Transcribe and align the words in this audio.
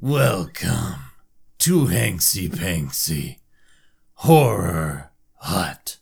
Welcome 0.00 1.02
to 1.58 1.86
Hanksy 1.86 2.48
Panksy 2.48 3.36
Horror 4.14 5.10
Hut, 5.40 5.98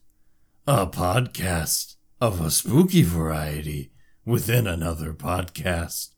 a 0.67 0.87
podcast 0.87 1.97
of 2.21 2.41
a 2.41 2.53
spooky 2.53 3.03
variety 3.03 3.91
within 4.27 4.67
another 4.67 5.15
podcast 5.15 6.11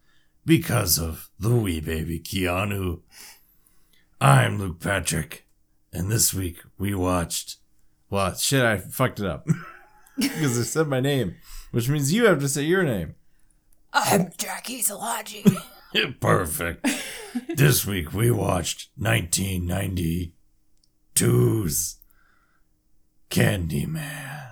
because 0.47 0.99
of 0.99 1.29
the 1.39 1.55
wee 1.55 1.79
baby 1.81 2.19
Keanu. 2.19 3.03
I'm 4.21 4.59
Luke 4.59 4.81
Patrick, 4.81 5.47
and 5.93 6.11
this 6.11 6.33
week 6.35 6.59
we 6.79 6.93
watched. 6.95 7.57
Well, 8.11 8.35
shit, 8.35 8.65
I 8.65 8.79
fucked 8.79 9.21
it 9.21 9.27
up 9.27 9.47
because 10.17 10.59
I 10.59 10.63
said 10.63 10.89
my 10.89 11.01
name, 11.01 11.37
which 11.71 11.89
means 11.91 12.11
you 12.13 12.25
have 12.25 12.41
to 12.41 12.49
say 12.49 12.63
your 12.63 12.83
name. 12.83 13.15
I'm 13.93 14.31
Jackie 14.39 14.81
Salaji. 14.83 15.57
Perfect. 16.21 16.87
this 17.55 17.85
week 17.87 18.13
we 18.15 18.31
watched 18.31 18.89
1992's 18.99 21.99
Candyman. 23.31 24.48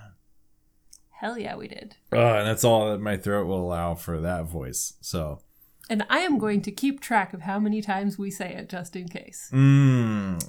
Hell 1.19 1.37
yeah, 1.37 1.55
we 1.55 1.67
did. 1.67 1.95
Uh, 2.13 2.17
and 2.39 2.47
that's 2.47 2.63
all 2.63 2.91
that 2.91 2.99
my 2.99 3.17
throat 3.17 3.47
will 3.47 3.59
allow 3.61 3.95
for 3.95 4.19
that 4.21 4.45
voice. 4.45 4.93
So, 5.01 5.41
And 5.89 6.05
I 6.09 6.19
am 6.19 6.37
going 6.37 6.61
to 6.63 6.71
keep 6.71 6.99
track 7.01 7.33
of 7.33 7.41
how 7.41 7.59
many 7.59 7.81
times 7.81 8.17
we 8.19 8.29
say 8.31 8.53
it 8.53 8.69
just 8.69 8.95
in 8.95 9.07
case. 9.07 9.49
mm, 9.53 10.41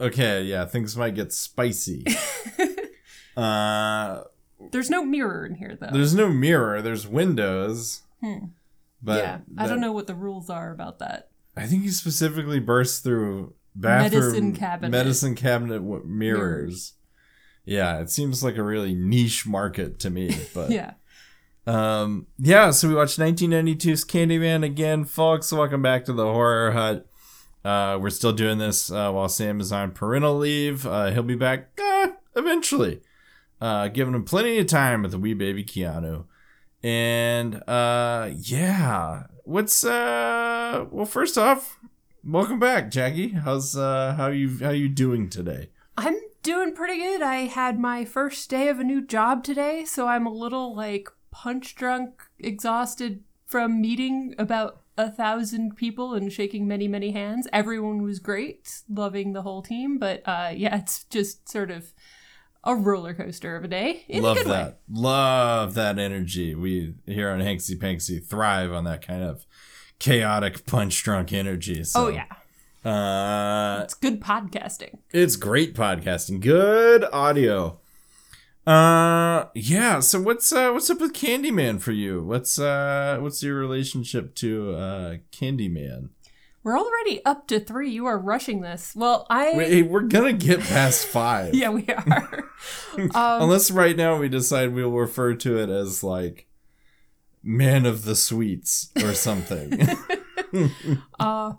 okay, 0.00 0.42
yeah, 0.42 0.64
things 0.64 0.96
might 0.96 1.14
get 1.16 1.32
spicy. 1.32 2.04
uh, 3.36 4.22
There's 4.70 4.90
no 4.90 5.04
mirror 5.04 5.44
in 5.46 5.54
here, 5.56 5.76
though. 5.80 5.90
there's 5.92 6.14
no 6.14 6.28
mirror. 6.28 6.82
There's 6.82 7.06
windows. 7.06 8.02
Hmm. 8.22 8.46
But 9.02 9.18
yeah, 9.24 9.38
I 9.58 9.62
that- 9.64 9.68
don't 9.70 9.80
know 9.80 9.92
what 9.92 10.06
the 10.06 10.14
rules 10.14 10.48
are 10.50 10.70
about 10.72 10.98
that. 11.00 11.30
I 11.56 11.66
think 11.66 11.82
he 11.82 11.90
specifically 11.90 12.60
burst 12.60 13.02
through 13.02 13.54
bathroom 13.74 14.22
Medicine 14.22 14.52
cabinet. 14.54 14.90
medicine 14.90 15.34
cabinet 15.34 15.78
w- 15.80 16.02
mirrors. 16.06 16.94
Yeah, 17.64 18.00
it 18.00 18.10
seems 18.10 18.42
like 18.42 18.56
a 18.56 18.62
really 18.62 18.94
niche 18.94 19.46
market 19.46 19.98
to 20.00 20.10
me, 20.10 20.36
but 20.54 20.70
Yeah. 20.70 20.94
um, 21.66 22.26
yeah. 22.38 22.70
So 22.70 22.88
we 22.88 22.94
watched 22.94 23.18
1992's 23.18 24.04
Candyman 24.04 24.64
again, 24.64 25.04
folks. 25.04 25.52
Welcome 25.52 25.82
back 25.82 26.04
to 26.06 26.12
the 26.12 26.24
Horror 26.24 26.72
Hut. 26.72 27.06
Uh, 27.64 27.96
we're 28.00 28.10
still 28.10 28.32
doing 28.32 28.58
this 28.58 28.90
uh, 28.90 29.10
while 29.12 29.28
Sam 29.28 29.60
is 29.60 29.70
on 29.70 29.92
parental 29.92 30.36
leave. 30.36 30.84
Uh, 30.84 31.12
he'll 31.12 31.22
be 31.22 31.36
back 31.36 31.78
uh, 31.80 32.08
eventually, 32.34 33.00
uh, 33.60 33.86
giving 33.88 34.14
him 34.14 34.24
plenty 34.24 34.58
of 34.58 34.66
time 34.66 35.02
with 35.02 35.12
the 35.12 35.18
wee 35.18 35.34
baby 35.34 35.62
Keanu. 35.64 36.24
And 36.82 37.62
uh, 37.68 38.30
yeah, 38.36 39.24
what's 39.44 39.84
uh? 39.84 40.86
Well, 40.90 41.06
first 41.06 41.38
off, 41.38 41.78
welcome 42.24 42.58
back, 42.58 42.90
Jackie. 42.90 43.28
How's 43.28 43.76
uh? 43.76 44.14
How 44.16 44.26
you 44.26 44.58
how 44.60 44.70
you 44.70 44.88
doing 44.88 45.28
today? 45.30 45.68
I'm 45.96 46.16
doing 46.42 46.74
pretty 46.74 46.98
good. 46.98 47.22
I 47.22 47.46
had 47.46 47.78
my 47.78 48.04
first 48.04 48.48
day 48.50 48.68
of 48.68 48.80
a 48.80 48.84
new 48.84 49.04
job 49.04 49.44
today, 49.44 49.84
so 49.84 50.08
I'm 50.08 50.26
a 50.26 50.32
little 50.32 50.74
like 50.74 51.08
punch 51.30 51.74
drunk, 51.74 52.22
exhausted 52.38 53.22
from 53.46 53.80
meeting 53.80 54.34
about 54.38 54.80
a 54.98 55.10
thousand 55.10 55.76
people 55.76 56.14
and 56.14 56.32
shaking 56.32 56.68
many, 56.68 56.86
many 56.88 57.12
hands. 57.12 57.48
Everyone 57.52 58.02
was 58.02 58.18
great, 58.18 58.82
loving 58.88 59.32
the 59.32 59.42
whole 59.42 59.62
team, 59.62 59.98
but 59.98 60.22
uh, 60.26 60.52
yeah, 60.54 60.76
it's 60.78 61.04
just 61.04 61.48
sort 61.48 61.70
of 61.70 61.92
a 62.64 62.76
roller 62.76 63.14
coaster 63.14 63.56
of 63.56 63.64
a 63.64 63.68
day. 63.68 64.04
In 64.08 64.20
a 64.20 64.22
Love 64.22 64.36
way. 64.38 64.42
that. 64.44 64.80
Love 64.90 65.74
that 65.74 65.98
energy. 65.98 66.54
We 66.54 66.94
here 67.06 67.30
on 67.30 67.40
Hanksy 67.40 67.76
Panksy 67.76 68.24
thrive 68.24 68.72
on 68.72 68.84
that 68.84 69.06
kind 69.06 69.22
of 69.22 69.46
chaotic 69.98 70.66
punch 70.66 71.02
drunk 71.02 71.32
energy. 71.32 71.82
So, 71.84 72.06
oh 72.06 72.08
yeah, 72.08 72.26
Uh, 72.84 73.80
it's 73.84 73.94
good 73.94 74.20
podcasting. 74.20 74.98
it's 75.10 75.36
great 75.36 75.74
podcasting. 75.74 76.40
Good 76.40 77.04
audio. 77.12 77.78
Uh 78.66 79.46
yeah, 79.54 79.98
so 80.00 80.20
what's 80.20 80.52
uh 80.52 80.70
what's 80.70 80.88
up 80.88 81.00
with 81.00 81.12
Candyman 81.12 81.80
for 81.80 81.90
you? 81.92 82.22
What's 82.22 82.60
uh 82.60 83.18
what's 83.20 83.42
your 83.42 83.56
relationship 83.56 84.34
to 84.36 84.74
uh 84.74 85.16
Candyman? 85.32 86.10
We're 86.64 86.78
already 86.78 87.24
up 87.24 87.48
to 87.48 87.58
three. 87.58 87.90
You 87.90 88.06
are 88.06 88.18
rushing 88.18 88.60
this. 88.60 88.94
Well, 88.94 89.26
I 89.28 89.56
Wait, 89.56 89.82
we're 89.82 90.02
gonna 90.02 90.32
get 90.32 90.60
past 90.60 91.06
five. 91.06 91.54
yeah, 91.56 91.70
we 91.70 91.84
are. 91.88 92.44
um, 92.96 93.10
Unless 93.42 93.72
right 93.72 93.96
now 93.96 94.16
we 94.16 94.28
decide 94.28 94.72
we'll 94.72 94.90
refer 94.92 95.34
to 95.34 95.58
it 95.58 95.68
as 95.68 96.04
like 96.04 96.46
Man 97.42 97.84
of 97.84 98.04
the 98.04 98.14
Sweets 98.14 98.90
or 99.02 99.12
something. 99.14 99.88
Uh, 101.18 101.54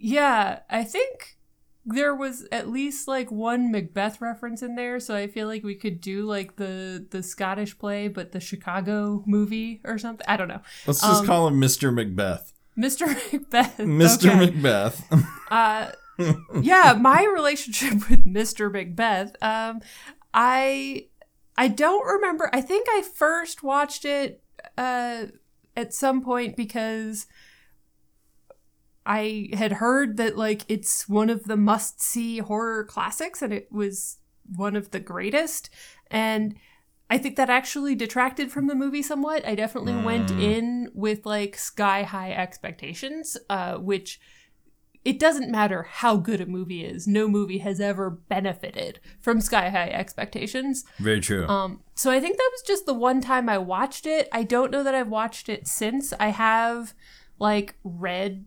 yeah, 0.00 0.60
I 0.70 0.84
think 0.84 1.36
there 1.84 2.14
was 2.14 2.46
at 2.52 2.68
least 2.68 3.08
like 3.08 3.30
one 3.30 3.70
Macbeth 3.70 4.20
reference 4.20 4.62
in 4.62 4.74
there, 4.74 5.00
so 5.00 5.14
I 5.14 5.26
feel 5.26 5.46
like 5.46 5.62
we 5.62 5.74
could 5.74 6.00
do 6.00 6.24
like 6.24 6.56
the 6.56 7.06
the 7.10 7.22
Scottish 7.22 7.78
play, 7.78 8.08
but 8.08 8.32
the 8.32 8.40
Chicago 8.40 9.22
movie 9.26 9.80
or 9.84 9.98
something. 9.98 10.26
I 10.28 10.36
don't 10.36 10.48
know. 10.48 10.60
Let's 10.86 11.00
just 11.00 11.20
Um, 11.20 11.26
call 11.26 11.48
him 11.48 11.60
Mr. 11.60 11.92
Macbeth. 11.92 12.52
Mr. 12.78 13.06
Macbeth. 13.32 13.76
Mr. 13.78 14.28
okay. 14.28 14.50
Macbeth. 14.50 15.04
uh, 15.50 15.90
yeah, 16.60 16.96
my 16.98 17.24
relationship 17.24 17.94
with 18.10 18.26
Mr. 18.26 18.70
Macbeth. 18.72 19.34
Um, 19.42 19.80
I 20.32 21.06
I 21.56 21.68
don't 21.68 22.06
remember. 22.06 22.48
I 22.52 22.60
think 22.60 22.86
I 22.90 23.02
first 23.02 23.62
watched 23.62 24.04
it 24.04 24.42
uh, 24.78 25.26
at 25.76 25.92
some 25.94 26.22
point 26.22 26.56
because 26.56 27.26
I 29.18 29.48
had 29.54 29.72
heard 29.72 30.16
that 30.18 30.36
like 30.38 30.62
it's 30.68 31.08
one 31.08 31.30
of 31.30 31.44
the 31.44 31.56
must 31.56 32.00
see 32.00 32.38
horror 32.38 32.84
classics, 32.84 33.42
and 33.42 33.52
it 33.52 33.66
was 33.72 34.18
one 34.56 34.76
of 34.76 34.90
the 34.92 35.00
greatest. 35.00 35.68
And 36.10 36.54
I 37.08 37.18
think 37.18 37.34
that 37.36 37.50
actually 37.50 37.96
detracted 37.96 38.52
from 38.52 38.68
the 38.68 38.74
movie 38.76 39.02
somewhat. 39.02 39.44
I 39.44 39.54
definitely 39.56 39.96
went 40.10 40.28
Mm. 40.30 40.42
in 40.42 40.90
with 40.94 41.26
like 41.26 41.56
sky 41.56 42.04
high 42.04 42.32
expectations, 42.32 43.36
uh, 43.48 43.74
which 43.78 44.20
it 45.04 45.18
doesn't 45.18 45.50
matter 45.50 45.82
how 45.84 46.16
good 46.16 46.40
a 46.40 46.46
movie 46.46 46.84
is. 46.84 47.08
No 47.08 47.26
movie 47.26 47.58
has 47.58 47.80
ever 47.80 48.10
benefited 48.10 49.00
from 49.18 49.40
sky 49.40 49.70
high 49.70 49.88
expectations. 49.90 50.84
Very 50.98 51.20
true. 51.20 51.48
Um, 51.48 51.80
so 51.96 52.10
I 52.12 52.20
think 52.20 52.36
that 52.36 52.50
was 52.52 52.62
just 52.62 52.86
the 52.86 52.94
one 52.94 53.20
time 53.20 53.48
I 53.48 53.58
watched 53.58 54.06
it. 54.06 54.28
I 54.30 54.42
don't 54.44 54.70
know 54.70 54.84
that 54.84 54.94
I've 54.94 55.08
watched 55.08 55.48
it 55.48 55.66
since. 55.66 56.12
I 56.20 56.28
have 56.28 56.94
like 57.38 57.74
read 57.82 58.44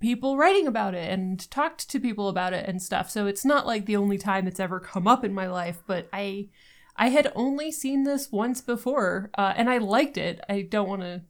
people 0.00 0.36
writing 0.36 0.66
about 0.66 0.94
it 0.94 1.10
and 1.10 1.50
talked 1.50 1.88
to 1.88 2.00
people 2.00 2.28
about 2.28 2.52
it 2.52 2.68
and 2.68 2.82
stuff. 2.82 3.10
So 3.10 3.26
it's 3.26 3.44
not 3.44 3.66
like 3.66 3.86
the 3.86 3.96
only 3.96 4.18
time 4.18 4.46
it's 4.46 4.60
ever 4.60 4.80
come 4.80 5.06
up 5.08 5.24
in 5.24 5.34
my 5.34 5.46
life, 5.46 5.82
but 5.86 6.08
I 6.12 6.48
I 6.96 7.08
had 7.08 7.30
only 7.34 7.70
seen 7.70 8.04
this 8.04 8.32
once 8.32 8.60
before 8.60 9.30
uh, 9.36 9.52
and 9.56 9.68
I 9.68 9.78
liked 9.78 10.16
it. 10.16 10.40
I 10.48 10.62
don't 10.62 10.88
want 10.88 11.02
to 11.02 11.22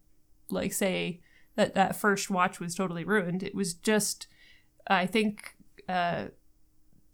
like 0.51 0.73
say 0.73 1.21
that 1.57 1.75
that 1.75 1.97
first 1.97 2.31
watch 2.31 2.61
was 2.61 2.75
totally 2.75 3.05
ruined. 3.05 3.43
It 3.43 3.55
was 3.55 3.75
just 3.75 4.27
I 4.89 5.07
think 5.07 5.57
uh 5.89 6.27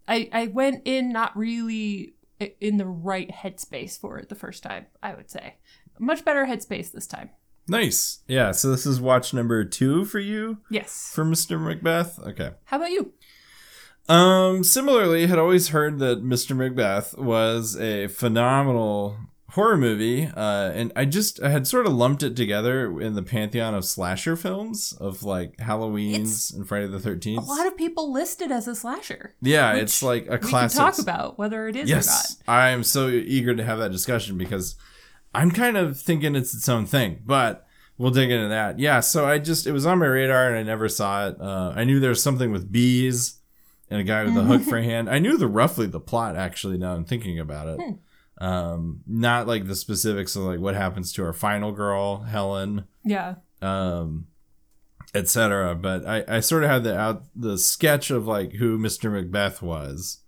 I 0.09 0.29
I 0.33 0.47
went 0.49 0.83
in 0.85 1.13
not 1.13 1.37
really 1.37 2.15
in 2.61 2.77
the 2.77 2.87
right 2.87 3.31
headspace 3.31 3.99
for 3.99 4.19
it 4.19 4.29
the 4.29 4.35
first 4.35 4.63
time, 4.63 4.87
I 5.03 5.15
would 5.15 5.31
say. 5.31 5.57
Much 5.99 6.25
better 6.25 6.47
headspace 6.47 6.91
this 6.91 7.07
time. 7.07 7.31
Nice. 7.73 8.21
Yeah, 8.29 8.53
so 8.53 8.71
this 8.71 8.87
is 8.87 9.01
watch 9.01 9.35
number 9.35 9.65
two 9.65 10.05
for 10.05 10.21
you 10.21 10.59
Yes. 10.71 11.11
for 11.13 11.25
Mr. 11.25 11.61
Macbeth. 11.61 12.19
Okay. 12.21 12.51
How 12.67 12.77
about 12.77 12.91
you? 12.91 13.13
Um, 14.09 14.65
similarly, 14.65 15.27
had 15.27 15.39
always 15.39 15.69
heard 15.69 15.99
that 16.01 16.25
Mr. 16.25 16.57
Macbeth 16.57 17.17
was 17.17 17.77
a 17.81 18.09
phenomenal 18.09 19.17
horror 19.51 19.77
movie, 19.77 20.27
uh, 20.35 20.71
and 20.75 20.93
I 20.97 21.05
just 21.05 21.41
I 21.43 21.51
had 21.51 21.67
sort 21.67 21.87
of 21.87 21.93
lumped 21.93 22.23
it 22.23 22.35
together 22.35 23.01
in 23.01 23.15
the 23.15 23.23
pantheon 23.23 23.75
of 23.75 23.85
slasher 23.85 24.35
films 24.35 24.93
of 24.99 25.23
like 25.23 25.61
Halloween's 25.61 26.51
and 26.51 26.67
Friday 26.67 26.89
the 26.89 26.99
Thirteenth. 26.99 27.45
A 27.45 27.47
lot 27.47 27.67
of 27.67 27.77
people 27.77 28.13
listed 28.13 28.51
as 28.51 28.67
a 28.67 28.75
slasher. 28.75 29.35
Yeah, 29.41 29.75
it's 29.75 30.03
like 30.03 30.27
a 30.27 30.33
We 30.33 30.39
can 30.39 30.49
classic. 30.49 30.79
talk 30.79 30.99
about 30.99 31.39
whether 31.39 31.69
it 31.69 31.77
is 31.77 31.89
or 31.91 31.95
not. 31.95 32.03
yes, 32.05 32.39
I 32.49 32.71
am 32.71 32.83
so 32.83 33.09
eager 33.09 33.55
to 33.55 33.63
have 33.65 33.79
that 33.79 33.93
discussion 33.93 34.37
because 34.37 34.75
I'm 35.35 35.51
kind 35.51 35.77
of 35.77 35.99
thinking 36.01 36.35
it's 36.37 36.55
its 36.55 36.69
own 36.69 36.87
thing, 36.87 37.23
but 37.25 37.67
we'll 37.99 38.11
dig 38.11 38.31
into 38.31 38.49
that. 38.49 38.79
Yeah, 38.79 39.01
so 39.01 39.27
I 39.27 39.39
just 39.39 39.67
it 39.67 39.73
was 39.73 39.87
on 39.87 39.99
my 39.99 40.07
radar 40.07 40.49
and 40.49 40.57
I 40.59 40.63
never 40.63 40.89
saw 40.89 41.29
it. 41.29 41.41
Uh, 41.41 41.73
I 41.75 41.85
knew 41.85 42.01
there 42.01 42.11
was 42.11 42.23
something 42.23 42.53
with 42.53 42.71
bees 42.73 43.39
and 43.91 44.01
a 44.01 44.05
guy 44.05 44.25
with 44.25 44.37
a 44.37 44.43
hook 44.43 44.63
for 44.63 44.79
a 44.79 44.83
hand. 44.85 45.09
I 45.11 45.19
knew 45.19 45.37
the 45.37 45.47
roughly 45.49 45.87
the 45.87 46.01
plot 46.01 46.37
actually. 46.37 46.79
Now 46.79 46.95
I'm 46.95 47.05
thinking 47.05 47.39
about 47.39 47.69
it. 47.69 47.81
Hmm. 47.81 48.45
Um, 48.45 49.01
not 49.07 49.47
like 49.47 49.67
the 49.67 49.77
specifics 49.77 50.35
of 50.37 50.43
like 50.43 50.59
what 50.61 50.75
happens 50.75 51.13
to 51.13 51.25
our 51.25 51.33
final 51.33 51.71
girl, 51.73 52.23
Helen, 52.23 52.87
Yeah. 53.05 53.37
um, 53.61 54.27
etc. 55.15 55.75
But 55.77 56.07
I, 56.07 56.25
I 56.29 56.41
sort 56.41 56.65
of 56.65 56.71
had 56.71 56.85
the 56.85 56.99
out 56.99 57.25
the 57.37 57.57
sketch 57.59 58.11
of 58.11 58.27
like 58.27 58.55
who 58.55 58.79
Mr. 58.79 59.13
Macbeth 59.13 59.63
was, 59.63 60.19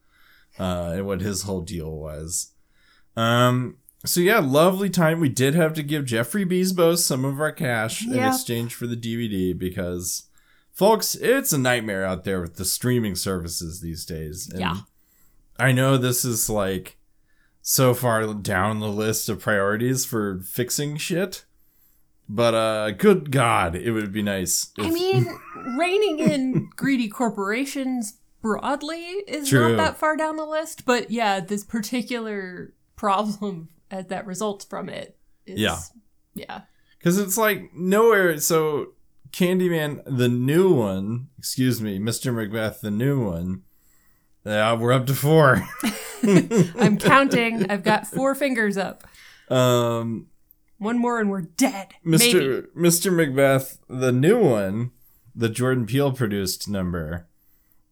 uh, 0.60 0.92
and 0.96 1.06
what 1.06 1.22
his 1.22 1.42
whole 1.42 1.62
deal 1.62 1.90
was. 1.90 2.52
Um, 3.16 3.78
so 4.04 4.20
yeah, 4.20 4.38
lovely 4.38 4.90
time. 4.90 5.20
We 5.20 5.28
did 5.28 5.54
have 5.54 5.72
to 5.74 5.82
give 5.82 6.04
Jeffrey 6.04 6.44
Bezos 6.44 6.98
some 6.98 7.24
of 7.24 7.40
our 7.40 7.52
cash 7.52 8.06
in 8.06 8.18
exchange 8.18 8.74
for 8.74 8.86
the 8.86 8.96
DVD 8.96 9.56
because, 9.56 10.24
folks, 10.72 11.14
it's 11.14 11.52
a 11.52 11.58
nightmare 11.58 12.04
out 12.04 12.24
there 12.24 12.40
with 12.40 12.56
the 12.56 12.64
streaming 12.64 13.14
services 13.14 13.80
these 13.80 14.04
days. 14.04 14.48
And 14.50 14.60
Yeah. 14.60 14.76
I 15.58 15.72
know 15.72 15.96
this 15.96 16.24
is 16.24 16.50
like 16.50 16.98
so 17.62 17.94
far 17.94 18.26
down 18.34 18.80
the 18.80 18.88
list 18.88 19.28
of 19.28 19.40
priorities 19.40 20.04
for 20.04 20.40
fixing 20.40 20.96
shit. 20.96 21.44
But 22.28 22.54
uh 22.54 22.90
good 22.92 23.30
god, 23.30 23.76
it 23.76 23.92
would 23.92 24.12
be 24.12 24.22
nice. 24.22 24.72
I 24.78 24.90
mean, 24.90 25.26
reining 25.78 26.18
in 26.20 26.70
greedy 26.74 27.08
corporations 27.08 28.14
broadly 28.40 29.02
is 29.26 29.48
True. 29.48 29.76
not 29.76 29.76
that 29.76 29.96
far 29.98 30.16
down 30.16 30.36
the 30.36 30.46
list, 30.46 30.84
but 30.84 31.10
yeah, 31.10 31.40
this 31.40 31.64
particular 31.64 32.72
problem 32.96 33.68
that 34.02 34.26
results 34.26 34.64
from 34.64 34.88
it 34.88 35.16
is 35.46 35.58
Yeah. 35.60 35.78
yeah. 36.34 36.60
Cuz 37.02 37.18
it's 37.18 37.36
like 37.36 37.72
nowhere 37.74 38.38
so 38.38 38.88
Candyman 39.32 40.02
the 40.06 40.28
new 40.28 40.72
one, 40.72 41.28
excuse 41.38 41.80
me, 41.80 41.98
Mr. 41.98 42.32
Macbeth 42.34 42.80
the 42.80 42.90
new 42.90 43.24
one. 43.28 43.62
Yeah, 44.44 44.74
we're 44.74 44.92
up 44.92 45.06
to 45.06 45.14
4. 45.14 45.66
I'm 46.22 46.98
counting. 46.98 47.70
I've 47.70 47.82
got 47.82 48.06
four 48.06 48.34
fingers 48.34 48.76
up. 48.76 49.04
um 49.50 50.26
One 50.78 50.98
more 50.98 51.20
and 51.20 51.30
we're 51.30 51.42
dead. 51.42 51.88
Mr. 52.06 52.64
Maybe. 52.74 52.88
Mr. 52.88 53.12
Macbeth, 53.14 53.78
the 53.88 54.12
new 54.12 54.38
one, 54.38 54.90
the 55.34 55.48
Jordan 55.48 55.86
Peele 55.86 56.12
produced 56.12 56.68
number, 56.68 57.26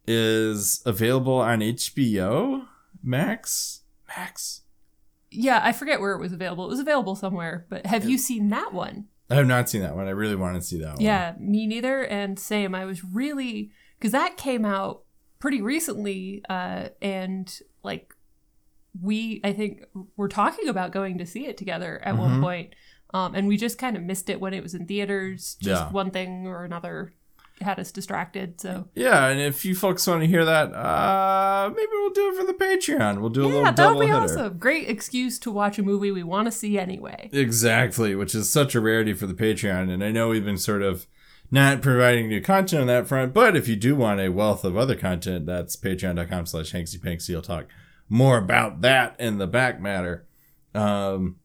is 0.07 0.83
available 0.87 1.35
on 1.39 1.61
HBO 1.61 2.67
Max. 3.03 3.81
Max. 4.09 4.62
Yeah, 5.32 5.61
I 5.62 5.73
forget 5.73 6.00
where 6.00 6.12
it 6.12 6.20
was 6.20 6.32
available. 6.32 6.67
It 6.67 6.70
was 6.70 6.81
available 6.81 7.17
somewhere, 7.17 7.67
but 7.69 7.87
have 7.87 8.05
you 8.05 8.19
seen 8.19 8.49
that 8.50 8.73
one? 8.73 9.06
I 9.31 9.37
have 9.37 9.46
not 9.46 9.69
seen 9.70 9.81
that 9.82 9.96
one. 9.96 10.06
I 10.06 10.11
really 10.11 10.37
want 10.37 10.56
to 10.56 10.62
see 10.62 10.79
that 10.81 10.94
one. 10.96 11.00
Yeah, 11.00 11.34
me 11.38 11.67
neither. 11.67 12.05
And 12.05 12.38
same. 12.38 12.75
I 12.75 12.84
was 12.84 13.02
really 13.02 13.70
because 13.99 14.12
that 14.12 14.37
came 14.37 14.64
out 14.64 15.02
pretty 15.38 15.62
recently, 15.62 16.43
uh, 16.50 16.88
and 17.00 17.52
like 17.82 18.14
we, 19.00 19.40
I 19.43 19.52
think, 19.52 19.84
were 20.17 20.29
talking 20.29 20.69
about 20.69 20.93
going 20.93 21.17
to 21.19 21.26
see 21.26 21.46
it 21.46 21.56
together 21.56 22.00
at 22.05 22.19
one 22.19 22.32
Mhm. 22.38 22.43
point, 22.43 22.75
um, 23.14 23.34
and 23.34 23.49
we 23.49 23.56
just 23.56 23.79
kind 23.79 23.96
of 23.96 24.02
missed 24.02 24.29
it 24.29 24.38
when 24.40 24.52
it 24.52 24.62
was 24.62 24.75
in 24.75 24.87
theaters. 24.87 25.56
Just 25.61 25.82
Yeah. 25.84 25.90
one 25.90 26.11
thing 26.11 26.46
or 26.46 26.64
another 26.64 27.14
had 27.62 27.79
us 27.79 27.91
distracted. 27.91 28.61
So 28.61 28.88
Yeah, 28.94 29.26
and 29.26 29.41
if 29.41 29.64
you 29.64 29.75
folks 29.75 30.06
want 30.06 30.20
to 30.23 30.26
hear 30.26 30.44
that, 30.44 30.73
uh, 30.73 31.70
maybe 31.75 31.88
we'll 31.93 32.11
do 32.11 32.31
it 32.31 32.37
for 32.37 32.47
the 32.47 32.55
Patreon. 32.55 33.20
We'll 33.20 33.31
do 33.31 33.43
a 33.43 33.44
yeah, 33.44 33.49
little 33.49 33.64
that 33.64 33.76
double 33.76 33.99
would 33.99 34.06
be 34.06 34.12
awesome. 34.12 34.59
Great 34.59 34.88
excuse 34.88 35.38
to 35.41 35.50
watch 35.50 35.79
a 35.79 35.82
movie 35.82 36.11
we 36.11 36.23
want 36.23 36.47
to 36.47 36.53
see 36.53 36.79
anyway. 36.79 37.31
Exactly, 37.32 38.14
which 38.14 38.35
is 38.35 38.50
such 38.50 38.75
a 38.75 38.81
rarity 38.81 39.14
for 39.14 39.26
the 39.26 39.35
Patreon. 39.35 39.91
And 39.91 40.05
I 40.05 40.11
know 40.11 40.29
we've 40.29 40.44
been 40.44 40.59
sort 40.59 40.82
of 40.82 41.06
not 41.50 41.82
providing 41.82 42.29
new 42.29 42.41
content 42.41 42.81
on 42.81 42.87
that 42.87 43.06
front, 43.06 43.35
but 43.35 43.56
if 43.56 43.69
you 43.69 43.76
do 43.76 43.94
want 43.94 44.20
a 44.20 44.31
wealth 44.31 44.65
of 44.65 44.76
other 44.76 44.97
content, 44.97 45.47
that's 45.47 45.76
patreon.com 45.76 46.47
slash 46.47 46.73
hanksy 46.73 47.29
You'll 47.29 47.43
talk 47.43 47.67
more 48.08 48.38
about 48.38 48.81
that 48.81 49.17
in 49.19 49.38
the 49.38 49.47
back 49.47 49.81
matter. 49.81 50.26
Um, 50.75 51.37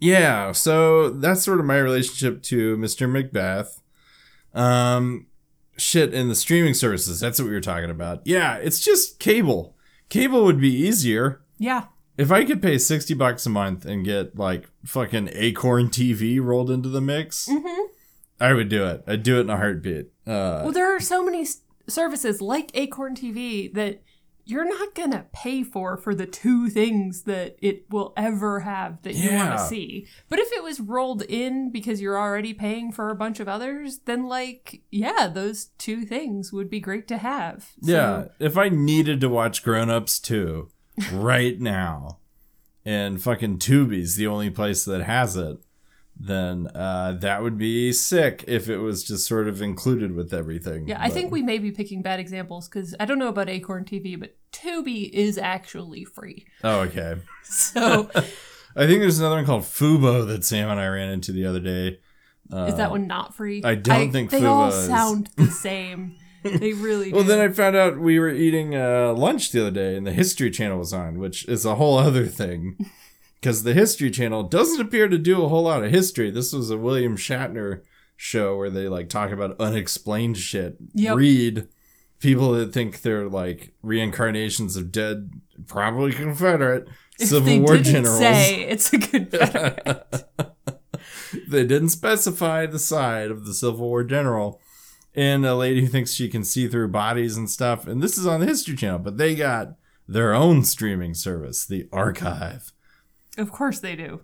yeah, 0.00 0.52
so 0.52 1.10
that's 1.10 1.42
sort 1.42 1.60
of 1.60 1.66
my 1.66 1.78
relationship 1.78 2.42
to 2.44 2.76
Mr. 2.76 3.10
Macbeth. 3.10 3.80
Um, 4.56 5.26
shit, 5.76 6.12
in 6.14 6.28
the 6.28 6.34
streaming 6.34 6.74
services, 6.74 7.20
that's 7.20 7.38
what 7.38 7.46
we 7.46 7.54
were 7.54 7.60
talking 7.60 7.90
about. 7.90 8.22
Yeah, 8.24 8.56
it's 8.56 8.80
just 8.80 9.18
cable. 9.20 9.76
Cable 10.08 10.44
would 10.44 10.60
be 10.60 10.72
easier. 10.72 11.42
Yeah, 11.58 11.84
If 12.18 12.30
I 12.32 12.44
could 12.44 12.60
pay 12.62 12.78
60 12.78 13.14
bucks 13.14 13.44
a 13.46 13.50
month 13.50 13.84
and 13.84 14.04
get 14.04 14.36
like 14.38 14.68
fucking 14.84 15.30
Acorn 15.32 15.88
TV 15.88 16.40
rolled 16.42 16.70
into 16.70 16.88
the 16.88 17.00
mix, 17.00 17.48
hmm 17.50 17.82
I 18.38 18.52
would 18.52 18.68
do 18.68 18.84
it. 18.86 19.02
I'd 19.06 19.22
do 19.22 19.38
it 19.38 19.42
in 19.42 19.50
a 19.50 19.56
heartbeat. 19.56 20.06
Uh, 20.26 20.60
Well, 20.64 20.72
there 20.72 20.94
are 20.94 21.00
so 21.00 21.24
many 21.24 21.40
s- 21.42 21.62
services 21.88 22.42
like 22.42 22.70
Acorn 22.74 23.14
TV 23.14 23.72
that 23.74 24.02
you're 24.48 24.64
not 24.68 24.94
gonna 24.94 25.26
pay 25.32 25.62
for 25.64 25.96
for 25.96 26.14
the 26.14 26.24
two 26.26 26.70
things 26.70 27.22
that 27.24 27.56
it 27.60 27.84
will 27.90 28.12
ever 28.16 28.60
have 28.60 29.02
that 29.02 29.14
you 29.14 29.30
want 29.32 29.58
to 29.58 29.64
see. 29.64 30.06
But 30.28 30.38
if 30.38 30.50
it 30.52 30.62
was 30.62 30.80
rolled 30.80 31.22
in 31.22 31.70
because 31.72 32.00
you're 32.00 32.16
already 32.18 32.54
paying 32.54 32.92
for 32.92 33.10
a 33.10 33.14
bunch 33.16 33.40
of 33.40 33.48
others, 33.48 33.98
then 34.04 34.26
like 34.28 34.82
yeah, 34.90 35.26
those 35.26 35.66
two 35.78 36.04
things 36.06 36.52
would 36.52 36.70
be 36.70 36.80
great 36.80 37.08
to 37.08 37.18
have. 37.18 37.72
So- 37.82 37.90
yeah, 37.92 38.24
if 38.38 38.56
I 38.56 38.68
needed 38.68 39.20
to 39.20 39.28
watch 39.28 39.62
Grown 39.64 39.90
Ups 39.90 40.20
2 40.20 40.68
right 41.12 41.60
now, 41.60 42.18
and 42.84 43.20
fucking 43.20 43.58
Tubi's 43.58 44.14
the 44.14 44.28
only 44.28 44.48
place 44.50 44.84
that 44.84 45.02
has 45.02 45.36
it, 45.36 45.58
then 46.18 46.68
uh, 46.74 47.12
that 47.20 47.42
would 47.42 47.58
be 47.58 47.92
sick 47.92 48.44
if 48.48 48.68
it 48.68 48.78
was 48.78 49.04
just 49.04 49.26
sort 49.26 49.48
of 49.48 49.60
included 49.60 50.12
with 50.14 50.32
everything. 50.32 50.88
Yeah, 50.88 50.96
I 51.00 51.10
think 51.10 51.30
we 51.30 51.42
may 51.42 51.58
be 51.58 51.70
picking 51.70 52.00
bad 52.02 52.18
examples 52.20 52.68
because 52.68 52.94
I 52.98 53.04
don't 53.04 53.18
know 53.18 53.28
about 53.28 53.48
Acorn 53.50 53.84
TV, 53.84 54.18
but 54.18 54.34
Tubi 54.52 55.10
is 55.10 55.36
actually 55.36 56.04
free. 56.04 56.46
Oh, 56.64 56.80
okay. 56.80 57.16
So 57.48 58.10
I 58.76 58.86
think 58.86 59.00
there's 59.00 59.20
another 59.20 59.36
one 59.36 59.46
called 59.46 59.62
Fubo 59.62 60.26
that 60.26 60.44
Sam 60.44 60.68
and 60.68 60.80
I 60.80 60.86
ran 60.88 61.10
into 61.10 61.30
the 61.32 61.46
other 61.46 61.60
day. 61.60 62.00
Uh, 62.52 62.64
is 62.64 62.74
that 62.76 62.90
one 62.90 63.06
not 63.06 63.34
free? 63.36 63.62
I 63.64 63.74
don't 63.76 64.10
think 64.10 64.30
they 64.30 64.44
all 64.44 64.68
is. 64.68 64.86
sound 64.86 65.28
the 65.36 65.46
same. 65.50 66.16
They 66.42 66.72
really 66.72 67.12
Well, 67.12 67.22
do. 67.22 67.28
then 67.28 67.40
I 67.40 67.52
found 67.52 67.76
out 67.76 67.98
we 67.98 68.18
were 68.18 68.28
eating 68.30 68.74
uh, 68.76 69.12
lunch 69.14 69.50
the 69.52 69.60
other 69.62 69.70
day, 69.70 69.96
and 69.96 70.06
the 70.06 70.12
History 70.12 70.50
Channel 70.50 70.78
was 70.78 70.92
on, 70.92 71.18
which 71.18 71.44
is 71.48 71.64
a 71.64 71.74
whole 71.76 71.98
other 71.98 72.26
thing. 72.26 72.76
Because 73.40 73.62
the 73.62 73.74
History 73.74 74.10
Channel 74.10 74.44
doesn't 74.44 74.80
appear 74.80 75.08
to 75.08 75.18
do 75.18 75.42
a 75.42 75.48
whole 75.48 75.64
lot 75.64 75.84
of 75.84 75.90
history. 75.90 76.30
This 76.30 76.52
was 76.52 76.70
a 76.70 76.78
William 76.78 77.16
Shatner 77.16 77.82
show 78.16 78.56
where 78.56 78.70
they 78.70 78.88
like 78.88 79.08
talk 79.08 79.30
about 79.30 79.60
unexplained 79.60 80.38
shit. 80.38 80.76
Yep. 80.94 81.16
Read 81.16 81.68
people 82.18 82.52
that 82.52 82.72
think 82.72 83.02
they're 83.02 83.28
like 83.28 83.72
reincarnations 83.82 84.76
of 84.76 84.90
dead, 84.90 85.30
probably 85.66 86.12
Confederate 86.12 86.88
if 87.18 87.28
Civil 87.28 87.46
they 87.46 87.58
War 87.60 87.76
didn't 87.76 87.92
generals. 87.92 88.18
say 88.18 88.62
it's 88.62 88.92
a 88.92 88.98
Confederate. 88.98 90.24
they 91.48 91.64
didn't 91.64 91.90
specify 91.90 92.66
the 92.66 92.78
side 92.78 93.30
of 93.30 93.46
the 93.46 93.54
Civil 93.54 93.88
War 93.88 94.04
general. 94.04 94.60
And 95.14 95.46
a 95.46 95.54
lady 95.54 95.80
who 95.80 95.86
thinks 95.86 96.12
she 96.12 96.28
can 96.28 96.44
see 96.44 96.68
through 96.68 96.88
bodies 96.88 97.38
and 97.38 97.48
stuff. 97.48 97.86
And 97.86 98.02
this 98.02 98.18
is 98.18 98.26
on 98.26 98.40
the 98.40 98.46
History 98.46 98.76
Channel, 98.76 98.98
but 98.98 99.16
they 99.16 99.34
got 99.34 99.76
their 100.06 100.34
own 100.34 100.62
streaming 100.62 101.14
service, 101.14 101.64
the 101.64 101.88
Archive. 101.90 102.72
Of 103.36 103.50
course 103.52 103.80
they 103.80 103.96
do. 103.96 104.20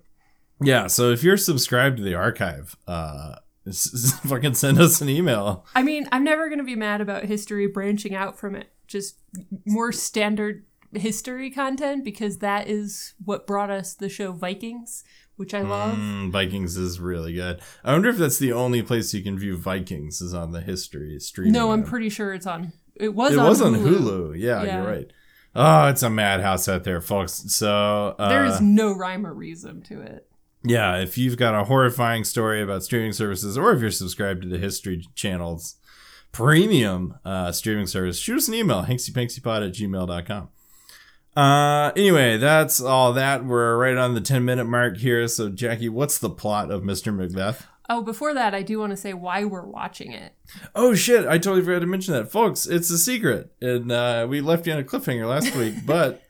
Yeah, 0.61 0.87
so 0.87 1.11
if 1.11 1.25
you're 1.25 1.37
subscribed 1.37 1.97
to 1.97 2.03
the 2.03 2.15
Archive, 2.15 2.77
uh, 2.87 3.37
fucking 4.27 4.55
send 4.55 4.79
us 4.81 5.01
an 5.01 5.09
email. 5.09 5.67
I 5.75 5.83
mean, 5.83 6.09
I'm 6.13 6.25
never 6.25 6.49
going 6.49 6.59
to 6.59 6.65
be 6.65 6.77
mad 6.77 7.01
about 7.01 7.25
history 7.25 7.67
branching 7.67 8.15
out 8.15 8.39
from 8.39 8.55
it. 8.55 8.69
Just 8.87 9.17
more 9.67 9.93
standard 9.93 10.65
history 10.93 11.51
content 11.51 12.05
because 12.05 12.39
that 12.39 12.69
is 12.69 13.15
what 13.25 13.47
brought 13.47 13.71
us 13.71 13.95
the 13.95 14.09
show 14.09 14.33
Vikings, 14.33 15.05
which 15.37 15.55
I 15.55 15.63
love. 15.63 15.97
Mm, 15.97 16.31
Vikings 16.31 16.77
is 16.77 17.01
really 17.01 17.33
good. 17.33 17.61
I 17.83 17.93
wonder 17.93 18.11
if 18.11 18.19
that's 18.19 18.39
the 18.39 18.53
only 18.53 18.83
place 18.83 19.13
you 19.15 19.23
can 19.23 19.39
view 19.39 19.57
Vikings 19.57 20.21
is 20.21 20.35
on 20.35 20.53
the 20.53 20.61
History 20.61 21.19
stream. 21.19 21.53
No, 21.53 21.73
I'm 21.73 21.83
pretty 21.83 22.09
sure 22.11 22.35
it's 22.35 22.47
on. 22.47 22.73
It 22.95 23.15
was 23.15 23.33
It 23.33 23.39
on 23.39 23.49
was 23.49 23.63
on 23.63 23.75
Hulu. 23.75 24.01
Hulu. 24.01 24.39
Yeah, 24.39 24.63
Yeah. 24.63 24.77
you're 24.83 24.87
right. 24.93 25.13
Oh, 25.55 25.89
it's 25.89 26.03
a 26.03 26.11
madhouse 26.11 26.69
out 26.69 26.85
there, 26.85 27.01
folks. 27.01 27.45
So 27.55 28.15
uh, 28.19 28.29
There 28.29 28.45
is 28.45 28.61
no 28.61 28.93
rhyme 28.95 29.27
or 29.27 29.35
reason 29.35 29.83
to 29.83 30.01
it. 30.01 30.29
Yeah, 30.65 30.99
if 30.99 31.19
you've 31.19 31.37
got 31.37 31.55
a 31.61 31.65
horrifying 31.65 32.25
story 32.25 32.63
about 32.63 32.85
streaming 32.85 33.13
services, 33.13 33.59
or 33.59 33.73
if 33.73 33.81
you're 33.81 33.91
subscribed 33.91 34.43
to 34.43 34.49
the 34.49 34.59
History 34.59 35.05
Channel's 35.15 35.75
premium 36.31 37.17
uh, 37.25 37.51
streaming 37.53 37.87
service, 37.89 38.19
shoot 38.19 38.37
us 38.39 38.49
an 38.49 38.55
email, 38.55 38.85
hanksypanksypod 38.85 39.67
at 39.67 39.75
gmail.com. 39.75 40.49
Uh, 41.35 41.93
anyway, 41.97 42.37
that's 42.37 42.81
all 42.81 43.13
that. 43.15 43.45
We're 43.45 43.77
right 43.77 43.97
on 43.97 44.15
the 44.15 44.21
10 44.21 44.45
minute 44.45 44.67
mark 44.67 44.99
here. 44.99 45.27
So, 45.29 45.49
Jackie, 45.49 45.89
what's 45.89 46.19
the 46.19 46.31
plot 46.31 46.71
of 46.71 46.83
Mr. 46.83 47.15
Macbeth? 47.15 47.67
Oh, 47.93 48.01
before 48.01 48.33
that, 48.33 48.55
I 48.55 48.63
do 48.63 48.79
want 48.79 48.93
to 48.93 48.97
say 48.97 49.13
why 49.13 49.45
we're 49.45 49.67
watching 49.67 50.13
it. 50.13 50.33
Oh, 50.75 50.95
shit. 50.95 51.27
I 51.27 51.37
totally 51.37 51.63
forgot 51.63 51.81
to 51.81 51.87
mention 51.87 52.15
that. 52.15 52.33
Folks, 52.33 52.65
it's 52.65 52.89
a 52.89 52.97
secret. 52.97 53.53
And 53.61 53.93
uh, 53.93 54.27
we 54.31 54.41
left 54.41 54.67
you 54.67 54.73
on 54.73 54.79
a 54.79 54.83
cliffhanger 54.83 55.29
last 55.29 55.55
week, 55.55 55.75
but 55.87 56.23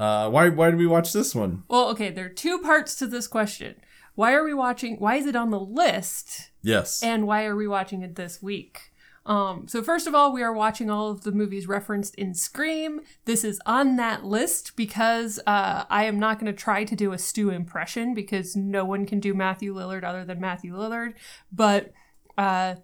uh, 0.00 0.28
why, 0.30 0.48
why 0.48 0.70
did 0.70 0.80
we 0.80 0.86
watch 0.88 1.12
this 1.12 1.32
one? 1.32 1.62
Well, 1.68 1.90
okay, 1.90 2.10
there 2.10 2.26
are 2.26 2.30
two 2.30 2.58
parts 2.58 2.96
to 2.96 3.06
this 3.06 3.28
question. 3.28 3.76
Why 4.16 4.32
are 4.32 4.42
we 4.42 4.52
watching? 4.52 4.96
Why 4.96 5.14
is 5.14 5.26
it 5.26 5.36
on 5.36 5.50
the 5.50 5.60
list? 5.60 6.50
Yes. 6.60 7.04
And 7.04 7.24
why 7.24 7.44
are 7.44 7.54
we 7.54 7.68
watching 7.68 8.02
it 8.02 8.16
this 8.16 8.42
week? 8.42 8.90
Um, 9.26 9.66
so 9.66 9.82
first 9.82 10.06
of 10.06 10.14
all, 10.14 10.32
we 10.32 10.42
are 10.42 10.52
watching 10.52 10.88
all 10.88 11.10
of 11.10 11.22
the 11.22 11.32
movies 11.32 11.66
referenced 11.66 12.14
in 12.14 12.32
Scream. 12.32 13.00
This 13.24 13.42
is 13.42 13.60
on 13.66 13.96
that 13.96 14.24
list 14.24 14.76
because 14.76 15.40
uh, 15.48 15.84
I 15.90 16.04
am 16.04 16.20
not 16.20 16.38
going 16.38 16.50
to 16.50 16.56
try 16.56 16.84
to 16.84 16.94
do 16.94 17.12
a 17.12 17.18
Stu 17.18 17.50
impression 17.50 18.14
because 18.14 18.54
no 18.54 18.84
one 18.84 19.04
can 19.04 19.18
do 19.18 19.34
Matthew 19.34 19.74
Lillard 19.74 20.04
other 20.04 20.24
than 20.24 20.40
Matthew 20.40 20.72
Lillard. 20.74 21.14
But 21.50 21.92
uh, 22.38 22.76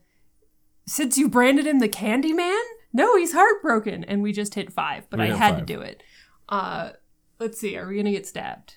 since 0.84 1.16
you 1.16 1.28
branded 1.28 1.64
him 1.66 1.78
the 1.78 1.88
Candyman, 1.88 2.60
no, 2.92 3.16
he's 3.16 3.32
heartbroken, 3.32 4.02
and 4.04 4.20
we 4.20 4.32
just 4.32 4.54
hit 4.54 4.72
five. 4.72 5.08
But 5.10 5.20
We 5.20 5.26
I 5.26 5.36
had 5.36 5.54
five. 5.54 5.60
to 5.60 5.64
do 5.74 5.80
it. 5.80 6.02
Uh, 6.48 6.90
let's 7.38 7.58
see. 7.60 7.76
Are 7.76 7.86
we 7.86 7.96
gonna 7.96 8.10
get 8.10 8.26
stabbed? 8.26 8.74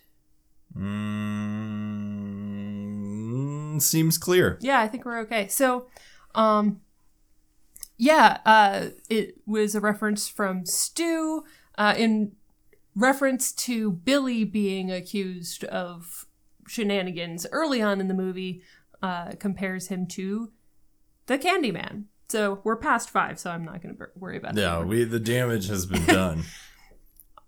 Mm, 2.16 3.82
seems 3.82 4.18
clear. 4.18 4.58
Yeah, 4.62 4.80
I 4.80 4.88
think 4.88 5.04
we're 5.06 5.20
okay. 5.22 5.48
So, 5.48 5.88
um, 6.36 6.82
yeah, 7.98 8.40
uh, 8.46 8.90
it 9.10 9.36
was 9.46 9.76
a 9.76 9.80
reference 9.80 10.28
from 10.28 10.66
Stu 10.66 11.44
uh, 11.78 11.94
in 11.98 12.34
reference 12.96 13.52
to 13.52 13.92
Billy 13.92 14.44
being 14.44 14.92
accused 14.92 15.64
of 15.66 16.26
shenanigans 16.68 17.46
early 17.52 17.82
on 17.82 18.00
in 18.00 18.08
the 18.08 18.14
movie. 18.14 18.62
Uh, 19.02 19.34
compares 19.38 19.90
him 19.90 20.08
to 20.08 20.52
the 21.28 21.38
Candyman. 21.38 22.06
So 22.30 22.62
we're 22.64 22.76
past 22.76 23.10
five, 23.10 23.38
so 23.38 23.52
I'm 23.52 23.64
not 23.64 23.84
going 23.84 23.96
to 23.96 24.08
worry 24.16 24.38
about 24.38 24.58
it. 24.58 24.62
Yeah, 24.62 24.78
anymore. 24.78 24.88
we 24.88 25.04
the 25.04 25.20
damage 25.20 25.68
has 25.68 25.86
been 25.86 26.06
done. 26.06 26.44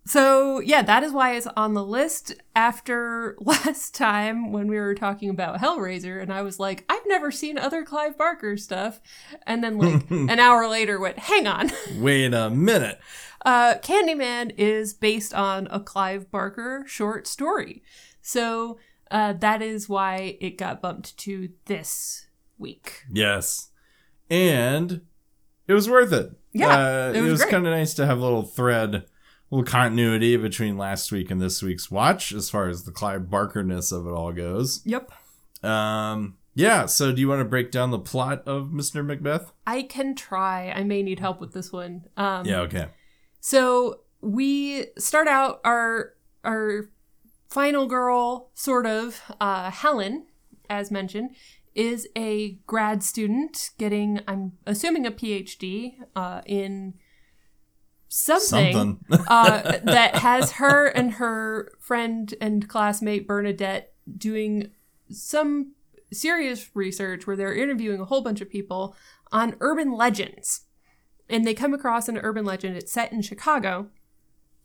So 0.08 0.60
yeah, 0.62 0.82
that 0.84 1.04
is 1.04 1.12
why 1.12 1.36
it's 1.36 1.48
on 1.58 1.74
the 1.74 1.84
list. 1.84 2.34
After 2.56 3.36
last 3.42 3.94
time 3.94 4.52
when 4.52 4.68
we 4.68 4.78
were 4.78 4.96
talking 4.96 5.30
about 5.30 5.60
Hellraiser, 5.60 6.22
and 6.22 6.32
I 6.32 6.42
was 6.42 6.60
like, 6.60 6.86
I've 6.90 7.06
never 7.08 7.30
seen 7.32 7.58
other 7.58 7.84
Clive 7.84 8.18
Barker 8.18 8.58
stuff, 8.58 9.00
and 9.46 9.64
then 9.64 9.78
like 9.78 10.08
an 10.10 10.40
hour 10.40 10.68
later 10.68 11.00
went, 11.00 11.20
hang 11.20 11.48
on, 11.48 11.72
Wait 11.98 12.34
a 12.34 12.50
minute. 12.50 13.00
uh, 13.46 13.76
Candyman 13.80 14.54
is 14.58 14.94
based 14.94 15.34
on 15.34 15.68
a 15.72 15.80
Clive 15.80 16.32
Barker 16.32 16.84
short 16.88 17.28
story, 17.28 17.84
so 18.22 18.80
uh, 19.12 19.34
that 19.34 19.62
is 19.62 19.88
why 19.88 20.38
it 20.40 20.58
got 20.58 20.82
bumped 20.82 21.18
to 21.18 21.50
this 21.66 22.28
week. 22.58 23.04
Yes. 23.12 23.70
And 24.30 25.02
it 25.68 25.74
was 25.74 25.90
worth 25.90 26.12
it. 26.12 26.32
Yeah, 26.54 27.08
Uh, 27.08 27.14
it 27.16 27.22
was 27.22 27.32
was 27.32 27.46
kind 27.46 27.66
of 27.68 27.72
nice 27.72 27.94
to 27.96 28.06
have 28.06 28.18
a 28.18 28.22
little 28.22 28.44
thread, 28.44 29.06
little 29.50 29.66
continuity 29.66 30.36
between 30.38 30.78
last 30.78 31.12
week 31.12 31.32
and 31.32 31.42
this 31.42 31.64
week's 31.64 31.90
watch 31.90 32.32
as 32.32 32.50
far 32.50 32.68
as 32.70 32.84
the 32.84 32.92
Clive 32.92 33.30
Barker-ness 33.30 33.92
of 33.92 34.06
it 34.06 34.12
all 34.12 34.34
goes. 34.34 34.82
Yep. 34.86 35.12
Um, 35.64 36.38
yeah, 36.54 36.86
so 36.88 37.12
do 37.12 37.22
you 37.22 37.28
want 37.28 37.40
to 37.40 37.46
break 37.46 37.72
down 37.72 37.92
the 37.92 38.00
plot 38.00 38.44
of 38.48 38.70
Mr. 38.70 39.06
Macbeth? 39.06 39.52
I 39.66 39.84
can 39.84 40.16
try. 40.16 40.72
I 40.72 40.84
may 40.84 41.04
need 41.04 41.20
help 41.20 41.40
with 41.40 41.54
this 41.54 41.72
one. 41.72 42.06
Um, 42.18 42.46
Yeah, 42.46 42.62
okay. 42.62 42.88
So 43.40 44.02
we 44.22 44.88
start 44.98 45.28
out 45.28 45.62
our 45.64 46.14
our 46.44 46.90
final 47.50 47.86
girl, 47.88 48.52
sort 48.54 48.86
of, 48.86 49.22
uh, 49.40 49.72
Helen, 49.72 50.26
as 50.70 50.92
mentioned, 50.92 51.36
is 51.76 52.08
a 52.18 52.58
grad 52.66 53.04
student 53.04 53.70
getting, 53.78 54.20
I'm 54.28 54.54
assuming, 54.66 55.06
a 55.06 55.12
PhD 55.12 55.96
uh, 56.16 56.42
in 56.46 56.96
something, 58.08 58.74
Something. 58.74 59.26
uh, 59.28 59.80
that 59.84 60.16
has 60.18 60.54
her 60.54 60.88
and 60.88 61.14
her 61.14 61.72
friend 61.80 62.34
and 62.40 62.68
classmate 62.68 63.28
Bernadette 63.28 63.94
doing 64.18 64.72
some 65.10 65.74
serious 66.12 66.70
research 66.74 67.28
where 67.28 67.36
they're 67.36 67.54
interviewing 67.56 68.00
a 68.00 68.06
whole 68.06 68.22
bunch 68.22 68.42
of 68.42 68.50
people 68.50 68.96
on 69.32 69.56
urban 69.60 69.92
legends. 69.92 70.62
And 71.30 71.46
they 71.46 71.54
come 71.54 71.74
across 71.74 72.08
an 72.08 72.18
urban 72.18 72.46
legend, 72.46 72.78
it's 72.78 72.92
set 72.92 73.12
in 73.12 73.22
Chicago, 73.22 73.88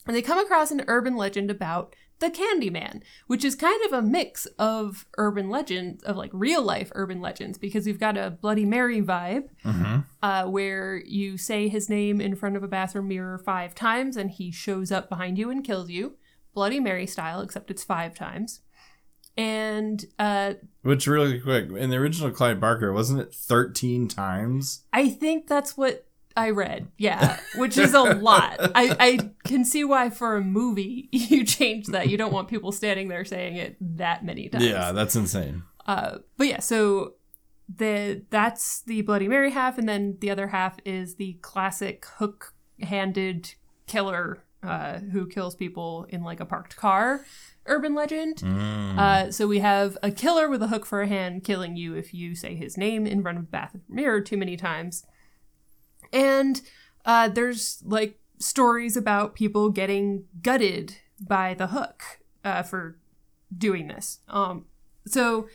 and 0.07 0.15
they 0.15 0.23
come 0.23 0.39
across 0.39 0.71
an 0.71 0.85
urban 0.87 1.17
legend 1.17 1.51
about 1.51 1.95
the 2.23 2.31
Candyman, 2.31 3.03
which 3.27 3.45
is 3.45 3.55
kind 3.55 3.85
of 3.87 3.93
a 3.93 4.01
mix 4.01 4.47
of 4.59 5.05
urban 5.19 5.51
legends, 5.51 6.03
of 6.05 6.17
like 6.17 6.31
real 6.33 6.63
life 6.63 6.93
urban 6.95 7.21
legends, 7.21 7.59
because 7.59 7.85
we've 7.85 8.01
got 8.01 8.17
a 8.17 8.31
Bloody 8.31 8.65
Mary 8.65 9.03
vibe 9.03 9.49
mm-hmm. 9.65 9.99
uh, 10.23 10.47
where 10.47 11.03
you 11.05 11.37
say 11.37 11.69
his 11.69 11.91
name 11.91 12.21
in 12.21 12.37
front 12.37 12.57
of 12.57 12.63
a 12.63 12.69
bathroom 12.69 13.09
mirror 13.09 13.39
five 13.39 13.75
times 13.75 14.17
and 14.17 14.31
he 14.31 14.53
shows 14.53 14.93
up 14.93 15.09
behind 15.09 15.37
you 15.37 15.51
and 15.51 15.65
kills 15.65 15.91
you. 15.91 16.17
Bloody 16.55 16.79
Mary 16.79 17.07
style, 17.07 17.41
except 17.41 17.71
it's 17.71 17.83
five 17.83 18.15
times. 18.15 18.61
And 19.37 20.05
uh, 20.19 20.55
Which, 20.83 21.07
really 21.07 21.41
quick, 21.41 21.71
in 21.71 21.91
the 21.91 21.97
original 21.97 22.31
Clive 22.31 22.61
Barker, 22.61 22.93
wasn't 22.93 23.21
it 23.21 23.35
13 23.35 24.07
times? 24.07 24.85
I 24.93 25.09
think 25.09 25.49
that's 25.49 25.77
what 25.77 26.07
I 26.37 26.51
read. 26.51 26.89
Yeah, 26.99 27.39
which 27.57 27.79
is 27.79 27.95
a 27.95 28.03
lot. 28.03 28.57
I, 28.75 28.97
I 28.99 29.31
can 29.45 29.65
see 29.65 29.85
why 29.85 30.11
for 30.11 30.37
a 30.37 30.41
movie 30.41 31.09
you 31.13 31.45
change 31.45 31.87
that. 31.89 32.09
You 32.09 32.17
don't 32.17 32.33
want 32.33 32.49
people 32.49 32.73
standing 32.73 33.09
there 33.09 33.25
saying 33.25 33.57
it 33.57 33.77
that 33.97 34.25
many 34.25 34.49
times. 34.49 34.65
Yeah, 34.65 34.93
that's 34.93 35.17
insane. 35.17 35.65
Uh, 35.87 36.19
but 36.37 36.47
yeah, 36.47 36.61
so 36.61 37.15
the 37.75 38.23
that's 38.31 38.83
the 38.83 39.03
Bloody 39.03 39.29
Mary 39.29 39.51
half, 39.51 39.79
and 39.79 39.89
then 39.89 40.17
the 40.21 40.31
other 40.31 40.49
half 40.49 40.79
is 40.85 41.17
the 41.17 41.35
classic 41.43 42.05
hook-handed 42.17 43.55
killer 43.87 44.45
uh, 44.63 44.99
who 44.99 45.27
kills 45.27 45.55
people 45.55 46.07
in 46.09 46.23
like 46.23 46.41
a 46.41 46.47
parked 46.47 46.77
car 46.77 47.25
urban 47.67 47.95
legend. 47.95 48.39
Mm. 48.39 48.99
Uh, 48.99 49.31
so 49.31 49.47
we 49.47 49.61
have 49.61 49.97
a 50.03 50.11
killer 50.11 50.49
with 50.49 50.63
a 50.63 50.69
hook 50.69 50.85
for 50.85 51.03
a 51.03 51.07
hand 51.07 51.45
killing 51.45 51.77
you 51.77 51.95
if 51.95 52.13
you 52.13 52.35
say 52.35 52.55
his 52.55 52.77
name 52.77 53.07
in 53.07 53.23
front 53.23 53.39
of 53.39 53.45
a 53.45 53.47
bathroom 53.47 53.85
mirror 53.89 54.21
too 54.21 54.37
many 54.37 54.57
times. 54.57 55.07
And 56.13 56.61
uh, 57.05 57.29
there's 57.29 57.83
like 57.85 58.19
stories 58.39 58.97
about 58.97 59.35
people 59.35 59.71
getting 59.71 60.25
gutted 60.43 60.97
by 61.21 61.55
the 61.55 61.69
hook 61.69 62.03
uh, 62.45 62.63
for 62.63 62.99
doing 63.57 63.89
this. 63.89 64.19
Um, 64.29 64.67
so 65.07 65.49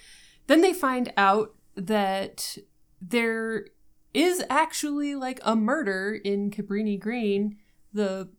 then 0.47 0.61
they 0.61 0.73
find 0.73 1.11
out 1.17 1.53
that 1.75 2.57
there 3.01 3.67
is 4.13 4.43
actually 4.49 5.15
like 5.15 5.39
a 5.43 5.55
murder 5.55 6.19
in 6.23 6.49
Cabrini 6.49 6.99
Green, 6.99 7.57
the 7.93 8.29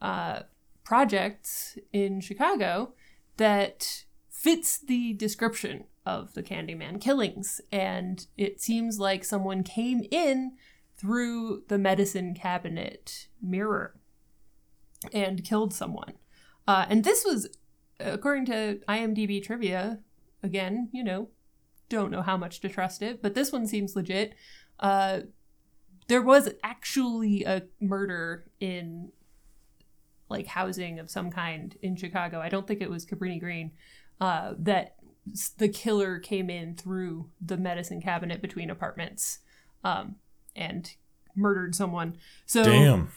uh, 0.00 0.40
project 0.84 1.78
in 1.92 2.20
Chicago 2.20 2.92
that 3.36 4.04
fits 4.28 4.78
the 4.78 5.14
description 5.14 5.84
of 6.04 6.34
the 6.34 6.42
Candyman 6.42 7.00
killings. 7.00 7.60
And 7.72 8.26
it 8.36 8.60
seems 8.60 8.98
like 8.98 9.24
someone 9.24 9.62
came 9.62 10.02
in 10.10 10.52
through 11.04 11.62
the 11.68 11.76
medicine 11.76 12.32
cabinet 12.32 13.28
mirror 13.42 13.94
and 15.12 15.44
killed 15.44 15.74
someone. 15.74 16.14
Uh, 16.66 16.86
and 16.88 17.04
this 17.04 17.26
was, 17.26 17.46
according 18.00 18.46
to 18.46 18.80
IMDb 18.88 19.44
trivia, 19.44 19.98
again, 20.42 20.88
you 20.92 21.04
know, 21.04 21.28
don't 21.90 22.10
know 22.10 22.22
how 22.22 22.38
much 22.38 22.60
to 22.60 22.70
trust 22.70 23.02
it, 23.02 23.20
but 23.20 23.34
this 23.34 23.52
one 23.52 23.66
seems 23.66 23.94
legit. 23.94 24.34
Uh, 24.80 25.20
there 26.06 26.22
was 26.22 26.48
actually 26.62 27.44
a 27.44 27.64
murder 27.80 28.46
in 28.58 29.12
like 30.30 30.46
housing 30.46 30.98
of 30.98 31.10
some 31.10 31.30
kind 31.30 31.76
in 31.82 31.96
Chicago. 31.96 32.40
I 32.40 32.48
don't 32.48 32.66
think 32.66 32.80
it 32.80 32.88
was 32.88 33.04
Cabrini 33.04 33.38
Green. 33.38 33.72
Uh, 34.22 34.54
that 34.58 34.96
the 35.58 35.68
killer 35.68 36.18
came 36.18 36.48
in 36.48 36.76
through 36.76 37.28
the 37.44 37.58
medicine 37.58 38.00
cabinet 38.00 38.40
between 38.40 38.70
apartments, 38.70 39.40
um, 39.82 40.16
and 40.56 40.90
murdered 41.36 41.74
someone. 41.74 42.16
So 42.46 42.64
Damn. 42.64 43.10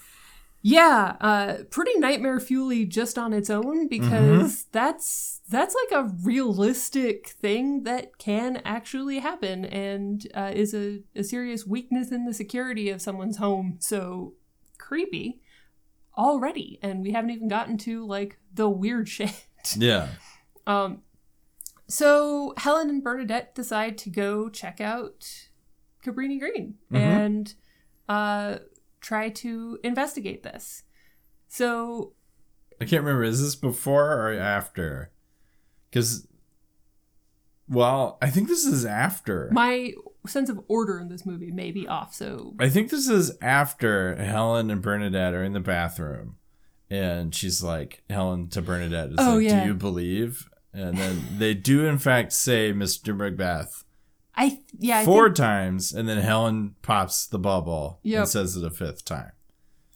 yeah, 0.61 1.15
uh, 1.21 1.57
pretty 1.69 1.97
nightmare 1.99 2.39
fuely 2.39 2.85
just 2.85 3.17
on 3.17 3.33
its 3.33 3.49
own 3.49 3.87
because 3.87 4.65
that's 4.71 5.41
that's 5.49 5.75
like 5.75 5.99
a 6.03 6.11
realistic 6.23 7.29
thing 7.29 7.83
that 7.83 8.17
can 8.17 8.61
actually 8.65 9.19
happen 9.19 9.65
and 9.65 10.27
uh, 10.33 10.51
is 10.53 10.73
a, 10.73 11.01
a 11.15 11.23
serious 11.23 11.65
weakness 11.65 12.11
in 12.11 12.25
the 12.25 12.33
security 12.33 12.89
of 12.89 13.01
someone's 13.01 13.37
home. 13.37 13.77
So 13.79 14.33
creepy 14.77 15.41
already, 16.17 16.79
and 16.81 17.01
we 17.01 17.11
haven't 17.11 17.31
even 17.31 17.47
gotten 17.47 17.77
to 17.79 18.05
like 18.05 18.37
the 18.53 18.69
weird 18.69 19.07
shit. 19.09 19.47
Yeah. 19.75 20.09
Um, 20.65 21.01
so 21.87 22.53
Helen 22.57 22.89
and 22.89 23.03
Bernadette 23.03 23.55
decide 23.55 23.97
to 23.99 24.09
go 24.09 24.49
check 24.49 24.81
out 24.81 25.46
Cabrini 26.07 26.39
Green 26.39 26.75
Mhm. 26.91 26.97
and 26.97 27.55
uh, 28.09 28.57
try 29.01 29.29
to 29.29 29.79
investigate 29.83 30.43
this. 30.43 30.83
So 31.47 32.13
I 32.81 32.85
can't 32.85 33.03
remember. 33.03 33.23
Is 33.23 33.41
this 33.41 33.55
before 33.55 34.13
or 34.13 34.33
after? 34.33 35.11
Because, 35.89 36.27
well, 37.69 38.17
I 38.21 38.29
think 38.29 38.47
this 38.47 38.65
is 38.65 38.85
after. 38.85 39.49
my 39.51 39.93
sense 40.25 40.49
of 40.49 40.59
order 40.67 40.99
in 40.99 41.07
this 41.09 41.25
movie 41.25 41.51
may 41.51 41.71
be 41.71 41.87
off. 41.87 42.13
So 42.13 42.53
I 42.59 42.67
think 42.69 42.89
this 42.89 43.07
is 43.07 43.31
after 43.41 44.15
Helen 44.17 44.69
and 44.69 44.81
Bernadette 44.81 45.33
are 45.33 45.43
in 45.43 45.53
the 45.53 45.59
bathroom. 45.61 46.35
And 46.89 47.33
she's 47.35 47.61
like, 47.63 48.03
Helen 48.09 48.47
to 48.49 48.61
Bernadette 48.61 49.09
is 49.11 49.15
Oh, 49.19 49.35
like, 49.35 49.45
yeah. 49.47 49.61
Do 49.61 49.67
you 49.67 49.73
believe? 49.73 50.49
And 50.73 50.97
then 50.97 51.23
they 51.37 51.53
do, 51.53 51.85
in 51.85 51.97
fact, 51.97 52.31
say 52.33 52.71
Mr. 52.73 53.15
Macbeth 53.15 53.83
I 54.39 54.59
yeah, 54.77 54.99
I 54.99 55.05
four 55.05 55.25
think, 55.27 55.35
times, 55.37 55.91
and 55.93 56.07
then 56.07 56.19
Helen 56.19 56.75
pops 56.83 57.25
the 57.25 57.39
bubble 57.39 57.99
Yep. 58.03 58.19
and 58.19 58.27
says 58.29 58.55
it 58.55 58.63
a 58.63 58.69
fifth 58.69 59.03
time. 59.03 59.31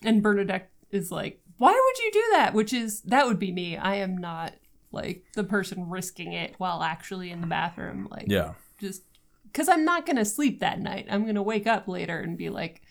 and 0.04 0.24
Bernadette 0.24 0.72
is 0.90 1.12
like, 1.12 1.40
"Why 1.58 1.72
would 1.72 2.04
you 2.04 2.12
do 2.12 2.24
that?" 2.34 2.54
Which 2.56 2.74
is 2.74 3.02
that 3.02 3.28
would 3.28 3.38
be 3.40 3.52
me. 3.52 3.78
I 3.78 3.96
am 3.96 4.18
not 4.18 4.54
like 4.92 5.24
the 5.36 5.44
person 5.44 5.88
risking 5.90 6.34
it 6.34 6.56
while 6.58 6.82
actually 6.84 7.30
in 7.32 7.40
the 7.42 7.48
bathroom. 7.48 8.08
Like, 8.10 8.26
Yeah. 8.28 8.56
just 8.80 9.04
because 9.44 9.70
I'm 9.70 9.86
not 9.86 10.06
gonna 10.08 10.26
sleep 10.26 10.60
that 10.60 10.80
night. 10.82 11.06
I'm 11.10 11.26
gonna 11.26 11.44
wake 11.44 11.68
up 11.68 11.88
later 11.88 12.18
and 12.20 12.36
be 12.38 12.50
like, 12.50 12.82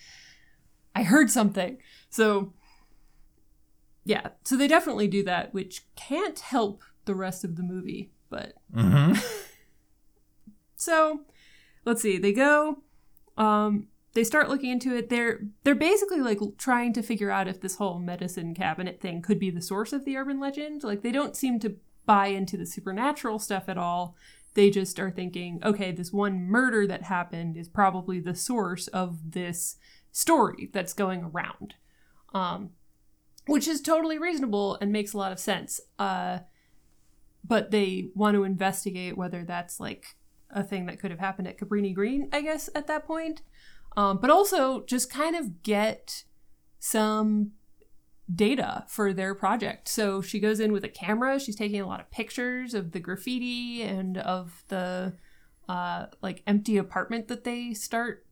I 0.95 1.03
heard 1.03 1.31
something. 1.31 1.79
So, 2.11 2.53
yeah. 4.05 4.29
So 4.45 4.57
they 4.57 4.69
definitely 4.69 5.09
do 5.09 5.23
that, 5.25 5.53
which 5.53 5.85
can't 5.97 6.39
help 6.39 6.83
the 7.07 7.15
rest 7.15 7.43
of 7.45 7.57
the 7.57 7.63
movie. 7.63 8.13
But 8.31 8.55
Mm-hmm. 8.75 9.19
so 10.77 11.21
let's 11.85 12.03
see. 12.03 12.19
They 12.19 12.33
go. 12.33 12.83
Um, 13.37 13.89
they 14.15 14.25
start 14.25 14.49
looking 14.49 14.71
into 14.71 14.95
it. 14.97 15.09
They're 15.09 15.41
they're 15.65 15.75
basically 15.75 16.21
like 16.21 16.41
trying 16.59 16.93
to 16.95 17.03
figure 17.03 17.31
out 17.31 17.49
if 17.49 17.61
this 17.61 17.77
whole 17.77 17.99
medicine 17.99 18.55
cabinet 18.55 19.01
thing 19.01 19.23
could 19.23 19.39
be 19.39 19.51
the 19.51 19.63
source 19.63 19.93
of 19.93 20.05
the 20.05 20.17
urban 20.17 20.41
legend. 20.41 20.83
Like 20.83 21.03
they 21.03 21.13
don't 21.13 21.37
seem 21.37 21.61
to 21.61 21.77
buy 22.07 22.27
into 22.27 22.57
the 22.57 22.67
supernatural 22.67 23.39
stuff 23.39 23.69
at 23.69 23.79
all. 23.79 24.17
They 24.55 24.69
just 24.69 24.99
are 24.99 25.13
thinking, 25.13 25.61
okay, 25.65 25.93
this 25.93 26.13
one 26.13 26.43
murder 26.43 26.87
that 26.89 27.05
happened 27.05 27.57
is 27.57 27.69
probably 27.69 28.19
the 28.19 28.35
source 28.35 28.89
of 28.89 29.31
this 29.31 29.77
story 30.11 30.71
that's 30.73 30.93
going 30.93 31.23
around. 31.23 31.75
Um, 32.35 32.71
which 33.47 33.69
is 33.69 33.81
totally 33.81 34.19
reasonable 34.19 34.77
and 34.81 34.93
makes 34.93 35.13
a 35.13 35.19
lot 35.19 35.33
of 35.33 35.39
sense. 35.39 35.81
Uh, 35.99 36.41
but 37.45 37.71
they 37.71 38.11
want 38.15 38.35
to 38.35 38.45
investigate 38.45 39.17
whether 39.17 39.45
that's 39.45 39.81
like 39.81 40.17
a 40.53 40.63
thing 40.63 40.87
that 40.87 41.01
could 41.01 41.11
have 41.11 41.21
happened 41.21 41.49
at 41.49 41.59
Cabrini 41.59 41.95
Green, 41.95 42.29
I 42.33 42.41
guess, 42.41 42.69
at 42.75 42.87
that 42.87 43.07
point. 43.07 43.43
Um, 43.97 44.19
but 44.19 44.31
also 44.31 44.85
just 44.85 45.13
kind 45.13 45.35
of 45.35 45.63
get 45.63 46.25
some 46.79 47.53
data 48.33 48.85
for 48.89 49.13
their 49.13 49.35
project. 49.35 49.89
So 49.89 50.23
she 50.23 50.39
goes 50.39 50.61
in 50.61 50.73
with 50.73 50.85
a 50.85 50.89
camera. 50.89 51.41
She's 51.41 51.57
taking 51.57 51.81
a 51.81 51.87
lot 51.87 52.01
of 52.01 52.11
pictures 52.11 52.75
of 52.75 52.93
the 52.93 53.01
graffiti 53.01 53.83
and 53.83 54.17
of 54.19 54.65
the 54.69 55.15
uh, 55.69 56.07
like 56.23 56.43
empty 56.47 56.77
apartment 56.77 57.29
that 57.29 57.45
they 57.45 57.75
start 57.75 58.27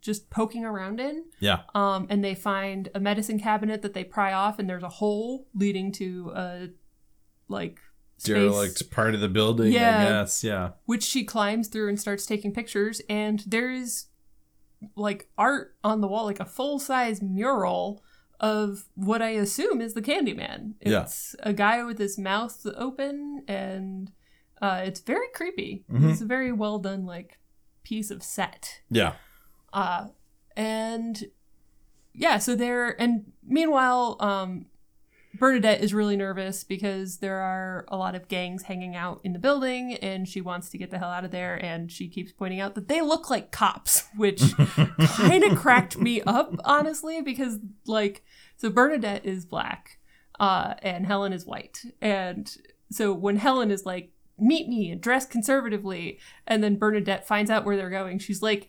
just 0.00 0.30
poking 0.30 0.64
around 0.64 1.00
in. 1.00 1.24
Yeah. 1.40 1.62
Um, 1.74 2.06
and 2.08 2.24
they 2.24 2.34
find 2.34 2.88
a 2.94 3.00
medicine 3.00 3.40
cabinet 3.40 3.82
that 3.82 3.94
they 3.94 4.04
pry 4.04 4.32
off, 4.32 4.58
and 4.58 4.68
there's 4.68 4.82
a 4.82 4.88
hole 4.88 5.48
leading 5.54 5.90
to 5.92 6.32
a 6.34 6.68
like 7.48 7.80
Derelict 8.24 8.90
part 8.90 9.14
of 9.14 9.20
the 9.20 9.28
building, 9.28 9.72
Yeah. 9.72 10.00
I 10.00 10.04
guess. 10.04 10.42
Yeah. 10.44 10.70
which 10.86 11.02
she 11.04 11.24
climbs 11.24 11.68
through 11.68 11.88
and 11.88 12.00
starts 12.00 12.26
taking 12.26 12.52
pictures 12.52 13.00
and 13.08 13.42
there 13.46 13.70
is 13.70 14.06
like 14.96 15.28
art 15.38 15.76
on 15.82 16.00
the 16.00 16.08
wall 16.08 16.24
like 16.24 16.40
a 16.40 16.44
full 16.44 16.78
size 16.78 17.22
mural 17.22 18.02
of 18.40 18.84
what 18.96 19.22
i 19.22 19.30
assume 19.30 19.80
is 19.80 19.94
the 19.94 20.02
candyman 20.02 20.74
Yeah. 20.84 21.02
it's 21.02 21.34
a 21.40 21.52
guy 21.54 21.82
with 21.84 21.98
his 21.98 22.18
mouth 22.18 22.66
open 22.76 23.44
and 23.48 24.10
uh, 24.60 24.82
it's 24.84 25.00
very 25.00 25.28
creepy 25.34 25.84
Mhm. 25.90 26.10
it's 26.10 26.20
a 26.20 26.26
very 26.26 26.52
well 26.52 26.78
done 26.78 27.06
like 27.06 27.38
piece 27.82 28.10
of 28.10 28.22
set 28.22 28.80
Yeah. 28.90 29.14
uh, 29.72 30.08
and 30.56 31.24
yeah, 32.16 32.38
so 32.38 32.54
they're 32.54 33.00
and 33.00 33.32
meanwhile, 33.44 34.16
um, 34.20 34.66
Bernadette 35.44 35.82
is 35.82 35.92
really 35.92 36.16
nervous 36.16 36.64
because 36.64 37.18
there 37.18 37.36
are 37.36 37.84
a 37.88 37.98
lot 37.98 38.14
of 38.14 38.28
gangs 38.28 38.62
hanging 38.62 38.96
out 38.96 39.20
in 39.24 39.34
the 39.34 39.38
building, 39.38 39.92
and 39.96 40.26
she 40.26 40.40
wants 40.40 40.70
to 40.70 40.78
get 40.78 40.90
the 40.90 40.96
hell 40.98 41.10
out 41.10 41.26
of 41.26 41.32
there. 41.32 41.62
And 41.62 41.92
she 41.92 42.08
keeps 42.08 42.32
pointing 42.32 42.60
out 42.60 42.74
that 42.76 42.88
they 42.88 43.02
look 43.02 43.28
like 43.28 43.50
cops, 43.50 44.04
which 44.16 44.56
kind 44.56 45.44
of 45.44 45.58
cracked 45.58 45.98
me 45.98 46.22
up, 46.22 46.54
honestly, 46.64 47.20
because 47.20 47.58
like, 47.84 48.24
so 48.56 48.70
Bernadette 48.70 49.26
is 49.26 49.44
black, 49.44 49.98
uh, 50.40 50.76
and 50.80 51.04
Helen 51.04 51.34
is 51.34 51.44
white, 51.44 51.82
and 52.00 52.50
so 52.90 53.12
when 53.12 53.36
Helen 53.36 53.70
is 53.70 53.84
like, 53.84 54.12
"Meet 54.38 54.66
me 54.68 54.90
and 54.90 55.00
dress 55.02 55.26
conservatively," 55.26 56.20
and 56.46 56.64
then 56.64 56.78
Bernadette 56.78 57.28
finds 57.28 57.50
out 57.50 57.66
where 57.66 57.76
they're 57.76 57.90
going, 57.90 58.18
she's 58.18 58.40
like. 58.40 58.66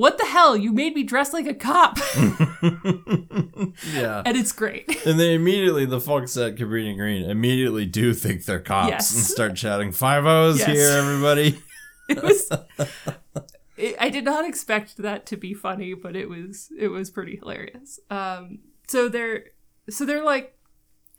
What 0.00 0.16
the 0.16 0.24
hell? 0.24 0.56
You 0.56 0.72
made 0.72 0.94
me 0.94 1.02
dress 1.02 1.34
like 1.34 1.46
a 1.46 1.52
cop. 1.52 1.98
yeah. 3.92 4.22
and 4.24 4.34
it's 4.34 4.52
great. 4.52 4.96
And 5.06 5.20
they 5.20 5.34
immediately, 5.34 5.84
the 5.84 6.00
folks 6.00 6.36
at 6.38 6.56
Cabrini 6.56 6.96
Green 6.96 7.28
immediately 7.28 7.84
do 7.84 8.14
think 8.14 8.46
they're 8.46 8.60
cops 8.60 8.88
Yes. 8.90 9.14
and 9.14 9.24
start 9.24 9.58
shouting, 9.58 9.92
Five 9.92 10.24
O's 10.24 10.58
Yes. 10.60 10.68
here, 10.68 10.88
everybody. 10.90 11.58
It 12.08 12.22
was 12.22 12.50
it, 13.76 13.94
I 14.00 14.08
did 14.08 14.24
not 14.24 14.48
expect 14.48 14.96
that 14.96 15.26
to 15.26 15.36
be 15.36 15.52
funny, 15.54 15.92
but 15.94 16.16
it 16.16 16.28
was 16.30 16.70
it 16.78 16.88
was 16.88 17.10
pretty 17.10 17.36
hilarious. 17.36 18.00
Um 18.10 18.60
so 18.88 19.08
they're 19.10 19.44
so 19.90 20.04
they're 20.06 20.24
like 20.24 20.56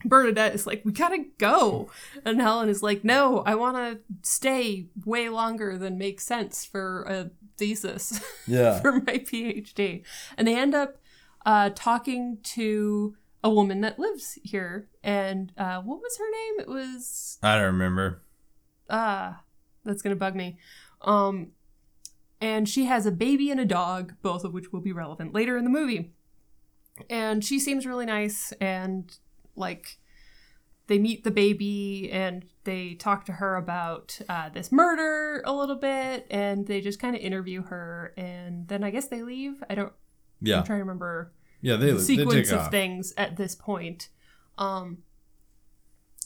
Bernadette 0.06 0.56
is 0.56 0.66
like, 0.68 0.84
we 0.86 0.92
gotta 0.92 1.26
go. 1.38 1.90
And 2.26 2.42
Helen 2.42 2.70
is 2.70 2.82
like, 2.82 3.04
no, 3.04 3.40
I 3.40 3.56
wanna 3.56 4.00
stay 4.24 4.88
way 5.06 5.30
longer 5.30 5.78
than 5.78 5.98
makes 5.98 6.24
sense 6.26 6.66
for 6.66 7.04
a 7.04 7.30
thesis. 7.58 8.20
Yeah. 8.48 8.80
for 8.82 8.94
my 8.94 9.20
PhD. 9.20 10.04
And 10.38 10.48
they 10.48 10.56
end 10.56 10.74
up 10.76 10.98
uh, 11.46 11.70
talking 11.76 12.40
to 12.44 13.16
a 13.44 13.50
woman 13.50 13.82
that 13.82 14.00
lives 14.00 14.38
here. 14.44 14.88
And 15.04 15.52
uh, 15.58 15.82
what 15.82 16.00
was 16.02 16.18
her 16.18 16.30
name? 16.30 16.60
It 16.60 16.68
was 16.68 17.38
I 17.44 17.56
don't 17.56 17.66
remember. 17.74 18.22
ah, 18.90 19.42
that's 19.84 20.02
gonna 20.02 20.16
bug 20.16 20.36
me. 20.36 20.58
Um, 21.02 21.52
and 22.40 22.68
she 22.68 22.86
has 22.86 23.06
a 23.06 23.12
baby 23.12 23.52
and 23.52 23.60
a 23.60 23.66
dog, 23.66 24.14
both 24.22 24.44
of 24.44 24.54
which 24.54 24.72
will 24.72 24.82
be 24.82 24.92
relevant 24.92 25.34
later 25.34 25.58
in 25.58 25.64
the 25.64 25.70
movie. 25.70 26.12
And 27.10 27.44
she 27.44 27.60
seems 27.60 27.86
really 27.86 28.06
nice, 28.06 28.52
and 28.60 29.16
like 29.56 29.98
they 30.88 31.00
meet 31.00 31.24
the 31.24 31.32
baby 31.32 32.10
and 32.12 32.46
they 32.64 32.96
talk 32.96 33.26
to 33.26 33.34
her 33.34 33.56
about 33.56 34.20
uh, 34.28 34.50
this 34.50 34.72
murder 34.72 35.42
a 35.46 35.54
little 35.54 35.76
bit, 35.78 36.28
and 36.30 36.68
they 36.68 36.82
just 36.82 37.00
kind 37.00 37.16
of 37.16 37.22
interview 37.22 37.64
her, 37.64 38.14
and 38.18 38.68
then 38.68 38.84
I 38.84 38.90
guess 38.92 39.08
they 39.08 39.24
leave. 39.24 39.64
I 39.70 39.76
don't. 39.76 39.94
Yeah. 40.42 40.60
I'm 40.60 40.64
trying 40.66 40.80
to 40.80 40.84
remember 40.84 41.34
Yeah, 41.62 41.76
they, 41.76 41.88
the 41.88 41.94
they 41.94 42.00
sequence 42.02 42.50
take 42.50 42.52
of 42.58 42.66
off. 42.66 42.72
things 42.72 43.14
at 43.16 43.38
this 43.38 43.56
point. 43.56 44.10
Um, 44.58 45.00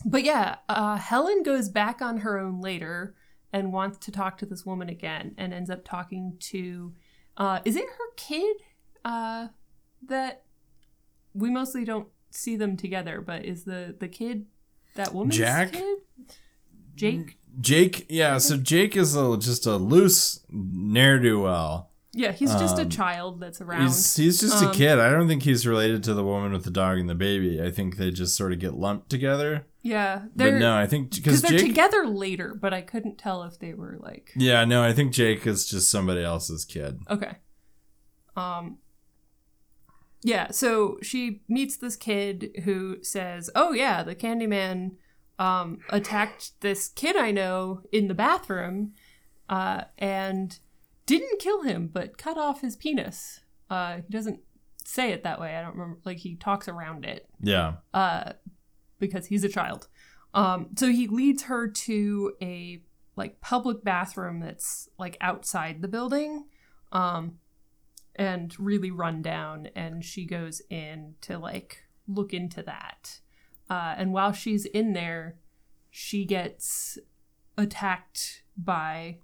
but 0.06 0.24
yeah, 0.24 0.58
uh, 0.68 0.98
Helen 0.98 1.44
goes 1.44 1.70
back 1.70 2.02
on 2.02 2.18
her 2.20 2.38
own 2.40 2.62
later 2.62 3.16
and 3.54 3.72
wants 3.72 3.98
to 4.06 4.12
talk 4.12 4.38
to 4.40 4.46
this 4.46 4.66
woman 4.66 4.90
again, 4.90 5.36
and 5.38 5.54
ends 5.54 5.70
up 5.70 5.86
talking 5.86 6.38
to. 6.40 6.94
Uh, 7.38 7.60
is 7.66 7.76
it 7.76 7.86
her 7.86 8.14
kid? 8.18 8.58
Uh, 9.04 9.48
that 10.08 10.44
we 11.34 11.50
mostly 11.50 11.86
don't 11.86 12.08
see 12.36 12.56
them 12.56 12.78
together, 12.78 13.21
but 13.21 13.45
is 13.45 13.63
the 13.63 13.95
the 14.00 14.08
kid 14.08 14.45
that 14.95 15.13
woman's 15.13 15.38
Jack? 15.38 15.74
kid? 15.74 15.98
Jake. 16.95 17.38
Jake, 17.62 18.06
yeah, 18.10 18.38
so 18.38 18.58
Jake 18.58 18.98
is 18.98 19.15
a, 19.15 19.38
just 19.38 19.65
a 19.65 19.78
loose 19.78 20.41
ne'er 20.50 21.19
do 21.19 21.39
well. 21.39 21.91
Yeah, 22.12 22.32
he's 22.32 22.52
just 22.52 22.78
a 22.80 22.84
Um, 22.84 22.89
child 22.89 23.39
that's 23.41 23.60
around. 23.62 23.84
He's, 23.84 24.15
he's 24.15 24.39
just 24.39 24.62
Um, 24.63 24.69
a 24.69 24.74
kid. 24.74 25.00
I 25.00 25.10
don't 25.10 25.28
think 25.28 25.43
he's 25.43 25.65
related 25.67 26.04
to 26.06 26.13
the 26.13 26.24
woman 26.24 26.54
with 26.54 26.63
the 26.63 26.71
dog 26.71 26.98
and 26.98 27.10
the 27.10 27.15
baby. 27.15 27.62
I 27.62 27.71
think 27.71 27.98
they 27.98 28.12
just 28.12 28.36
sort 28.38 28.54
of 28.54 28.60
get 28.60 28.74
lumped 28.74 29.10
together. 29.10 29.67
yeah, 29.82 30.24
But 30.36 30.54
no, 30.56 30.76
I 30.76 30.86
think 30.88 31.12
because 31.12 31.41
because 31.41 31.41
they're 31.41 31.60
Jake. 31.60 31.67
together 31.67 32.08
later, 32.08 32.54
but 32.60 32.74
I 32.74 32.82
couldn't 32.82 33.17
tell 33.17 33.43
if 33.43 33.60
they 33.60 33.74
were 33.74 33.98
like 34.02 34.32
yeah, 34.36 34.63
no, 34.65 34.82
I 34.84 34.93
think 34.93 35.12
Jake 35.13 35.45
is 35.48 35.65
just 35.65 35.89
somebody 35.91 36.24
else's 36.24 36.63
kid. 36.65 37.00
Okay. 37.10 37.36
Um 38.38 38.78
Yeah, 40.26 40.50
so 40.52 40.98
she 41.04 41.42
meets 41.48 41.78
this 41.78 41.96
kid 41.96 42.62
who 42.64 42.98
says, 43.04 43.50
"Oh 43.56 43.74
yeah, 43.74 44.02
the 44.04 44.16
Candyman 44.16 44.96
um 45.38 45.80
attacked 45.90 46.60
this 46.62 46.88
kid 46.88 47.16
I 47.16 47.30
know 47.32 47.82
in 47.92 48.08
the 48.08 48.14
bathroom 48.16 48.94
uh 49.50 49.84
and 50.00 50.58
didn't 51.06 51.40
kill 51.40 51.62
him, 51.62 51.88
but 51.94 52.18
cut 52.18 52.38
off 52.38 52.62
his 52.62 52.76
penis." 52.76 53.42
Uh 53.70 53.98
he 53.98 54.10
doesn't 54.10 54.40
say 54.84 55.12
it 55.12 55.24
that 55.24 55.40
way. 55.40 55.56
I 55.56 55.62
don't 55.62 55.76
remember 55.76 56.00
like 56.06 56.18
he 56.18 56.36
talks 56.36 56.68
around 56.68 57.06
it 57.06 57.28
Yeah. 57.42 57.76
uh, 57.94 58.34
because 59.00 59.28
he's 59.28 59.44
a 59.44 59.50
child. 59.50 59.88
Um, 60.34 60.68
so 60.78 60.88
he 60.90 61.08
leads 61.08 61.44
her 61.44 61.68
to 61.68 62.34
a 62.42 62.82
like 63.16 63.42
public 63.42 63.84
bathroom 63.84 64.40
that's 64.42 64.90
like 65.00 65.18
outside 65.22 65.82
the 65.82 65.88
building, 65.88 66.46
um, 66.92 67.40
and 68.15 68.58
really 68.60 68.91
run 68.91 69.21
down. 69.21 69.69
And 69.75 70.04
she 70.04 70.25
goes 70.25 70.62
in 70.69 71.15
to 71.21 71.38
like 71.38 71.84
look 72.08 72.34
into 72.34 72.63
that. 72.63 73.19
Uh, 73.69 73.95
and 73.97 74.13
while 74.13 74.32
she's 74.32 74.65
in 74.65 74.93
there, 74.93 75.38
she 75.89 76.25
gets 76.25 76.97
attacked 77.58 78.43
by 78.58 79.19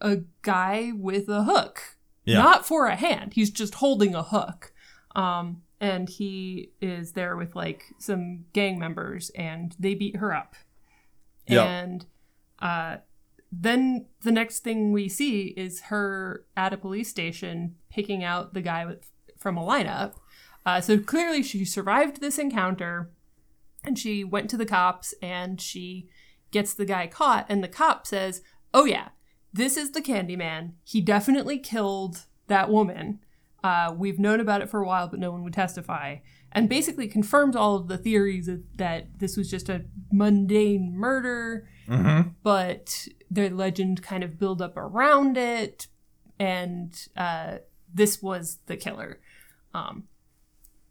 a 0.00 0.18
guy 0.42 0.92
with 0.94 1.28
a 1.28 1.44
hook. 1.44 1.96
Yeah. 2.24 2.38
Not 2.38 2.66
for 2.66 2.86
a 2.86 2.96
hand. 2.96 3.34
He's 3.34 3.50
just 3.50 3.76
holding 3.76 4.14
a 4.14 4.22
hook. 4.22 4.72
Um, 5.14 5.62
and 5.80 6.08
he 6.08 6.70
is 6.80 7.12
there 7.12 7.36
with 7.36 7.56
like 7.56 7.84
some 7.98 8.44
gang 8.52 8.78
members 8.78 9.30
and 9.30 9.74
they 9.78 9.94
beat 9.94 10.16
her 10.16 10.32
up. 10.32 10.54
Yep. 11.48 11.66
And 11.66 12.06
uh, 12.60 12.96
then 13.52 14.06
the 14.22 14.32
next 14.32 14.60
thing 14.60 14.92
we 14.92 15.10
see 15.10 15.48
is 15.48 15.82
her 15.82 16.46
at 16.56 16.72
a 16.72 16.78
police 16.78 17.10
station 17.10 17.76
picking 17.90 18.24
out 18.24 18.54
the 18.54 18.62
guy 18.62 18.86
with, 18.86 19.10
from 19.38 19.58
a 19.58 19.62
lineup. 19.62 20.14
Uh, 20.64 20.80
so 20.80 20.98
clearly 20.98 21.42
she 21.42 21.64
survived 21.66 22.20
this 22.20 22.38
encounter 22.38 23.10
and 23.84 23.98
she 23.98 24.24
went 24.24 24.48
to 24.48 24.56
the 24.56 24.64
cops 24.64 25.12
and 25.20 25.60
she 25.60 26.08
gets 26.50 26.72
the 26.72 26.86
guy 26.86 27.06
caught. 27.06 27.44
And 27.48 27.62
the 27.62 27.68
cop 27.68 28.06
says, 28.06 28.40
Oh, 28.72 28.86
yeah, 28.86 29.08
this 29.52 29.76
is 29.76 29.90
the 29.90 30.00
Candyman. 30.00 30.72
He 30.82 31.02
definitely 31.02 31.58
killed 31.58 32.24
that 32.46 32.70
woman. 32.70 33.20
Uh, 33.62 33.94
we've 33.96 34.18
known 34.18 34.40
about 34.40 34.62
it 34.62 34.70
for 34.70 34.80
a 34.80 34.86
while, 34.86 35.08
but 35.08 35.20
no 35.20 35.30
one 35.30 35.44
would 35.44 35.52
testify. 35.52 36.16
And 36.52 36.68
basically 36.68 37.06
confirms 37.06 37.54
all 37.54 37.76
of 37.76 37.88
the 37.88 37.98
theories 37.98 38.46
that, 38.46 38.64
that 38.76 39.18
this 39.18 39.36
was 39.36 39.50
just 39.50 39.68
a 39.68 39.84
mundane 40.10 40.92
murder, 40.94 41.68
Mm-hmm. 41.92 42.28
but 42.42 43.08
the 43.30 43.50
legend 43.50 44.02
kind 44.02 44.24
of 44.24 44.38
build 44.38 44.62
up 44.62 44.76
around 44.76 45.36
it, 45.36 45.86
and 46.38 47.08
uh, 47.16 47.58
this 47.92 48.22
was 48.22 48.58
the 48.66 48.76
killer. 48.76 49.20
Um, 49.74 50.04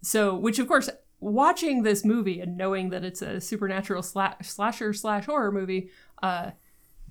so, 0.01 0.35
which 0.35 0.59
of 0.59 0.67
course, 0.67 0.89
watching 1.19 1.83
this 1.83 2.03
movie 2.03 2.39
and 2.39 2.57
knowing 2.57 2.89
that 2.89 3.03
it's 3.03 3.21
a 3.21 3.39
supernatural 3.41 4.01
sla- 4.01 4.43
slasher 4.43 4.93
slash 4.93 5.25
horror 5.25 5.51
movie, 5.51 5.89
uh, 6.21 6.51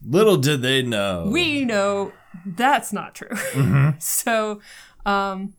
Little 0.05 0.37
did 0.37 0.63
they 0.63 0.83
know. 0.83 1.29
we 1.31 1.65
know 1.65 2.13
that's 2.47 2.93
not 2.93 3.15
true. 3.15 3.95
so, 3.99 4.61
um, 5.05 5.55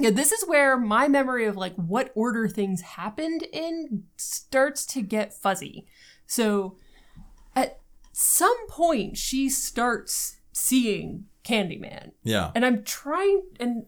yeah, 0.00 0.10
this 0.10 0.30
is 0.30 0.46
where 0.46 0.76
my 0.78 1.08
memory 1.08 1.46
of 1.46 1.56
like 1.56 1.74
what 1.76 2.12
order 2.14 2.48
things 2.48 2.80
happened 2.82 3.42
in 3.52 4.04
starts 4.16 4.86
to 4.86 5.02
get 5.02 5.34
fuzzy. 5.34 5.86
So, 6.26 6.76
at 7.56 7.80
some 8.12 8.68
point, 8.68 9.16
she 9.16 9.48
starts 9.48 10.36
seeing 10.52 11.24
Candyman, 11.44 12.12
Yeah. 12.22 12.50
and 12.54 12.64
I'm 12.64 12.84
trying, 12.84 13.42
and 13.58 13.86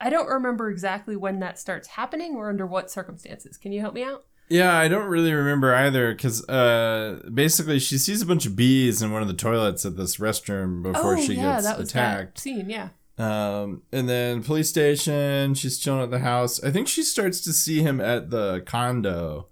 I 0.00 0.10
don't 0.10 0.28
remember 0.28 0.70
exactly 0.70 1.14
when 1.16 1.38
that 1.40 1.58
starts 1.58 1.88
happening 1.88 2.34
or 2.34 2.48
under 2.48 2.66
what 2.66 2.90
circumstances. 2.90 3.56
Can 3.56 3.70
you 3.72 3.80
help 3.80 3.94
me 3.94 4.02
out? 4.02 4.24
Yeah, 4.48 4.76
I 4.76 4.88
don't 4.88 5.06
really 5.06 5.32
remember 5.32 5.72
either 5.74 6.12
because 6.12 6.46
uh, 6.48 7.20
basically 7.32 7.78
she 7.78 7.98
sees 7.98 8.20
a 8.20 8.26
bunch 8.26 8.46
of 8.46 8.56
bees 8.56 9.00
in 9.00 9.12
one 9.12 9.22
of 9.22 9.28
the 9.28 9.34
toilets 9.34 9.84
at 9.86 9.96
this 9.96 10.16
restroom 10.16 10.82
before 10.82 11.16
she 11.20 11.36
gets 11.36 11.64
Oh, 11.66 11.68
that 11.68 11.76
that 11.78 11.80
attacked. 11.80 12.38
scene. 12.40 12.68
Yeah. 12.68 12.88
Um, 13.16 13.82
and 13.92 14.08
then 14.08 14.42
police 14.42 14.68
station, 14.68 15.54
she's 15.54 15.78
chilling 15.78 16.02
at 16.02 16.10
the 16.10 16.20
house. 16.20 16.62
I 16.64 16.70
think 16.70 16.88
she 16.88 17.02
starts 17.02 17.40
to 17.42 17.52
see 17.52 17.82
him 17.82 18.00
at 18.00 18.30
the 18.30 18.62
condo, 18.66 19.48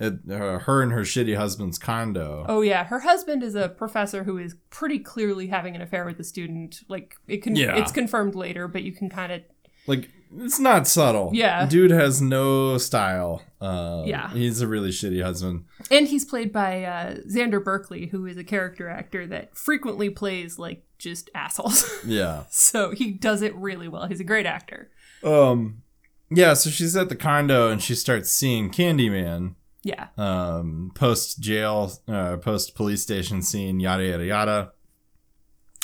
at 0.00 0.14
uh, 0.30 0.58
her 0.60 0.82
and 0.82 0.92
her 0.92 1.00
shitty 1.02 1.36
husband's 1.36 1.78
condo. 1.78 2.44
Oh 2.48 2.60
yeah, 2.60 2.84
her 2.84 3.00
husband 3.00 3.42
is 3.42 3.54
a 3.54 3.68
professor 3.68 4.24
who 4.24 4.38
is 4.38 4.54
pretty 4.70 4.98
clearly 4.98 5.48
having 5.48 5.74
an 5.74 5.82
affair 5.82 6.04
with 6.04 6.18
a 6.20 6.24
student. 6.24 6.80
Like 6.88 7.16
it 7.26 7.42
can, 7.42 7.56
Yeah. 7.56 7.76
it's 7.76 7.92
confirmed 7.92 8.34
later, 8.34 8.68
but 8.68 8.82
you 8.82 8.92
can 8.92 9.08
kind 9.10 9.32
of 9.32 9.42
Like 9.86 10.08
it's 10.36 10.60
not 10.60 10.86
subtle. 10.86 11.30
Yeah. 11.32 11.66
dude 11.66 11.90
has 11.90 12.20
no 12.22 12.76
style. 12.78 13.42
Uh, 13.60 14.02
Yeah. 14.06 14.30
he's 14.30 14.60
a 14.60 14.66
really 14.68 14.90
shitty 14.90 15.22
husband. 15.22 15.64
and 15.90 16.06
he's 16.06 16.24
played 16.24 16.52
by 16.52 16.84
uh, 16.84 17.14
Xander 17.28 17.62
Berkeley, 17.64 18.06
who 18.08 18.26
is 18.26 18.36
a 18.36 18.44
character 18.44 18.88
actor 18.88 19.26
that 19.26 19.56
frequently 19.56 20.10
plays 20.10 20.58
like 20.58 20.84
just 20.98 21.30
assholes. 21.34 21.90
Yeah. 22.06 22.44
so 22.50 22.90
he 22.92 23.10
does 23.12 23.40
it 23.42 23.54
really 23.56 23.88
well. 23.88 24.06
He's 24.06 24.20
a 24.20 24.24
great 24.24 24.46
actor. 24.46 24.90
Um. 25.24 25.82
Yeah. 26.30 26.52
So 26.54 26.68
she's 26.70 26.94
at 26.94 27.08
the 27.08 27.16
condo 27.16 27.70
and 27.70 27.82
she 27.82 27.94
starts 27.94 28.30
seeing 28.30 28.70
Candyman. 28.70 29.54
Yeah, 29.84 30.08
um, 30.16 30.90
post 30.94 31.40
jail, 31.40 31.92
uh, 32.08 32.36
post 32.38 32.74
police 32.74 33.02
station 33.02 33.42
scene, 33.42 33.80
yada 33.80 34.04
yada 34.04 34.24
yada. 34.26 34.72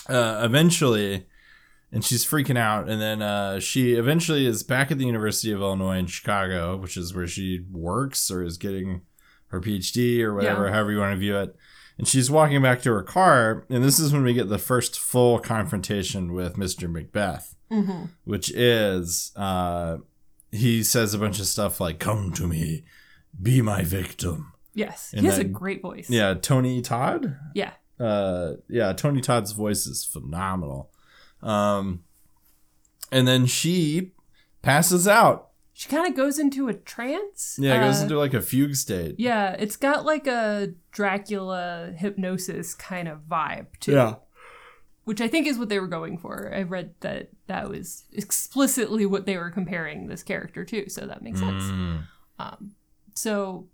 Uh, 0.09 0.42
eventually, 0.44 1.26
and 1.90 2.04
she's 2.04 2.24
freaking 2.26 2.59
out, 2.59 2.88
and 2.90 3.00
then 3.00 3.22
uh, 3.22 3.61
she 3.61 3.92
eventually 3.94 4.46
is 4.46 4.62
back 4.62 4.90
at 4.90 4.98
the 4.98 5.07
University 5.07 5.52
of 5.52 5.61
Illinois 5.61 5.96
in 5.98 6.07
Chicago, 6.07 6.76
which 6.76 6.96
is 6.96 7.14
where 7.14 7.26
she 7.26 7.64
works 7.70 8.30
or 8.30 8.42
is 8.42 8.59
getting 8.59 9.00
her 9.46 9.61
PhD 9.61 10.20
or 10.20 10.35
whatever, 10.35 10.66
Yeah. 10.66 10.72
however 10.72 10.92
you 10.92 10.98
want 10.98 11.12
to 11.14 11.18
view 11.18 11.38
it. 11.38 11.57
And 11.96 12.07
she's 12.09 12.28
walking 12.30 12.61
back 12.61 12.83
to 12.83 12.90
her 12.92 13.04
car, 13.04 13.64
and 13.70 13.83
this 13.85 14.00
is 14.00 14.12
when 14.12 14.24
we 14.24 14.35
get 14.35 14.48
the 14.48 14.59
first 14.59 14.98
full 14.98 15.38
confrontation 15.38 16.33
with 16.35 16.57
Mr. 16.57 16.90
Macbeth, 16.90 17.54
hmm 17.70 18.07
which 18.24 18.50
is 18.50 19.33
uh, 19.37 19.98
he 20.50 20.83
says 20.83 21.14
a 21.14 21.18
bunch 21.18 21.38
of 21.40 21.46
stuff 21.46 21.80
like 21.80 21.98
"Come 22.00 22.33
to 22.33 22.46
me, 22.48 22.83
be 23.42 23.62
my 23.62 23.83
victim." 23.83 24.53
yes, 24.75 25.12
And 25.12 25.20
he 25.23 25.27
has 25.29 25.38
a 25.38 25.44
great 25.44 25.81
voice. 25.83 26.11
Yeah, 26.11 26.35
Tony 26.35 26.81
Todd. 26.83 27.37
yeah, 27.55 27.73
Uh, 28.01 28.55
yeah, 28.68 28.92
Tony 28.92 29.20
Todd's 29.20 29.53
voice 29.53 29.87
is 29.87 30.05
phenomenal. 30.05 30.90
Um, 31.42 32.03
and 33.12 33.29
then 33.29 33.47
she 33.47 34.12
passes 34.62 35.07
out. 35.07 35.51
she 35.77 35.88
kind 35.88 36.07
of 36.09 36.16
goes 36.16 36.38
into 36.38 36.68
a 36.68 36.75
trance. 36.75 37.57
Yeah, 37.61 37.79
goes 37.81 38.01
Uh, 38.01 38.03
into 38.05 38.18
like 38.18 38.35
a 38.35 38.40
fugue 38.40 38.75
state. 38.77 39.16
Yeah, 39.18 39.53
it's 39.59 39.77
got 39.77 40.05
like 40.05 40.27
a 40.27 40.73
Dracula 40.92 41.92
hypnosis 41.97 42.75
kind 42.75 43.07
of 43.09 43.20
vibe 43.29 43.66
too. 43.81 43.92
Yeah. 43.92 44.14
Which 45.05 45.20
I 45.20 45.29
think 45.29 45.47
is 45.47 45.59
what 45.59 45.68
they 45.68 45.79
were 45.79 45.87
going 45.88 46.16
for. 46.18 46.51
I 46.55 46.62
read 46.62 46.94
that 47.01 47.29
that 47.47 47.68
was 47.68 48.05
explicitly 48.12 49.05
what 49.05 49.27
they 49.27 49.37
were 49.37 49.51
comparing 49.51 50.07
this 50.07 50.23
character 50.23 50.64
to, 50.64 50.88
so 50.88 51.07
that 51.07 51.23
makes 51.23 51.40
sense. 51.40 51.64
Mm. 51.64 52.05
Um, 52.38 52.73
so 53.14 53.68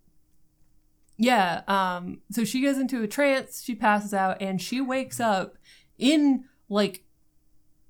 yeah, 1.16 1.62
um, 1.68 2.20
so 2.31 2.44
she 2.44 2.62
goes 2.62 2.79
into 2.79 3.03
a 3.03 3.07
trance, 3.09 3.62
she 3.62 3.74
passes 3.74 4.14
out, 4.14 4.40
and 4.40 4.61
she 4.61 4.81
wakes 4.81 5.20
up 5.20 5.57
in 5.98 6.44
like 6.68 7.05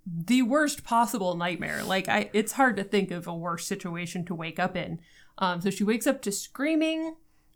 the 0.06 0.42
worst 0.42 0.82
possible 0.82 1.36
nightmare. 1.36 1.84
Like 1.84 2.08
I, 2.08 2.30
it's 2.32 2.52
hard 2.52 2.76
to 2.76 2.84
think 2.84 3.10
of 3.12 3.26
a 3.28 3.34
worse 3.34 3.66
situation 3.66 4.24
to 4.24 4.34
wake 4.34 4.58
up 4.58 4.76
in. 4.76 5.00
Um, 5.38 5.60
so 5.60 5.70
she 5.70 5.84
wakes 5.84 6.06
up 6.08 6.22
to 6.22 6.32
screaming 6.32 7.14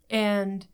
and 0.09 0.65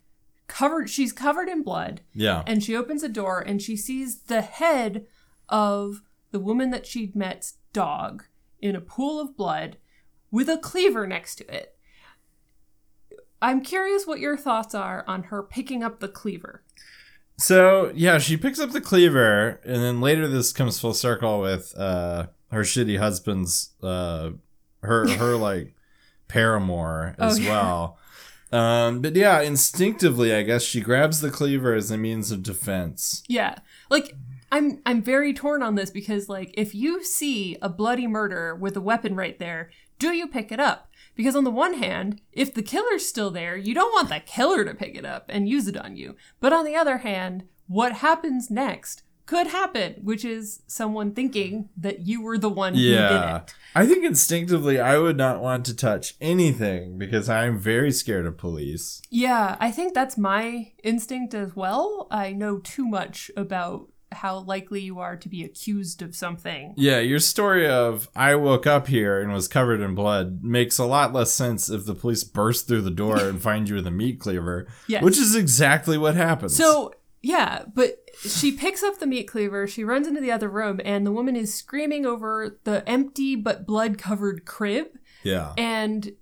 covered. 0.47 0.89
She's 0.89 1.11
covered 1.13 1.49
in 1.49 1.63
blood 1.63 2.01
Yeah. 2.13 2.43
and 2.45 2.63
she 2.63 2.75
opens 2.75 3.01
a 3.01 3.09
door 3.09 3.39
and 3.39 3.61
she 3.61 3.75
sees 3.75 4.23
the 4.23 4.41
head 4.41 5.05
of 5.49 6.03
the 6.31 6.39
woman 6.39 6.69
that 6.71 6.85
she'd 6.85 7.15
met's 7.15 7.55
dog 7.73 8.25
in 8.59 8.75
a 8.75 8.81
pool 8.81 9.19
of 9.19 9.35
blood 9.35 9.77
with 10.29 10.47
a 10.47 10.57
cleaver 10.57 11.07
next 11.07 11.35
to 11.35 11.53
it. 11.55 11.75
I'm 13.41 13.61
curious 13.61 14.05
what 14.05 14.19
your 14.19 14.37
thoughts 14.37 14.75
are 14.75 15.03
on 15.07 15.23
her 15.23 15.41
picking 15.43 15.83
up 15.83 15.99
the 15.99 16.07
cleaver. 16.07 16.63
So 17.37 17.91
yeah, 17.95 18.19
she 18.19 18.37
picks 18.37 18.59
up 18.59 18.71
the 18.71 18.81
cleaver, 18.81 19.59
and 19.65 19.81
then 19.81 19.99
later 20.01 20.27
this 20.27 20.53
comes 20.53 20.79
full 20.79 20.93
circle 20.93 21.41
with 21.41 21.73
uh, 21.77 22.27
her 22.51 22.61
shitty 22.61 22.99
husband's 22.99 23.71
uh, 23.81 24.31
her 24.83 25.07
her 25.17 25.35
like 25.35 25.73
paramour 26.27 27.15
as 27.19 27.37
Oh, 27.39 27.41
yeah. 27.41 27.49
well. 27.49 27.97
Um, 28.51 29.01
but 29.01 29.15
yeah, 29.15 29.41
instinctively, 29.41 30.33
I 30.33 30.43
guess 30.43 30.61
she 30.63 30.81
grabs 30.81 31.21
the 31.21 31.31
cleaver 31.31 31.73
as 31.73 31.89
a 31.89 31.97
means 31.97 32.31
of 32.31 32.43
defense. 32.43 33.23
Yeah. 33.27 33.55
Like 33.89 34.13
I'm 34.51 34.81
I'm 34.85 35.01
very 35.01 35.33
torn 35.33 35.63
on 35.63 35.75
this 35.75 35.89
because 35.89 36.27
like 36.29 36.53
if 36.55 36.75
you 36.75 37.03
see 37.03 37.57
a 37.61 37.69
bloody 37.69 38.07
murder 38.07 38.53
with 38.53 38.75
a 38.75 38.81
weapon 38.81 39.15
right 39.15 39.39
there, 39.39 39.71
do 39.99 40.11
you 40.13 40.27
pick 40.27 40.51
it 40.51 40.59
up? 40.59 40.90
Because 41.15 41.35
on 41.35 41.43
the 41.43 41.51
one 41.51 41.75
hand, 41.75 42.21
if 42.31 42.53
the 42.53 42.63
killer's 42.63 43.05
still 43.07 43.31
there, 43.31 43.55
you 43.57 43.73
don't 43.73 43.91
want 43.93 44.09
the 44.09 44.19
killer 44.19 44.63
to 44.65 44.73
pick 44.73 44.95
it 44.95 45.05
up 45.05 45.25
and 45.29 45.47
use 45.49 45.67
it 45.67 45.77
on 45.77 45.95
you. 45.97 46.15
But 46.39 46.53
on 46.53 46.65
the 46.65 46.75
other 46.75 46.99
hand, 46.99 47.43
what 47.67 47.93
happens 47.93 48.49
next 48.49 49.03
could 49.27 49.47
happen, 49.47 49.95
which 50.03 50.25
is 50.25 50.61
someone 50.67 51.13
thinking 51.13 51.69
that 51.77 52.01
you 52.05 52.21
were 52.21 52.37
the 52.37 52.49
one 52.49 52.73
who 52.73 52.81
did 52.81 52.91
Yeah. 52.95 53.37
it. 53.37 53.53
I 53.73 53.85
think 53.85 54.03
instinctively 54.03 54.77
I 54.79 54.97
would 54.97 55.15
not 55.15 55.41
want 55.41 55.65
to 55.67 55.75
touch 55.75 56.15
anything 56.19 56.97
because 56.97 57.29
I'm 57.29 57.57
very 57.57 57.91
scared 57.91 58.25
of 58.25 58.37
police. 58.37 59.01
Yeah, 59.09 59.55
I 59.59 59.71
think 59.71 59.93
that's 59.93 60.17
my 60.17 60.73
instinct 60.83 61.33
as 61.33 61.55
well. 61.55 62.07
I 62.11 62.33
know 62.33 62.57
too 62.57 62.85
much 62.85 63.31
about 63.37 63.87
how 64.11 64.39
likely 64.39 64.81
you 64.81 64.99
are 64.99 65.15
to 65.15 65.29
be 65.29 65.43
accused 65.43 66.01
of 66.01 66.15
something. 66.15 66.73
Yeah, 66.77 66.99
your 66.99 67.19
story 67.19 67.67
of 67.67 68.09
I 68.15 68.35
woke 68.35 68.67
up 68.67 68.87
here 68.87 69.19
and 69.21 69.31
was 69.31 69.47
covered 69.47 69.81
in 69.81 69.95
blood 69.95 70.43
makes 70.43 70.77
a 70.77 70.85
lot 70.85 71.13
less 71.13 71.31
sense 71.31 71.69
if 71.69 71.85
the 71.85 71.95
police 71.95 72.23
burst 72.23 72.67
through 72.67 72.81
the 72.81 72.91
door 72.91 73.17
and 73.19 73.41
find 73.49 73.67
you 73.69 73.75
with 73.75 73.87
a 73.87 73.91
meat 73.91 74.19
cleaver, 74.19 74.67
Yes. 74.87 75.03
which 75.03 75.17
is 75.17 75.35
exactly 75.35 75.97
what 75.97 76.15
happens. 76.15 76.55
So 76.55 76.93
yeah, 77.23 77.63
but 77.73 77.99
she 78.19 78.51
picks 78.51 78.81
up 78.83 78.97
the 78.99 79.05
meat 79.05 79.27
cleaver, 79.27 79.67
she 79.67 79.83
runs 79.83 80.07
into 80.07 80.21
the 80.21 80.31
other 80.31 80.49
room, 80.49 80.81
and 80.83 81.05
the 81.05 81.11
woman 81.11 81.35
is 81.35 81.53
screaming 81.53 82.05
over 82.05 82.57
the 82.63 82.87
empty 82.89 83.35
but 83.35 83.65
blood 83.67 83.97
covered 83.97 84.45
crib 84.45 84.87
yeah, 85.23 85.53
and 85.57 86.13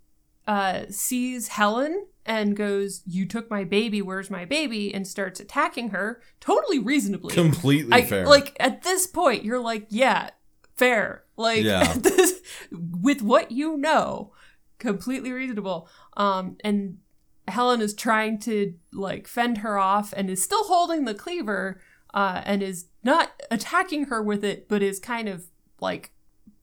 uh, 0.45 0.81
sees 0.89 1.47
Helen 1.49 2.05
and 2.29 2.55
goes, 2.55 3.01
You 3.05 3.25
took 3.25 3.49
my 3.49 3.63
baby, 3.65 4.01
where's 4.01 4.29
my 4.29 4.45
baby? 4.45 4.93
and 4.93 5.05
starts 5.07 5.39
attacking 5.41 5.89
her 5.89 6.21
totally 6.39 6.79
reasonably. 6.79 7.33
completely 7.33 7.91
I, 7.91 8.03
fair. 8.05 8.25
Like 8.27 8.55
at 8.59 8.83
this 8.83 9.07
point, 9.07 9.43
you're 9.43 9.59
like, 9.59 9.87
Yeah, 9.89 10.29
fair. 10.77 11.23
Like 11.35 11.63
Yeah. 11.63 11.93
this, 11.97 12.39
with 12.71 13.21
what 13.21 13.51
you 13.51 13.75
know, 13.75 14.31
completely 14.77 15.31
reasonable. 15.33 15.89
Um, 16.15 16.57
and 16.63 16.99
Helen 17.47 17.81
is 17.81 17.93
trying 17.95 18.37
to 18.41 18.75
like 18.93 19.27
fend 19.27 19.57
her 19.59 19.77
off 19.79 20.13
and 20.15 20.29
is 20.29 20.43
still 20.43 20.63
holding 20.65 21.05
the 21.05 21.15
cleaver. 21.15 21.81
uh, 22.13 22.41
and 22.45 22.63
is 22.63 22.85
not 23.03 23.29
attacking 23.51 24.05
her 24.05 24.21
with 24.21 24.43
it, 24.43 24.67
but 24.67 24.81
is 24.83 24.99
kind 24.99 25.27
of 25.29 25.45
like 25.79 26.11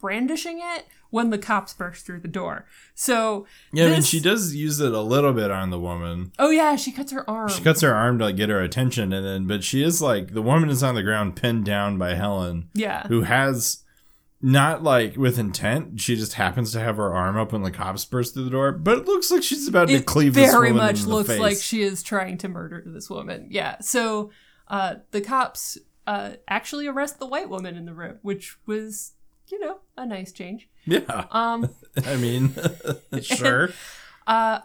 brandishing 0.00 0.58
it 0.60 0.84
when 1.16 1.30
the 1.30 1.38
cops 1.38 1.72
burst 1.72 2.04
through 2.04 2.20
the 2.20 2.28
door. 2.28 2.66
So 2.94 3.46
Yeah, 3.72 3.86
I 3.86 3.90
mean, 3.90 4.02
she 4.02 4.20
does 4.20 4.54
use 4.54 4.80
it 4.80 4.92
a 4.92 5.00
little 5.00 5.32
bit 5.32 5.50
on 5.50 5.70
the 5.70 5.80
woman. 5.80 6.30
Oh 6.38 6.50
yeah, 6.50 6.76
she 6.76 6.92
cuts 6.92 7.10
her 7.10 7.28
arm. 7.28 7.48
She 7.48 7.62
cuts 7.62 7.80
her 7.80 7.94
arm 7.94 8.18
to 8.18 8.26
like 8.26 8.36
get 8.36 8.50
her 8.50 8.60
attention, 8.60 9.14
and 9.14 9.24
then, 9.24 9.46
but 9.46 9.64
she 9.64 9.82
is 9.82 10.02
like 10.02 10.34
the 10.34 10.42
woman 10.42 10.68
is 10.68 10.82
on 10.82 10.94
the 10.94 11.02
ground, 11.02 11.34
pinned 11.34 11.64
down 11.64 11.96
by 11.96 12.16
Helen, 12.16 12.68
yeah. 12.74 13.06
who 13.06 13.22
has 13.22 13.82
not 14.42 14.82
like 14.82 15.16
with 15.16 15.38
intent. 15.38 16.02
She 16.02 16.16
just 16.16 16.34
happens 16.34 16.70
to 16.72 16.80
have 16.80 16.98
her 16.98 17.14
arm 17.14 17.38
up 17.38 17.52
when 17.52 17.62
the 17.62 17.70
cops 17.70 18.04
burst 18.04 18.34
through 18.34 18.44
the 18.44 18.50
door, 18.50 18.72
but 18.72 18.98
it 18.98 19.06
looks 19.06 19.30
like 19.30 19.42
she's 19.42 19.66
about 19.66 19.88
to 19.88 20.02
cleave 20.02 20.34
this 20.34 20.50
very 20.52 20.74
much 20.74 21.06
looks 21.06 21.30
face. 21.30 21.40
like 21.40 21.56
she 21.56 21.80
is 21.80 22.02
trying 22.02 22.36
to 22.38 22.48
murder 22.48 22.82
this 22.84 23.08
woman. 23.08 23.46
Yeah. 23.48 23.80
So 23.80 24.30
uh, 24.68 24.96
the 25.12 25.22
cops 25.22 25.78
uh, 26.06 26.32
actually 26.46 26.86
arrest 26.86 27.18
the 27.18 27.26
white 27.26 27.48
woman 27.48 27.74
in 27.74 27.86
the 27.86 27.94
room, 27.94 28.18
which 28.20 28.58
was, 28.66 29.12
you 29.50 29.60
know, 29.60 29.78
a 29.96 30.06
nice 30.06 30.32
change. 30.32 30.68
yeah. 30.84 31.26
Um, 31.30 31.70
I 32.06 32.16
mean, 32.16 32.54
sure. 33.22 33.70
uh, 34.26 34.60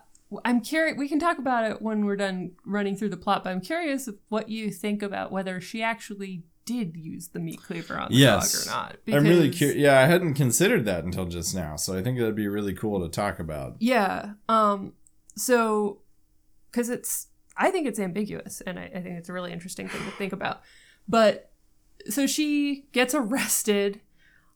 I'm 0.46 0.62
curious. 0.62 0.98
We 0.98 1.08
can 1.10 1.20
talk 1.20 1.38
about 1.38 1.70
it 1.70 1.82
when 1.82 2.06
we're 2.06 2.16
done 2.16 2.52
running 2.66 2.96
through 2.96 3.10
the 3.10 3.18
plot, 3.18 3.44
but 3.44 3.50
I'm 3.52 3.62
curious 3.62 4.08
what 4.30 4.50
you 4.50 4.72
think 4.72 5.04
about 5.04 5.32
whether 5.32 5.60
she 5.62 5.84
actually 5.84 6.44
did 6.64 6.96
use 6.96 7.30
the 7.30 7.40
meat 7.40 7.62
cleaver 7.62 7.98
on 8.00 8.12
the 8.12 8.18
Yes. 8.18 8.66
dog 8.66 8.74
or 8.74 8.78
not. 8.78 8.98
I'm 9.18 9.24
really 9.24 9.50
curious. 9.50 9.78
Yeah, 9.78 10.00
I 10.00 10.06
hadn't 10.06 10.36
considered 10.36 10.86
that 10.86 11.04
until 11.04 11.26
just 11.26 11.54
now, 11.56 11.76
so 11.76 11.98
I 11.98 12.02
think 12.04 12.18
that'd 12.18 12.36
be 12.36 12.48
really 12.48 12.74
cool 12.74 13.02
to 13.02 13.10
talk 13.10 13.40
about. 13.40 13.76
Yeah. 13.80 14.34
Um. 14.48 14.94
So, 15.36 16.02
because 16.70 16.90
it's, 16.90 17.28
I 17.58 17.72
think 17.72 17.88
it's 17.88 18.00
ambiguous, 18.00 18.62
and 18.62 18.78
I, 18.80 18.84
I 18.84 19.02
think 19.02 19.18
it's 19.18 19.28
a 19.30 19.34
really 19.34 19.52
interesting 19.52 19.88
thing 19.90 20.04
to 20.06 20.12
think 20.12 20.34
about. 20.34 20.62
But 21.08 21.52
so 22.10 22.26
she 22.28 22.86
gets 22.94 23.14
arrested, 23.16 24.02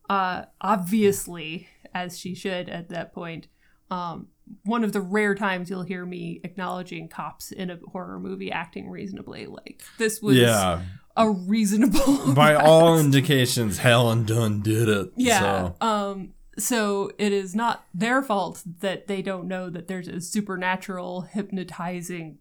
uh, 0.09 0.45
obviously, 0.61 1.67
as 1.93 2.17
she 2.17 2.35
should 2.35 2.69
at 2.69 2.89
that 2.89 3.13
point. 3.13 3.47
Um, 3.91 4.27
one 4.63 4.83
of 4.83 4.93
the 4.93 5.01
rare 5.01 5.35
times 5.35 5.69
you'll 5.69 5.83
hear 5.83 6.05
me 6.05 6.39
acknowledging 6.43 7.07
cops 7.07 7.51
in 7.51 7.69
a 7.69 7.79
horror 7.91 8.19
movie 8.19 8.51
acting 8.51 8.89
reasonably. 8.89 9.47
Like 9.47 9.81
this 9.97 10.21
was 10.21 10.37
yeah, 10.37 10.81
a 11.15 11.29
reasonable. 11.29 12.33
by 12.33 12.53
all 12.53 12.93
arrest. 12.93 13.05
indications, 13.05 13.79
Helen 13.79 14.25
Dunn 14.25 14.61
did 14.61 14.89
it. 14.89 15.11
Yeah. 15.15 15.71
So. 15.79 15.87
Um 15.87 16.33
so 16.57 17.11
it 17.17 17.33
is 17.33 17.53
not 17.53 17.85
their 17.93 18.21
fault 18.21 18.63
that 18.79 19.07
they 19.07 19.21
don't 19.21 19.47
know 19.47 19.69
that 19.69 19.87
there's 19.87 20.07
a 20.07 20.21
supernatural 20.21 21.21
hypnotizing 21.21 22.37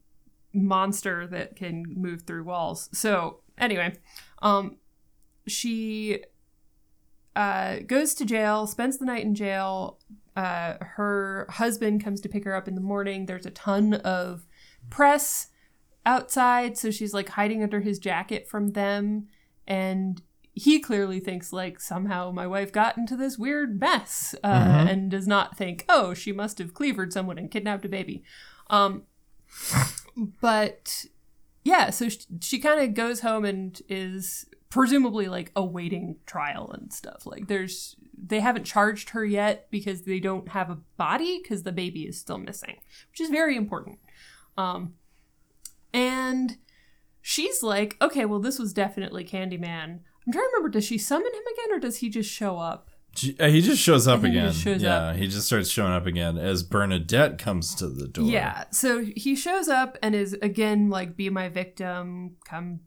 monster 0.52 1.26
that 1.26 1.56
can 1.56 1.84
move 1.96 2.22
through 2.22 2.44
walls. 2.44 2.88
So 2.92 3.40
anyway, 3.58 3.94
um 4.42 4.76
she 5.46 6.22
uh 7.36 7.78
goes 7.86 8.14
to 8.14 8.24
jail, 8.24 8.66
spends 8.66 8.98
the 8.98 9.04
night 9.04 9.24
in 9.24 9.34
jail. 9.34 9.98
Uh 10.36 10.74
her 10.80 11.46
husband 11.50 12.02
comes 12.04 12.20
to 12.22 12.28
pick 12.28 12.44
her 12.44 12.54
up 12.54 12.68
in 12.68 12.74
the 12.74 12.80
morning. 12.80 13.26
There's 13.26 13.46
a 13.46 13.50
ton 13.50 13.94
of 13.94 14.46
press 14.90 15.48
outside, 16.06 16.76
so 16.76 16.90
she's 16.90 17.14
like 17.14 17.30
hiding 17.30 17.62
under 17.62 17.80
his 17.80 17.98
jacket 17.98 18.46
from 18.48 18.70
them 18.70 19.28
and 19.66 20.20
he 20.56 20.78
clearly 20.78 21.18
thinks 21.18 21.52
like 21.52 21.80
somehow 21.80 22.30
my 22.30 22.46
wife 22.46 22.70
got 22.70 22.96
into 22.96 23.16
this 23.16 23.36
weird 23.38 23.80
mess 23.80 24.36
uh, 24.44 24.52
Mhm. 24.52 24.90
and 24.92 25.10
does 25.10 25.26
not 25.26 25.56
think 25.56 25.84
oh 25.88 26.14
she 26.14 26.30
must 26.30 26.58
have 26.58 26.74
cleavered 26.74 27.12
someone 27.12 27.38
and 27.38 27.50
kidnapped 27.50 27.84
a 27.84 27.88
baby 27.88 28.22
um 28.70 29.02
but 30.40 31.06
yeah 31.64 31.90
so 31.90 32.08
she, 32.08 32.20
she 32.40 32.58
kind 32.58 32.80
of 32.80 32.94
goes 32.94 33.20
home 33.20 33.44
and 33.44 33.82
is 33.88 34.46
presumably 34.74 35.28
like 35.28 35.52
awaiting 35.54 36.16
trial 36.26 36.68
and 36.74 36.92
stuff 36.92 37.26
like 37.26 37.46
there's 37.46 37.94
they 38.20 38.40
haven't 38.40 38.64
charged 38.64 39.10
her 39.10 39.24
yet 39.24 39.70
because 39.70 40.02
they 40.02 40.18
don't 40.18 40.48
have 40.48 40.68
a 40.68 40.78
body 40.96 41.38
because 41.40 41.62
the 41.62 41.70
baby 41.70 42.02
is 42.02 42.18
still 42.18 42.38
missing 42.38 42.74
which 43.08 43.20
is 43.20 43.30
very 43.30 43.56
important 43.56 44.00
um 44.58 44.94
and 45.92 46.56
she's 47.22 47.62
like 47.62 47.96
okay 48.02 48.24
well 48.24 48.40
this 48.40 48.58
was 48.58 48.72
definitely 48.72 49.24
candyman 49.24 50.00
i'm 50.26 50.32
trying 50.32 50.42
to 50.42 50.50
remember 50.54 50.70
does 50.70 50.84
she 50.84 50.98
summon 50.98 51.32
him 51.32 51.42
again 51.52 51.76
or 51.76 51.78
does 51.78 51.98
he 51.98 52.08
just 52.08 52.28
show 52.28 52.58
up 52.58 52.90
uh, 53.38 53.46
he 53.46 53.60
just 53.60 53.80
shows 53.80 54.08
up 54.08 54.22
think 54.22 54.34
he 54.34 54.40
again. 54.40 54.52
shows 54.52 54.82
yeah, 54.82 55.10
up. 55.10 55.14
he 55.16 55.28
just 55.28 55.46
starts 55.46 55.70
showing 55.70 55.92
up 55.92 56.04
again 56.04 56.36
as 56.36 56.64
Bernadette 56.64 57.38
comes 57.38 57.72
to 57.76 57.86
the 57.88 58.08
door. 58.08 58.24
Yeah. 58.24 58.64
So 58.72 59.04
he 59.04 59.36
shows 59.36 59.68
up 59.68 59.96
and 60.02 60.16
is 60.16 60.32
again 60.42 60.90
like, 60.90 61.16
be 61.16 61.30
my 61.30 61.48
victim, 61.48 62.34
come 62.44 62.80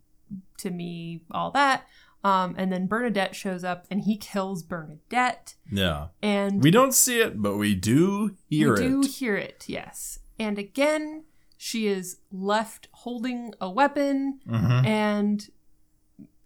to 0.59 0.69
me, 0.69 1.21
all 1.31 1.51
that. 1.51 1.87
Um, 2.23 2.55
and 2.57 2.71
then 2.73 2.87
Bernadette 2.87 3.35
shows 3.35 3.63
up 3.63 3.85
and 3.91 4.01
he 4.01 4.17
kills 4.17 4.63
Bernadette. 4.63 5.55
yeah. 5.71 6.07
And 6.21 6.61
We 6.63 6.71
don't 6.71 6.93
see 6.93 7.19
it, 7.19 7.41
but 7.41 7.57
we 7.57 7.75
do 7.75 8.35
hear 8.49 8.73
it. 8.73 8.81
we 8.81 8.87
do 8.87 9.01
hear 9.07 9.35
it, 9.35 9.65
yes. 9.67 10.19
And 10.39 10.57
again, 10.59 11.23
she 11.57 11.87
is 11.87 12.17
left 12.31 12.87
holding 12.91 13.53
a 13.61 13.69
weapon 13.69 14.39
Mhm. 14.47 14.85
and 14.85 15.47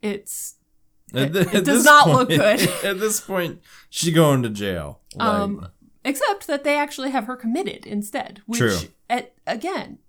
it's 0.02 0.56
it- 1.14 1.34
th- 1.34 1.54
it 1.54 1.66
does 1.66 1.84
not 1.84 2.08
look 2.08 2.30
good. 2.30 2.62
at 2.84 3.00
this 3.00 3.20
point, 3.20 3.60
she 3.90 4.12
going 4.12 4.44
to 4.44 4.50
jail. 4.50 5.02
Like, 5.16 5.28
Um, 5.28 5.68
except 6.06 6.48
that 6.48 6.64
they 6.64 6.78
actually 6.78 7.10
have 7.12 7.26
her 7.26 7.36
committed 7.36 7.86
instead, 7.86 8.42
which 8.46 8.60
True. 8.60 8.78
at 9.10 9.34
again 9.46 10.00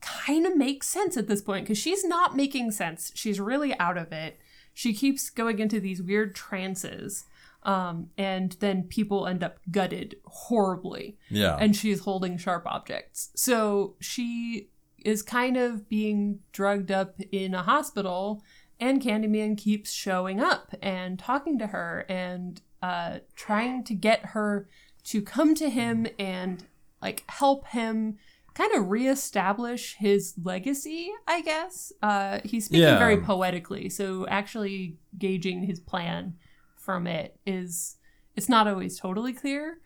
kind 0.00 0.46
of 0.46 0.56
makes 0.56 0.88
sense 0.88 1.16
at 1.16 1.28
this 1.28 1.42
point 1.42 1.64
because 1.64 1.78
she's 1.78 2.04
not 2.04 2.36
making 2.36 2.70
sense. 2.70 3.12
She's 3.14 3.40
really 3.40 3.76
out 3.78 3.98
of 3.98 4.12
it. 4.12 4.38
She 4.74 4.94
keeps 4.94 5.30
going 5.30 5.58
into 5.58 5.80
these 5.80 6.00
weird 6.00 6.34
trances, 6.34 7.24
um, 7.64 8.10
and 8.16 8.52
then 8.60 8.84
people 8.84 9.26
end 9.26 9.42
up 9.42 9.58
gutted 9.70 10.16
horribly, 10.24 11.18
yeah. 11.28 11.56
and 11.58 11.74
she's 11.74 12.00
holding 12.00 12.38
sharp 12.38 12.64
objects. 12.64 13.30
So 13.34 13.96
she 14.00 14.70
is 15.04 15.22
kind 15.22 15.56
of 15.56 15.88
being 15.88 16.40
drugged 16.52 16.92
up 16.92 17.20
in 17.32 17.54
a 17.54 17.62
hospital, 17.62 18.42
and 18.78 19.02
Candyman 19.02 19.58
keeps 19.58 19.90
showing 19.90 20.38
up 20.38 20.74
and 20.80 21.18
talking 21.18 21.58
to 21.58 21.68
her 21.68 22.06
and 22.08 22.60
uh, 22.80 23.18
trying 23.34 23.82
to 23.84 23.94
get 23.94 24.26
her 24.26 24.68
to 25.04 25.22
come 25.22 25.54
to 25.56 25.70
him 25.70 26.06
and 26.18 26.64
like 27.02 27.24
help 27.28 27.66
him 27.68 28.18
kind 28.58 28.74
of 28.74 28.90
reestablish 28.90 29.94
his 29.98 30.34
legacy, 30.42 31.10
I 31.28 31.42
guess. 31.42 31.92
Uh, 32.02 32.40
he's 32.44 32.64
speaking 32.64 32.82
Yeah. 32.82 32.98
very 32.98 33.18
poetically, 33.20 33.88
so 33.88 34.26
actually 34.26 34.96
gauging 35.16 35.62
his 35.62 35.78
plan 35.78 36.34
from 36.76 37.06
it 37.06 37.38
is 37.46 37.96
it's 38.34 38.48
not 38.48 38.66
always 38.66 38.98
totally 38.98 39.32
clear. 39.32 39.78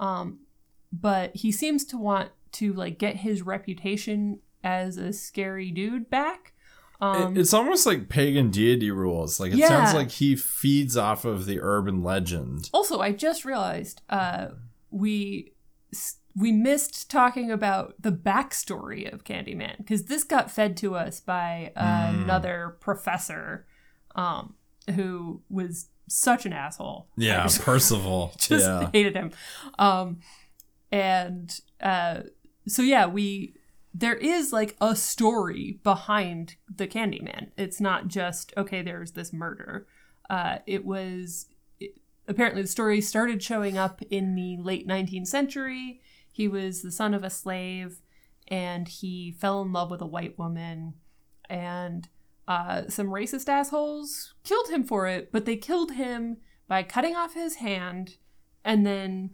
Um, 0.00 0.40
but 0.92 1.36
he 1.36 1.52
seems 1.52 1.84
to 1.86 1.96
want 1.98 2.30
to 2.52 2.72
like 2.72 2.98
get 2.98 3.16
his 3.16 3.42
reputation 3.42 4.40
as 4.64 4.96
a 4.96 5.12
scary 5.12 5.70
dude 5.70 6.10
back. 6.10 6.52
Um, 7.00 7.36
It- 7.36 7.40
it's 7.42 7.52
almost 7.54 7.86
like 7.86 8.08
pagan 8.08 8.50
deity 8.50 8.90
rules. 8.90 9.38
Like 9.38 9.52
it 9.52 9.58
Yeah. 9.58 9.68
sounds 9.68 9.94
like 9.94 10.10
he 10.10 10.34
feeds 10.34 10.96
off 10.96 11.24
of 11.24 11.46
the 11.46 11.60
urban 11.60 12.02
legend. 12.02 12.70
Also, 12.72 13.00
I 13.00 13.12
just 13.12 13.44
realized 13.44 14.02
uh, 14.08 14.48
we 14.90 15.52
we 16.38 16.52
missed 16.52 17.10
talking 17.10 17.50
about 17.50 17.94
the 17.98 18.12
backstory 18.12 19.10
of 19.12 19.24
Candyman 19.24 19.78
because 19.78 20.04
this 20.04 20.22
got 20.22 20.50
fed 20.50 20.76
to 20.78 20.94
us 20.94 21.18
by 21.20 21.72
Mm. 21.76 22.24
another 22.24 22.76
professor 22.80 23.66
um, 24.14 24.54
who 24.94 25.40
was 25.48 25.88
such 26.08 26.44
an 26.46 26.52
asshole. 26.52 27.08
Yeah, 27.16 27.42
just- 27.44 27.62
Percival. 27.62 28.32
just 28.38 28.66
yeah. 28.66 28.90
hated 28.92 29.14
him. 29.16 29.32
Um, 29.78 30.20
and 30.92 31.58
uh, 31.80 32.20
so 32.66 32.82
yeah, 32.82 33.06
we 33.06 33.54
there 33.94 34.14
is 34.14 34.52
like 34.52 34.76
a 34.80 34.94
story 34.94 35.80
behind 35.82 36.56
the 36.74 36.86
Candyman. 36.86 37.50
It's 37.56 37.80
not 37.80 38.08
just 38.08 38.52
okay. 38.56 38.82
There's 38.82 39.12
this 39.12 39.32
murder. 39.32 39.86
Uh, 40.28 40.58
it 40.66 40.84
was 40.84 41.46
it, 41.80 41.92
apparently 42.28 42.62
the 42.62 42.68
story 42.68 43.00
started 43.00 43.42
showing 43.42 43.78
up 43.78 44.02
in 44.10 44.34
the 44.34 44.58
late 44.58 44.86
19th 44.86 45.28
century. 45.28 46.00
He 46.36 46.48
was 46.48 46.82
the 46.82 46.92
son 46.92 47.14
of 47.14 47.24
a 47.24 47.30
slave, 47.30 48.02
and 48.48 48.86
he 48.86 49.32
fell 49.40 49.62
in 49.62 49.72
love 49.72 49.90
with 49.90 50.02
a 50.02 50.06
white 50.06 50.38
woman, 50.38 50.92
and 51.48 52.08
uh, 52.46 52.82
some 52.88 53.06
racist 53.06 53.48
assholes 53.48 54.34
killed 54.44 54.68
him 54.68 54.84
for 54.84 55.06
it. 55.06 55.32
But 55.32 55.46
they 55.46 55.56
killed 55.56 55.92
him 55.92 56.36
by 56.68 56.82
cutting 56.82 57.16
off 57.16 57.32
his 57.32 57.54
hand 57.56 58.16
and 58.62 58.84
then 58.84 59.30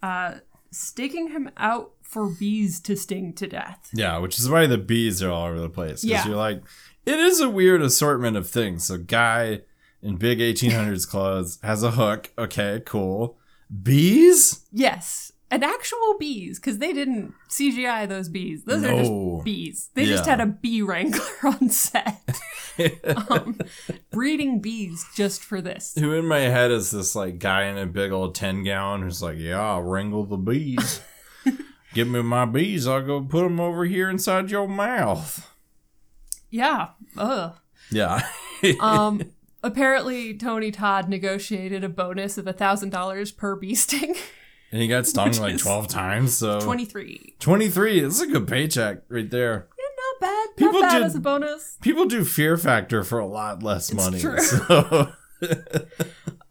uh, 0.00 0.34
staking 0.70 1.30
him 1.30 1.50
out 1.56 1.94
for 2.02 2.28
bees 2.38 2.78
to 2.82 2.96
sting 2.96 3.32
to 3.34 3.48
death. 3.48 3.88
Yeah, 3.92 4.18
which 4.18 4.38
is 4.38 4.48
why 4.48 4.66
the 4.68 4.78
bees 4.78 5.24
are 5.24 5.30
all 5.32 5.46
over 5.48 5.58
the 5.58 5.68
place. 5.68 6.02
Because 6.02 6.24
Yeah. 6.24 6.28
you're 6.28 6.36
like, 6.36 6.62
it 7.04 7.18
is 7.18 7.40
a 7.40 7.50
weird 7.50 7.82
assortment 7.82 8.36
of 8.36 8.48
things. 8.48 8.86
So, 8.86 8.96
guy 8.98 9.62
in 10.00 10.18
big 10.18 10.38
1800s 10.38 11.08
clothes 11.08 11.58
has 11.64 11.82
a 11.82 11.90
hook. 11.90 12.30
Okay, 12.38 12.80
cool. 12.86 13.38
Bees? 13.82 14.66
Yes. 14.70 15.32
And 15.54 15.62
actual 15.62 16.16
bees 16.18 16.58
because 16.58 16.78
they 16.78 16.92
didn't 16.92 17.32
CGI 17.48 18.08
those 18.08 18.28
bees. 18.28 18.64
Those 18.64 18.82
are 18.82 18.90
just 18.90 19.44
bees. 19.44 19.88
They 19.94 20.04
just 20.04 20.26
had 20.26 20.40
a 20.40 20.46
bee 20.46 20.82
wrangler 20.82 21.24
on 21.44 21.68
set, 21.68 22.20
um, 23.30 23.58
breeding 24.10 24.58
bees 24.60 25.06
just 25.14 25.44
for 25.44 25.60
this. 25.60 25.94
Who 25.96 26.12
in 26.12 26.26
my 26.26 26.40
head 26.40 26.72
is 26.72 26.90
this 26.90 27.14
like 27.14 27.38
guy 27.38 27.66
in 27.66 27.78
a 27.78 27.86
big 27.86 28.10
old 28.10 28.34
10 28.34 28.64
gallon 28.64 29.02
who's 29.02 29.22
like, 29.22 29.38
yeah, 29.38 29.60
I'll 29.60 29.82
wrangle 29.82 30.24
the 30.24 30.36
bees. 30.36 31.00
Give 31.94 32.08
me 32.08 32.22
my 32.22 32.46
bees. 32.46 32.88
I'll 32.88 33.00
go 33.02 33.20
put 33.20 33.44
them 33.44 33.60
over 33.60 33.84
here 33.84 34.10
inside 34.10 34.50
your 34.50 34.66
mouth. 34.66 35.54
Yeah. 36.50 36.88
Ugh. 37.16 37.54
Yeah. 37.92 38.26
Um. 38.80 39.22
apparently, 39.62 40.36
Tony 40.36 40.72
Todd 40.72 41.08
negotiated 41.08 41.84
a 41.84 41.88
bonus 41.88 42.38
of 42.38 42.48
a 42.48 42.52
thousand 42.52 42.90
dollars 42.90 43.30
per 43.30 43.54
bee 43.54 43.76
sting. 43.76 44.16
And 44.74 44.82
he 44.82 44.88
got 44.88 45.06
stung 45.06 45.30
like 45.38 45.56
12 45.56 45.86
times. 45.86 46.36
So 46.36 46.58
Twenty 46.60 46.84
three. 46.84 47.36
23. 47.38 48.00
This 48.00 48.14
is 48.16 48.20
a 48.22 48.26
good 48.26 48.48
paycheck 48.48 49.02
right 49.08 49.30
there. 49.30 49.68
Yeah, 49.78 49.84
Not 49.96 50.20
bad. 50.20 50.56
People 50.56 50.80
not 50.80 50.90
bad 50.90 50.98
did- 50.98 51.06
as 51.06 51.14
a 51.14 51.20
bonus. 51.20 51.78
People 51.80 52.06
do 52.06 52.24
Fear 52.24 52.56
Factor 52.56 53.04
for 53.04 53.20
a 53.20 53.26
lot 53.26 53.62
less 53.62 53.90
It's 53.90 53.96
money. 53.96 54.18
true. 54.18 54.40
So. 54.40 55.12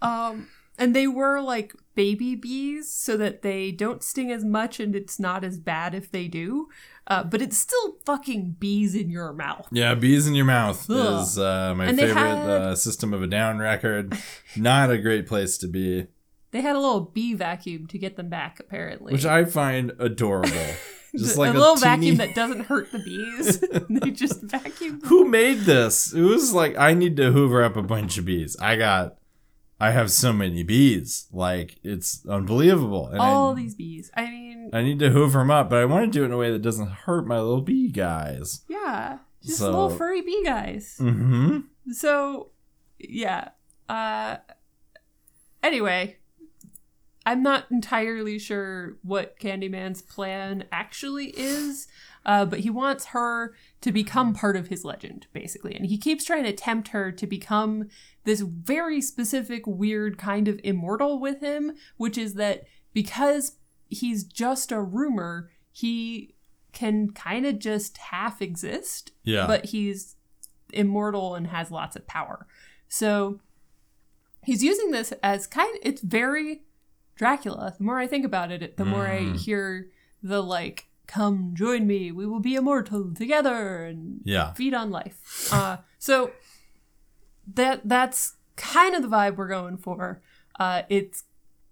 Um, 0.01 0.47
and 0.77 0.95
they 0.95 1.07
were 1.07 1.39
like 1.41 1.73
baby 1.95 2.35
bees, 2.35 2.89
so 2.89 3.15
that 3.17 3.41
they 3.41 3.71
don't 3.71 4.03
sting 4.03 4.31
as 4.31 4.43
much, 4.43 4.79
and 4.79 4.95
it's 4.95 5.19
not 5.19 5.43
as 5.43 5.57
bad 5.57 5.95
if 5.95 6.11
they 6.11 6.27
do. 6.27 6.67
Uh, 7.07 7.23
but 7.23 7.41
it's 7.41 7.57
still 7.57 7.97
fucking 8.05 8.57
bees 8.59 8.95
in 8.95 9.09
your 9.09 9.31
mouth. 9.33 9.67
Yeah, 9.71 9.95
bees 9.95 10.27
in 10.27 10.35
your 10.35 10.45
mouth 10.45 10.89
Ugh. 10.89 11.21
is 11.23 11.37
uh, 11.39 11.73
my 11.75 11.85
And 11.85 11.97
favorite 11.97 12.15
had- 12.19 12.49
uh, 12.49 12.75
System 12.75 13.13
of 13.13 13.21
a 13.21 13.27
Down 13.27 13.59
record. 13.59 14.17
Not 14.57 14.91
a 14.91 14.97
great 14.97 15.25
place 15.27 15.57
to 15.59 15.67
be, 15.67 16.07
They 16.53 16.61
had 16.61 16.75
a 16.75 16.79
little 16.79 17.01
bee 17.01 17.33
vacuum 17.33 17.87
to 17.87 17.97
get 17.97 18.15
them 18.15 18.29
back, 18.29 18.59
apparently. 18.59 19.11
which 19.11 19.25
I 19.25 19.43
find 19.43 19.91
adorable. 19.99 20.51
Just 21.15 21.35
a 21.35 21.39
like 21.39 21.53
a, 21.53 21.57
little 21.57 21.75
teeny- 21.75 22.11
vacuum 22.11 22.15
that 22.17 22.33
doesn't 22.33 22.61
hurt 22.61 22.91
the 22.91 22.99
bees. 22.99 23.59
they 23.89 24.09
just 24.11 24.41
vacuum. 24.43 24.99
Who 25.05 25.25
made 25.25 25.59
this? 25.59 26.11
It 26.11 26.21
was 26.21 26.53
like 26.53 26.75
I 26.75 26.93
need 26.95 27.17
to 27.17 27.31
hoover 27.31 27.63
up 27.63 27.75
a 27.75 27.83
bunch 27.83 28.17
of 28.17 28.25
bees. 28.25 28.57
I 28.59 28.77
got, 28.77 29.17
I 29.79 29.91
have 29.91 30.09
so 30.11 30.33
many 30.33 30.63
bees. 30.63 31.27
Like 31.31 31.77
it's 31.83 32.25
unbelievable. 32.27 33.09
And 33.09 33.19
All 33.19 33.51
I, 33.51 33.55
these 33.55 33.75
bees. 33.75 34.09
I 34.15 34.25
mean, 34.25 34.71
I 34.73 34.81
need 34.81 34.97
to 34.99 35.11
hoover 35.11 35.37
them 35.37 35.51
up, 35.51 35.69
but 35.69 35.77
I 35.79 35.85
want 35.85 36.05
to 36.05 36.09
do 36.11 36.23
it 36.23 36.27
in 36.27 36.31
a 36.31 36.37
way 36.37 36.49
that 36.51 36.63
doesn't 36.63 36.89
hurt 36.89 37.27
my 37.27 37.37
little 37.39 37.61
bee 37.61 37.89
guys. 37.91 38.61
yeah, 38.67 39.19
just 39.43 39.59
So- 39.59 39.65
little 39.65 39.89
furry 39.91 40.21
bee 40.21 40.43
guys. 40.43 40.97
Mm-hmm. 40.99 41.59
So, 41.91 42.49
yeah. 42.97 43.49
Uh 43.87 44.37
anyway, 45.61 46.17
I'm 47.25 47.41
not 47.41 47.65
entirely 47.71 48.37
sure 48.37 48.97
what 49.01 49.39
Candyman's 49.39 50.01
plan 50.01 50.65
actually 50.71 51.27
is, 51.37 51.87
uh, 52.25 52.45
but 52.45 52.59
he 52.59 52.69
wants 52.69 53.05
her 53.07 53.55
to 53.81 53.91
become 53.91 54.33
part 54.33 54.55
of 54.57 54.67
his 54.67 54.83
legend, 54.83 55.27
basically. 55.31 55.73
And 55.75 55.85
he 55.85 55.97
keeps 55.97 56.25
trying 56.25 56.43
to 56.43 56.53
tempt 56.53 56.89
her 56.89 57.11
to 57.13 57.25
become 57.25 57.87
this 58.25 58.41
very 58.41 59.01
specific, 59.01 59.65
weird 59.65 60.17
kind 60.17 60.47
of 60.47 60.59
immortal 60.63 61.19
with 61.19 61.39
him, 61.39 61.73
which 61.97 62.17
is 62.17 62.33
that 62.33 62.63
because 62.93 63.53
he's 63.89 64.23
just 64.25 64.71
a 64.71 64.81
rumor, 64.81 65.49
he 65.71 66.35
can 66.73 67.11
kind 67.11 67.45
of 67.45 67.59
just 67.59 67.97
half 67.97 68.41
exist 68.41 69.11
Yeah. 69.23 69.47
but 69.47 69.67
he's 69.67 70.15
immortal 70.73 71.35
and 71.35 71.47
has 71.47 71.71
lots 71.71 71.95
of 71.95 72.05
power. 72.07 72.47
So 72.89 73.39
he's 74.43 74.63
using 74.63 74.91
this 74.91 75.13
as 75.23 75.47
kind 75.47 75.77
it's 75.81 76.01
very 76.01 76.63
Dracula. 77.15 77.75
The 77.77 77.83
more 77.83 77.99
I 77.99 78.07
think 78.07 78.25
about 78.25 78.51
it, 78.51 78.77
the 78.77 78.85
more 78.85 79.07
I 79.07 79.19
Mm. 79.21 79.37
hear 79.39 79.89
the 80.21 80.41
like 80.41 80.87
come 81.07 81.51
join 81.53 81.85
me, 81.85 82.11
we 82.11 82.25
will 82.25 82.39
be 82.39 82.55
immortal 82.55 83.13
together 83.13 83.85
and 83.85 84.21
yeah. 84.23 84.53
feed 84.53 84.73
on 84.73 84.89
life. 84.89 85.49
Uh 85.51 85.77
so 85.99 86.31
that 87.53 87.81
that's 87.87 88.37
kind 88.55 88.95
of 88.95 89.01
the 89.01 89.07
vibe 89.09 89.35
we're 89.35 89.47
going 89.47 89.77
for. 89.77 90.21
Uh 90.59 90.83
it's 90.89 91.23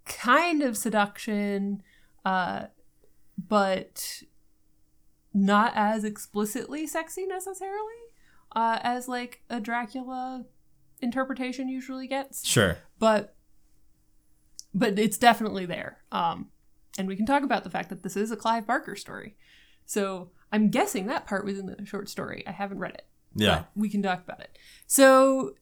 kind 0.06 0.62
of 0.62 0.76
seduction 0.78 1.82
uh 2.26 2.66
but 3.48 4.22
not 5.34 5.72
as 5.76 6.04
explicitly 6.04 6.86
sexy 6.86 7.26
necessarily 7.26 7.94
uh, 8.54 8.80
as 8.82 9.08
like 9.08 9.42
a 9.50 9.62
Dracula 9.62 10.44
interpretation 11.02 11.70
usually 11.70 12.06
gets, 12.06 12.46
Sure. 12.46 12.78
but 13.00 13.34
but 14.74 14.98
it's 15.00 15.18
definitely 15.18 15.66
there. 15.66 16.00
Um, 16.12 16.50
and 16.98 17.08
we 17.08 17.16
can 17.16 17.26
talk 17.26 17.44
about 17.44 17.64
the 17.64 17.70
fact 17.70 17.90
that 17.90 18.04
this 18.04 18.18
is 18.18 18.32
a 18.32 18.36
Clive 18.36 18.68
Barker 18.68 18.96
story. 18.96 19.36
So 19.86 20.32
I'm 20.52 20.70
guessing 20.70 21.08
that 21.08 21.26
part 21.26 21.46
was 21.46 21.58
in 21.58 21.66
the 21.66 21.86
short 21.86 22.10
story. 22.10 22.44
I 22.46 22.52
haven't 22.52 22.80
read 22.80 22.94
it. 22.94 23.06
Yeah. 23.36 23.64
we 23.76 23.90
can 23.90 24.02
talk 24.02 24.24
about 24.24 24.42
it. 24.42 24.58
So 24.88 25.56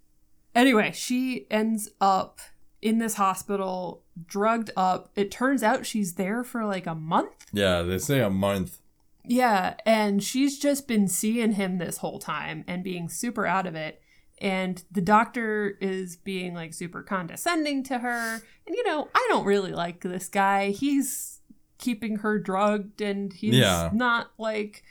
anyway, 0.56 0.92
she 0.94 1.46
ends 1.52 1.90
up 2.02 2.40
in 2.82 2.98
this 2.98 3.16
hospital, 3.16 4.04
drugged 4.26 4.72
up. 4.76 5.12
It 5.16 5.30
turns 5.32 5.62
out 5.64 5.86
she's 5.86 6.16
there 6.16 6.44
for 6.44 6.66
like 6.66 6.88
a 6.88 6.96
month. 6.96 7.46
Yeah. 7.54 7.82
They 7.84 7.98
say 8.00 8.22
a 8.22 8.30
month. 8.30 8.80
Yeah, 9.26 9.76
and 9.86 10.24
she's 10.24 10.58
just 10.58 10.88
been 10.88 11.08
seeing 11.08 11.52
him 11.52 11.78
this 11.78 11.98
whole 11.98 12.18
time 12.18 12.64
and 12.68 12.84
being 12.84 13.10
super 13.10 13.46
out 13.46 13.68
of 13.68 13.76
it. 13.76 14.02
And 14.42 14.82
the 14.92 15.02
doctor 15.02 15.78
is 15.82 16.16
being 16.16 16.54
like 16.54 16.74
super 16.74 17.04
condescending 17.04 17.84
to 17.84 18.00
her. 18.00 18.36
And 18.66 18.76
you 18.76 18.84
know, 18.86 19.10
I 19.14 19.26
don't 19.30 19.46
really 19.46 19.74
like 19.74 20.02
this 20.02 20.30
guy. 20.30 20.70
He's 20.70 21.42
keeping 21.78 22.18
her 22.18 22.40
drugged 22.40 23.02
and 23.02 23.32
he's 23.34 23.56
Yeah. 23.56 23.90
not 23.94 24.32
like 24.38 24.84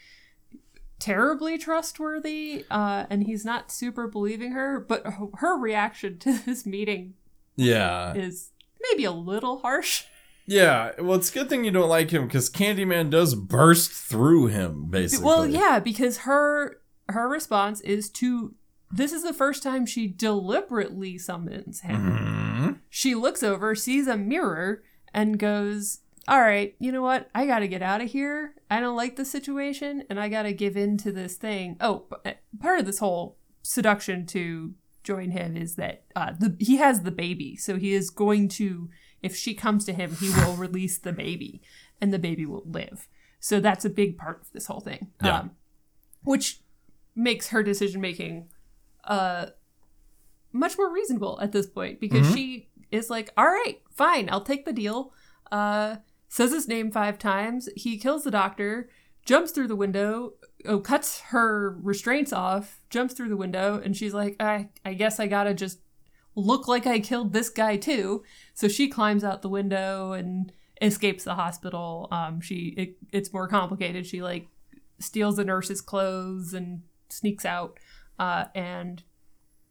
terribly 0.98 1.56
trustworthy 1.58 2.64
uh 2.72 3.06
and 3.08 3.22
he's 3.22 3.44
not 3.44 3.70
super 3.70 4.08
believing 4.08 4.50
her 4.50 4.80
but 4.80 5.06
her- 5.36 5.56
reaction 5.56 6.18
to 6.18 6.32
this 6.46 6.66
meeting 6.66 7.14
Yeah. 7.56 8.14
is 8.14 8.50
maybe 8.82 9.04
a 9.04 9.12
little 9.12 9.60
harsh 9.60 10.04
Yeah, 10.46 10.92
well, 10.98 11.18
it's 11.18 11.30
a 11.30 11.34
good 11.34 11.48
thing 11.50 11.64
you 11.64 11.70
don't 11.70 11.90
like 11.90 12.10
him 12.10 12.26
because 12.26 12.48
Candyman 12.50 13.10
does 13.10 13.34
burst 13.34 13.90
through 13.92 14.46
him, 14.46 14.86
basically. 14.88 15.26
Well, 15.26 15.46
yeah, 15.46 15.78
because 15.78 16.18
her 16.18 16.80
her 17.10 17.28
response 17.28 17.82
is 17.82 18.08
to 18.12 18.54
this 18.90 19.12
is 19.12 19.22
the 19.22 19.34
first 19.34 19.62
time 19.62 19.86
she 19.86 20.06
deliberately 20.06 21.18
summons 21.18 21.80
him. 21.80 21.96
hmm 21.96 22.72
She 22.88 23.14
looks 23.14 23.42
over, 23.42 23.74
sees 23.74 24.06
a 24.06 24.16
mirror, 24.16 24.82
and 25.12 25.38
goes, 25.38 26.00
All 26.26 26.40
right, 26.40 26.74
you 26.78 26.92
know 26.92 27.02
what? 27.02 27.28
I 27.34 27.46
got 27.46 27.60
to 27.60 27.68
get 27.68 27.82
out 27.82 28.00
of 28.00 28.10
here. 28.10 28.54
I 28.70 28.80
don't 28.80 28.96
like 28.96 29.16
the 29.16 29.24
situation, 29.24 30.04
and 30.10 30.18
I 30.20 30.28
got 30.28 30.42
to 30.42 30.52
give 30.52 30.76
in 30.76 30.96
to 30.98 31.12
this 31.12 31.36
thing. 31.36 31.76
Oh, 31.80 32.06
part 32.60 32.80
of 32.80 32.86
this 32.86 32.98
whole 32.98 33.36
seduction 33.62 34.26
to 34.26 34.74
join 35.02 35.30
him 35.30 35.56
is 35.56 35.76
that 35.76 36.04
uh, 36.14 36.32
the, 36.38 36.56
he 36.58 36.76
has 36.76 37.02
the 37.02 37.10
baby. 37.10 37.56
So 37.56 37.76
he 37.76 37.94
is 37.94 38.10
going 38.10 38.48
to, 38.50 38.90
if 39.22 39.34
she 39.36 39.54
comes 39.54 39.84
to 39.86 39.92
him, 39.92 40.14
he 40.16 40.30
will 40.30 40.54
release 40.56 40.98
the 40.98 41.12
baby, 41.12 41.62
and 42.00 42.12
the 42.12 42.18
baby 42.18 42.44
will 42.46 42.64
live. 42.66 43.08
So 43.40 43.60
that's 43.60 43.84
a 43.84 43.90
big 43.90 44.18
part 44.18 44.40
of 44.42 44.52
this 44.52 44.66
whole 44.66 44.80
thing. 44.80 45.08
Yeah. 45.22 45.40
Um, 45.40 45.50
which 46.24 46.60
makes 47.14 47.48
her 47.48 47.62
decision 47.62 48.00
making 48.00 48.48
uh 49.08 49.46
much 50.52 50.78
more 50.78 50.92
reasonable 50.92 51.38
at 51.42 51.52
this 51.52 51.66
point 51.66 52.00
because 52.00 52.26
Mhm. 52.28 52.34
she 52.34 52.68
is 52.90 53.10
like, 53.10 53.30
all 53.36 53.46
right, 53.46 53.80
fine, 53.90 54.28
I'll 54.30 54.40
take 54.40 54.64
the 54.64 54.72
deal. 54.72 55.12
Uh, 55.52 55.96
says 56.28 56.52
his 56.52 56.66
name 56.68 56.90
five 56.90 57.18
times. 57.18 57.68
He 57.76 57.98
kills 57.98 58.24
the 58.24 58.30
doctor, 58.30 58.88
jumps 59.26 59.50
through 59.50 59.68
the 59.68 59.76
window, 59.76 60.34
oh, 60.64 60.78
cuts 60.80 61.20
her 61.32 61.76
restraints 61.82 62.32
off, 62.32 62.80
jumps 62.90 63.12
through 63.14 63.28
the 63.28 63.36
window, 63.36 63.78
and 63.82 63.94
she's 63.96 64.14
like, 64.14 64.36
I, 64.40 64.70
I 64.84 64.94
guess 64.94 65.20
I 65.20 65.26
gotta 65.26 65.52
just 65.54 65.80
look 66.34 66.66
like 66.66 66.86
I 66.86 66.98
killed 67.00 67.32
this 67.32 67.50
guy 67.50 67.76
too. 67.76 68.22
So 68.54 68.68
she 68.68 68.88
climbs 68.88 69.24
out 69.24 69.42
the 69.42 69.48
window 69.48 70.12
and 70.12 70.50
escapes 70.80 71.24
the 71.24 71.34
hospital. 71.34 72.08
Um, 72.10 72.40
she 72.40 72.74
it, 72.76 72.96
it's 73.12 73.32
more 73.32 73.48
complicated. 73.48 74.06
She 74.06 74.22
like 74.22 74.48
steals 74.98 75.36
the 75.36 75.44
nurse's 75.44 75.80
clothes 75.82 76.54
and 76.54 76.82
sneaks 77.10 77.44
out, 77.44 77.78
uh, 78.18 78.46
and 78.54 79.02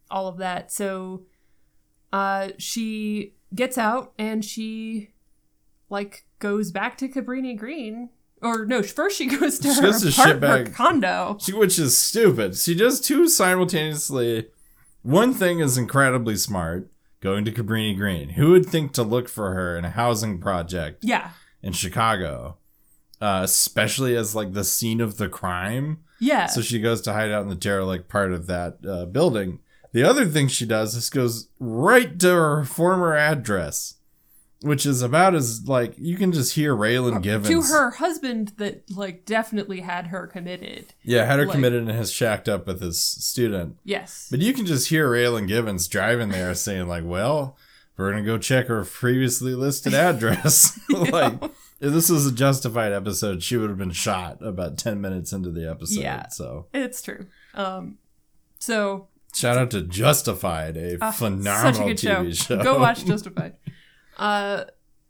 all 0.09 0.27
of 0.27 0.37
that. 0.37 0.71
So 0.71 1.23
uh, 2.13 2.49
she 2.57 3.33
gets 3.53 3.77
out 3.77 4.13
and 4.17 4.43
she 4.43 5.11
like 5.89 6.25
goes 6.39 6.71
back 6.71 6.97
to 6.99 7.07
Cabrini 7.07 7.57
Green. 7.57 8.09
Or 8.41 8.65
no, 8.65 8.83
first 8.83 9.17
she 9.17 9.25
goes 9.37 9.59
to 9.59 9.69
She 9.73 9.75
her, 9.81 9.81
goes 9.81 10.17
her 10.17 10.65
condo. 10.65 11.37
She, 11.41 11.53
which 11.53 11.79
is 11.79 11.97
stupid. 11.97 12.55
She 12.55 12.75
does 12.75 12.99
two 13.01 13.27
simultaneously. 13.27 14.47
One 15.01 15.33
thing 15.33 15.59
is 15.59 15.77
incredibly 15.77 16.35
smart, 16.35 16.91
going 17.21 17.45
to 17.45 17.51
Cabrini 17.51 17.95
Green. 17.95 18.29
Who 18.29 18.51
would 18.51 18.65
think 18.65 18.93
to 18.93 19.03
look 19.03 19.27
for 19.29 19.53
her 19.53 19.77
in 19.77 19.85
a 19.85 19.91
housing 19.91 20.39
project 20.39 20.99
Yeah, 21.03 21.31
in 21.61 21.73
Chicago, 21.73 22.57
uh, 23.21 23.41
especially 23.43 24.15
as 24.15 24.35
like 24.35 24.53
the 24.53 24.63
scene 24.65 25.01
of 25.01 25.17
the 25.17 25.29
crime? 25.29 25.99
Yeah. 26.19 26.47
So 26.47 26.61
she 26.61 26.79
goes 26.79 27.01
to 27.01 27.13
hide 27.13 27.31
out 27.31 27.43
in 27.43 27.49
the 27.49 27.55
derelict 27.55 28.09
part 28.09 28.33
of 28.33 28.47
that 28.47 28.77
uh, 28.87 29.05
building. 29.05 29.59
The 29.93 30.03
other 30.03 30.25
thing 30.25 30.47
she 30.47 30.65
does 30.65 30.95
is 30.95 31.09
goes 31.09 31.49
right 31.59 32.19
to 32.19 32.29
her 32.29 32.63
former 32.65 33.15
address 33.15 33.95
which 34.61 34.85
is 34.85 35.01
about 35.01 35.35
as 35.35 35.67
like 35.67 35.93
you 35.97 36.17
can 36.17 36.31
just 36.31 36.55
hear 36.55 36.75
Raylan 36.75 37.21
Givens 37.21 37.47
to 37.47 37.61
her 37.73 37.91
husband 37.91 38.53
that 38.57 38.89
like 38.89 39.25
definitely 39.25 39.81
had 39.81 40.07
her 40.07 40.25
committed. 40.25 40.93
Yeah, 41.03 41.25
had 41.25 41.39
her 41.39 41.45
like- 41.45 41.53
committed 41.53 41.81
and 41.83 41.91
has 41.91 42.11
shacked 42.11 42.49
up 42.49 42.65
with 42.65 42.81
his 42.81 42.99
student. 42.99 43.77
Yes. 43.83 44.27
But 44.31 44.39
you 44.39 44.53
can 44.53 44.65
just 44.65 44.89
hear 44.89 45.09
Raylan 45.09 45.47
Givens 45.47 45.87
driving 45.87 46.29
there 46.29 46.53
saying, 46.55 46.87
like, 46.87 47.03
well, 47.05 47.55
we're 47.97 48.11
gonna 48.11 48.23
go 48.23 48.37
check 48.37 48.67
her 48.67 48.83
previously 48.83 49.53
listed 49.53 49.93
address. 49.93 50.79
like 50.89 51.39
if 51.79 51.93
this 51.93 52.09
was 52.09 52.25
a 52.25 52.31
justified 52.31 52.91
episode, 52.93 53.43
she 53.43 53.57
would 53.57 53.69
have 53.69 53.77
been 53.77 53.91
shot 53.91 54.37
about 54.41 54.77
ten 54.77 54.99
minutes 55.01 55.31
into 55.33 55.51
the 55.51 55.69
episode. 55.69 56.01
Yeah. 56.01 56.27
So 56.29 56.67
It's 56.73 57.01
true. 57.01 57.27
Um 57.53 57.97
so 58.59 59.07
shout 59.33 59.57
out 59.57 59.71
to 59.71 59.81
Justified, 59.83 60.77
a 60.77 61.03
uh, 61.03 61.11
phenomenal 61.11 61.73
such 61.73 61.81
a 61.81 61.87
good 61.87 61.97
TV 61.97 62.35
show. 62.35 62.57
show. 62.57 62.63
Go 62.63 62.79
watch 62.79 63.05
Justified. 63.13 63.55
Uh 64.17 64.65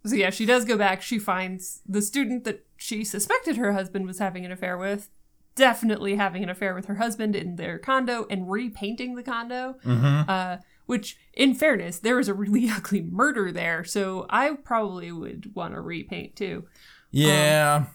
so 0.06 0.16
yeah, 0.16 0.30
she 0.30 0.46
does 0.46 0.64
go 0.66 0.78
back. 0.78 1.02
She 1.02 1.20
finds 1.20 1.82
the 1.88 2.02
student 2.02 2.44
that 2.46 2.66
she 2.78 3.04
suspected 3.04 3.58
her 3.58 3.74
husband 3.74 4.06
was 4.06 4.20
having 4.20 4.46
an 4.46 4.52
affair 4.52 4.78
with, 4.78 5.10
definitely 5.56 6.16
having 6.16 6.44
an 6.44 6.50
affair 6.50 6.74
with 6.76 6.86
her 6.86 6.96
husband 6.96 7.36
in 7.36 7.56
their 7.58 7.78
condo 7.78 8.26
and 8.30 8.50
repainting 8.50 9.16
the 9.16 9.24
condo. 9.24 9.76
Mhm. 9.84 10.30
Uh, 10.30 10.58
which, 10.88 11.20
in 11.34 11.54
fairness, 11.54 12.00
there 12.00 12.16
was 12.16 12.28
a 12.28 12.34
really 12.34 12.68
ugly 12.76 13.02
murder 13.02 13.52
there, 13.52 13.84
so 13.84 14.26
I 14.30 14.52
probably 14.56 15.12
would 15.12 15.56
want 15.56 15.76
to 15.76 15.82
repaint 15.82 16.36
too. 16.36 16.66
Yeah. 17.12 17.86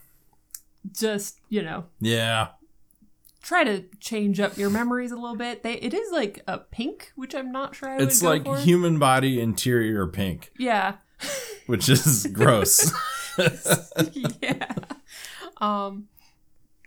Just 0.93 1.41
you 1.49 1.63
know, 1.63 1.87
yeah. 2.01 2.49
try 3.43 3.65
to 3.65 3.85
change 4.01 4.41
up 4.41 4.57
your 4.57 4.71
memories 4.71 5.13
a 5.13 5.17
little 5.17 5.37
bit. 5.37 5.63
They 5.63 5.75
it 5.75 5.95
is 5.95 6.13
like 6.13 6.43
a 6.47 6.59
pink, 6.59 7.13
which 7.15 7.35
I'm 7.35 7.53
not 7.53 7.75
sure 7.75 7.89
I 7.89 7.97
would 7.97 8.03
It's 8.03 8.23
like 8.23 8.47
human 8.59 8.99
body 8.99 9.41
interior 9.41 10.07
pink, 10.07 10.53
yeah, 10.59 10.97
which 11.67 11.89
is 11.89 12.27
gross. 12.33 12.93
yeah. 14.43 14.75
Um, 15.59 16.09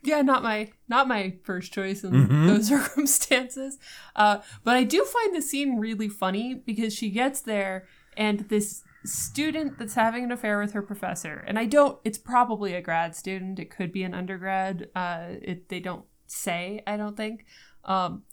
yeah, 0.06 0.22
not 0.22 0.44
my 0.44 0.72
not 0.88 1.08
my 1.08 1.36
first 1.44 1.72
choice 1.74 2.04
in 2.04 2.12
Mhm. 2.12 2.48
those 2.48 2.68
circumstances. 2.76 3.78
Uh, 4.16 4.40
but 4.64 4.76
I 4.76 4.84
do 4.84 5.04
find 5.04 5.36
the 5.36 5.42
scene 5.42 5.78
really 5.78 6.10
funny 6.10 6.54
because 6.54 6.94
she 6.94 7.10
gets 7.10 7.42
there 7.42 7.88
and 8.18 8.42
this 8.50 8.84
student 9.04 9.78
that's 9.78 9.94
having 9.96 10.24
an 10.24 10.32
affair 10.32 10.60
with 10.60 10.72
her 10.74 10.82
professor, 10.82 11.44
and 11.48 11.60
I 11.60 11.66
don't. 11.66 12.00
It's 12.04 12.18
probably 12.18 12.74
a 12.74 12.82
grad 12.82 13.16
student. 13.16 13.60
It 13.60 13.70
could 13.70 13.92
be 13.92 14.04
an 14.04 14.14
undergrad. 14.14 14.90
Uh, 14.96 15.26
it 15.42 15.70
they 15.70 15.80
don't 15.80 16.06
say. 16.28 16.82
I 16.88 16.98
don't 16.98 17.16
think. 17.16 17.46
Um, 17.84 18.24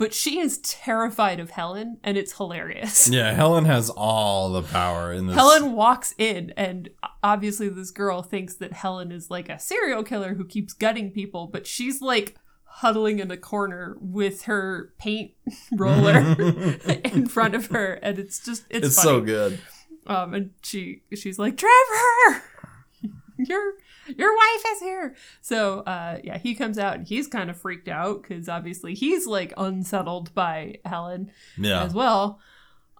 but 0.00 0.14
she 0.14 0.40
is 0.40 0.56
terrified 0.60 1.40
of 1.40 1.50
Helen, 1.50 1.98
and 2.02 2.16
it's 2.16 2.32
hilarious. 2.38 3.06
yeah, 3.10 3.34
Helen 3.34 3.66
has 3.66 3.90
all 3.90 4.50
the 4.50 4.62
power 4.62 5.12
in 5.12 5.26
this. 5.26 5.36
Helen 5.36 5.74
walks 5.74 6.14
in, 6.16 6.54
and 6.56 6.88
obviously, 7.22 7.68
this 7.68 7.90
girl 7.90 8.22
thinks 8.22 8.54
that 8.54 8.72
Helen 8.72 9.12
is 9.12 9.30
like 9.30 9.50
a 9.50 9.58
serial 9.58 10.02
killer 10.02 10.32
who 10.32 10.46
keeps 10.46 10.72
gutting 10.72 11.10
people, 11.10 11.48
but 11.48 11.66
she's 11.66 12.00
like 12.00 12.34
huddling 12.64 13.18
in 13.18 13.30
a 13.30 13.36
corner 13.36 13.98
with 14.00 14.44
her 14.44 14.94
paint 14.98 15.32
roller 15.76 16.16
in 17.04 17.28
front 17.28 17.54
of 17.54 17.66
her, 17.66 17.92
and 18.02 18.18
it's 18.18 18.42
just 18.42 18.64
it's, 18.70 18.86
it's 18.86 18.96
so 18.96 19.20
good. 19.20 19.60
Um, 20.06 20.32
and 20.32 20.50
she 20.62 21.02
she's 21.14 21.38
like 21.38 21.58
Trevor, 21.58 22.42
your 23.38 23.74
your 24.16 24.34
wife 24.36 24.64
is 24.72 24.80
here. 24.80 25.14
So 25.40 25.80
uh, 25.80 26.18
yeah, 26.24 26.38
he 26.38 26.54
comes 26.54 26.78
out 26.78 26.94
and 26.96 27.06
he's 27.06 27.26
kind 27.26 27.50
of 27.50 27.60
freaked 27.60 27.88
out 27.88 28.22
because 28.22 28.48
obviously 28.48 28.94
he's 28.94 29.26
like 29.26 29.52
unsettled 29.56 30.34
by 30.34 30.76
Helen 30.84 31.30
Yeah. 31.58 31.82
as 31.84 31.94
well. 31.94 32.40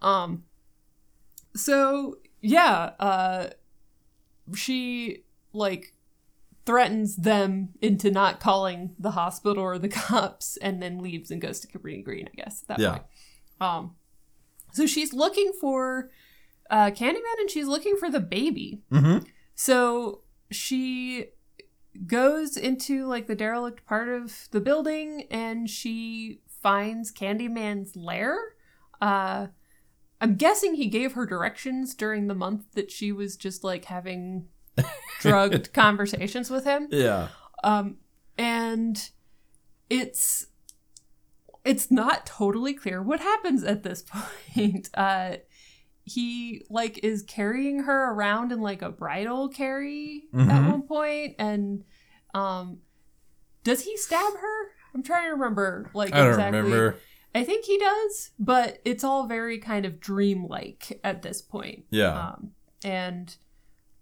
Um 0.03 0.45
so 1.55 2.17
yeah, 2.41 2.91
uh 2.99 3.49
she 4.55 5.25
like 5.53 5.95
threatens 6.67 7.17
them 7.17 7.71
into 7.81 8.11
not 8.11 8.39
calling 8.41 8.95
the 8.99 9.13
hospital 9.13 9.63
or 9.63 9.79
the 9.79 9.89
cops 10.09 10.57
and 10.59 10.83
then 10.83 10.99
leaves 10.99 11.31
and 11.31 11.41
goes 11.41 11.61
to 11.61 11.67
Cabrini 11.69 12.05
Green, 12.05 12.29
I 12.29 12.43
guess, 12.43 12.63
at 12.63 12.69
that 12.69 12.79
Yeah. 12.81 12.91
point. 12.93 13.05
Um 13.61 13.95
so 14.73 14.87
she's 14.87 15.13
looking 15.13 15.53
for 15.61 16.11
uh 16.71 16.91
Candyman 16.91 17.41
and 17.41 17.51
she's 17.51 17.67
looking 17.67 17.97
for 17.97 18.11
the 18.11 18.21
baby. 18.21 18.83
Mm-hmm. 18.93 19.25
So 19.55 20.23
she 20.51 21.27
goes 22.07 22.57
into 22.57 23.07
like 23.07 23.27
the 23.27 23.35
derelict 23.35 23.85
part 23.85 24.09
of 24.09 24.49
the 24.53 24.61
building 24.61 25.27
and 25.31 25.69
she 25.69 26.41
finds 26.47 27.13
Candyman's 27.13 27.97
lair. 27.97 28.39
Uh 29.01 29.49
I'm 30.21 30.37
guessing 30.37 30.75
he 30.75 30.87
gave 30.87 31.15
her 31.15 31.25
directions 31.25 31.95
during 31.95 32.27
the 32.27 32.35
month 32.35 32.73
that 32.75 32.91
she 32.91 33.11
was 33.11 33.37
just 33.37 33.65
like 33.65 33.87
having 33.87 34.47
drugged 35.21 35.73
conversations 35.73 36.51
with 36.51 36.65
him. 36.65 36.89
Yeah. 36.91 37.29
Um 37.65 37.97
and 38.39 39.11
it's 39.89 40.47
it's 41.65 41.91
not 41.91 42.25
totally 42.25 42.73
clear 42.73 43.03
what 43.03 43.21
happens 43.21 43.65
at 43.65 43.83
this 43.83 44.03
point. 44.55 44.91
Uh 44.95 45.37
he 46.11 46.63
like 46.71 46.99
is 47.05 47.23
carrying 47.23 47.81
her 47.85 48.13
around 48.13 48.53
in 48.53 48.61
like 48.61 48.83
a 48.83 48.91
bridal 48.91 49.49
carry 49.49 50.25
at 50.35 50.39
Mhm. 50.41 50.71
one 50.71 50.83
point 50.83 51.37
and 51.39 51.85
um 52.35 52.79
does 53.65 53.83
he 53.85 53.97
stab 53.97 54.33
her? 54.35 54.67
I'm 54.95 55.03
trying 55.03 55.27
to 55.27 55.33
remember 55.33 55.91
like 55.95 56.13
I 56.15 56.29
exactly. 56.29 56.59
remember. 56.61 56.97
I 57.35 57.45
think 57.45 57.65
he 57.65 57.79
does, 57.79 58.31
but 58.39 58.81
it's 58.85 59.05
all 59.05 59.27
very 59.29 59.59
kind 59.59 59.87
of 59.87 60.01
dreamlike 60.01 60.99
at 61.05 61.23
this 61.23 61.41
point. 61.43 61.85
Yeah. 61.91 62.31
Um, 62.31 62.53
and 62.83 63.37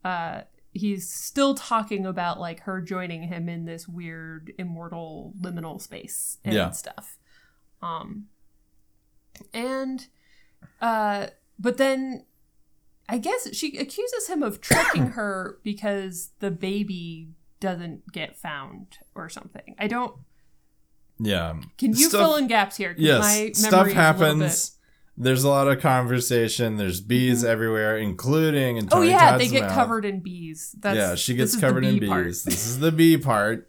uh, 0.02 0.42
he's 0.72 1.12
still 1.12 1.54
talking 1.54 2.06
about 2.06 2.40
like 2.40 2.60
her 2.60 2.80
joining 2.80 3.24
him 3.24 3.48
in 3.50 3.66
this 3.66 3.86
weird 3.86 4.54
immortal 4.58 5.34
liminal 5.42 5.78
space 5.78 6.38
and 6.42 6.54
Yeah. 6.54 6.70
stuff. 6.70 7.18
Um, 7.82 8.28
and 9.52 10.06
uh, 10.80 11.26
but 11.58 11.76
then 11.76 12.24
I 13.08 13.18
guess 13.18 13.54
she 13.54 13.76
accuses 13.78 14.28
him 14.28 14.42
of 14.42 14.60
tricking 14.60 15.06
her 15.18 15.58
because 15.64 16.30
the 16.40 16.50
baby 16.50 17.30
doesn't 17.60 18.12
get 18.12 18.36
found 18.36 18.98
or 19.14 19.28
something. 19.28 19.74
I 19.78 19.86
don't. 19.88 20.14
yeah. 21.18 21.54
Can 21.78 21.90
you 21.90 22.08
Stuff- 22.08 22.20
fill 22.20 22.36
in 22.36 22.46
gaps 22.46 22.76
here? 22.76 22.94
Yes. 22.98 23.20
my 23.20 23.50
Stuff 23.52 23.72
memory 23.72 23.80
a 23.80 23.94
little 23.94 24.02
happens. 24.02 24.74
There's 25.20 25.42
a 25.42 25.48
lot 25.48 25.66
of 25.66 25.80
conversation. 25.80 26.76
There's 26.76 27.00
bees 27.00 27.42
everywhere, 27.42 27.98
including 27.98 28.78
and 28.78 28.88
bit- 28.88 28.96
Oh 28.96 29.02
yeah, 29.02 29.36
they 29.36 29.48
get 29.48 29.62
mouth. 29.62 29.72
covered 29.72 30.04
in 30.04 30.20
bees. 30.20 30.76
That's, 30.78 30.96
yeah, 30.96 31.14
she 31.16 31.34
gets 31.34 31.54
is 31.54 31.60
the 31.60 31.66
covered 31.66 31.84
in 31.84 31.98
bees. 31.98 32.08
part. 32.08 32.26
This 32.26 32.46
is 32.66 32.78
the 32.78 32.92
bee 32.92 33.16
part. 33.18 33.68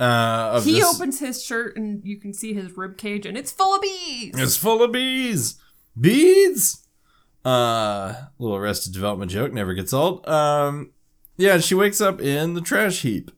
Uh, 0.00 0.52
of 0.54 0.64
He 0.64 0.76
this. 0.80 0.94
opens 0.94 1.18
his 1.20 1.44
shirt 1.44 1.76
and 1.76 2.00
you 2.04 2.18
can 2.18 2.32
see 2.32 2.54
his 2.54 2.74
rib 2.76 2.96
cage, 2.96 3.26
and 3.26 3.36
it's 3.36 3.50
full 3.52 3.74
of 3.74 3.82
bees. 3.82 4.32
It's 4.38 4.56
full 4.56 4.82
of 4.82 4.92
bees. 4.92 5.56
Bees. 6.00 6.87
Uh, 7.48 8.14
little 8.38 8.56
Arrested 8.56 8.92
Development 8.92 9.30
joke 9.30 9.52
never 9.52 9.72
gets 9.74 9.92
old. 9.92 10.26
Um, 10.28 10.92
yeah, 11.36 11.58
she 11.58 11.74
wakes 11.74 12.00
up 12.00 12.20
in 12.20 12.54
the 12.54 12.60
trash 12.60 13.02
heap, 13.02 13.30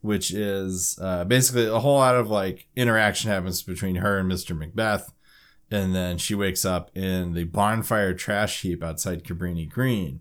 which 0.00 0.32
is 0.32 0.98
uh, 1.02 1.24
basically 1.24 1.66
a 1.66 1.78
whole 1.80 1.96
lot 1.98 2.14
of 2.16 2.30
like 2.30 2.68
interaction 2.76 3.30
happens 3.30 3.62
between 3.62 3.96
her 3.96 4.18
and 4.18 4.30
Mr. 4.30 4.56
Macbeth, 4.56 5.12
and 5.70 5.94
then 5.94 6.16
she 6.18 6.34
wakes 6.34 6.64
up 6.64 6.90
in 6.96 7.34
the 7.34 7.44
bonfire 7.44 8.14
trash 8.14 8.62
heap 8.62 8.82
outside 8.82 9.22
Cabrini 9.24 9.68
Green. 9.68 10.20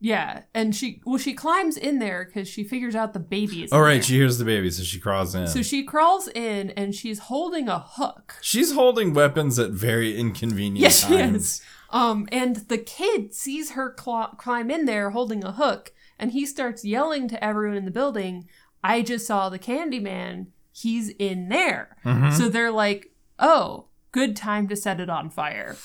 Yeah, 0.00 0.42
and 0.52 0.74
she 0.74 1.00
well, 1.04 1.18
she 1.18 1.32
climbs 1.32 1.76
in 1.76 2.00
there 2.00 2.24
because 2.24 2.48
she 2.48 2.64
figures 2.64 2.96
out 2.96 3.12
the 3.12 3.20
baby 3.20 3.62
is. 3.62 3.72
Oh 3.72 3.78
right, 3.78 3.94
there. 3.94 4.02
she 4.02 4.14
hears 4.14 4.38
the 4.38 4.44
baby, 4.44 4.68
so 4.70 4.82
she 4.82 4.98
crawls 4.98 5.34
in. 5.34 5.46
So 5.46 5.62
she 5.62 5.84
crawls 5.84 6.26
in 6.28 6.70
and 6.70 6.92
she's 6.92 7.20
holding 7.20 7.68
a 7.68 7.78
hook. 7.78 8.34
She's 8.42 8.72
holding 8.72 9.12
weapons 9.14 9.60
at 9.60 9.70
very 9.70 10.16
inconvenient 10.18 10.78
Yes, 10.78 11.06
she 11.06 11.16
times. 11.18 11.36
is. 11.42 11.62
Um, 11.92 12.26
and 12.32 12.56
the 12.68 12.78
kid 12.78 13.34
sees 13.34 13.72
her 13.72 13.94
cl- 13.98 14.34
climb 14.38 14.70
in 14.70 14.86
there 14.86 15.10
holding 15.10 15.44
a 15.44 15.52
hook, 15.52 15.92
and 16.18 16.32
he 16.32 16.46
starts 16.46 16.84
yelling 16.84 17.28
to 17.28 17.44
everyone 17.44 17.76
in 17.76 17.84
the 17.84 17.90
building, 17.90 18.48
"I 18.82 19.02
just 19.02 19.26
saw 19.26 19.48
the 19.48 19.58
Candyman. 19.58 20.46
He's 20.72 21.10
in 21.10 21.48
there." 21.48 21.96
Mhm. 22.04 22.32
So 22.32 22.48
they're 22.48 22.70
like, 22.72 23.12
"Oh, 23.38 23.86
good 24.10 24.34
time 24.36 24.68
to 24.68 24.76
set 24.76 25.00
it 25.00 25.10
on 25.10 25.30
fire." 25.30 25.76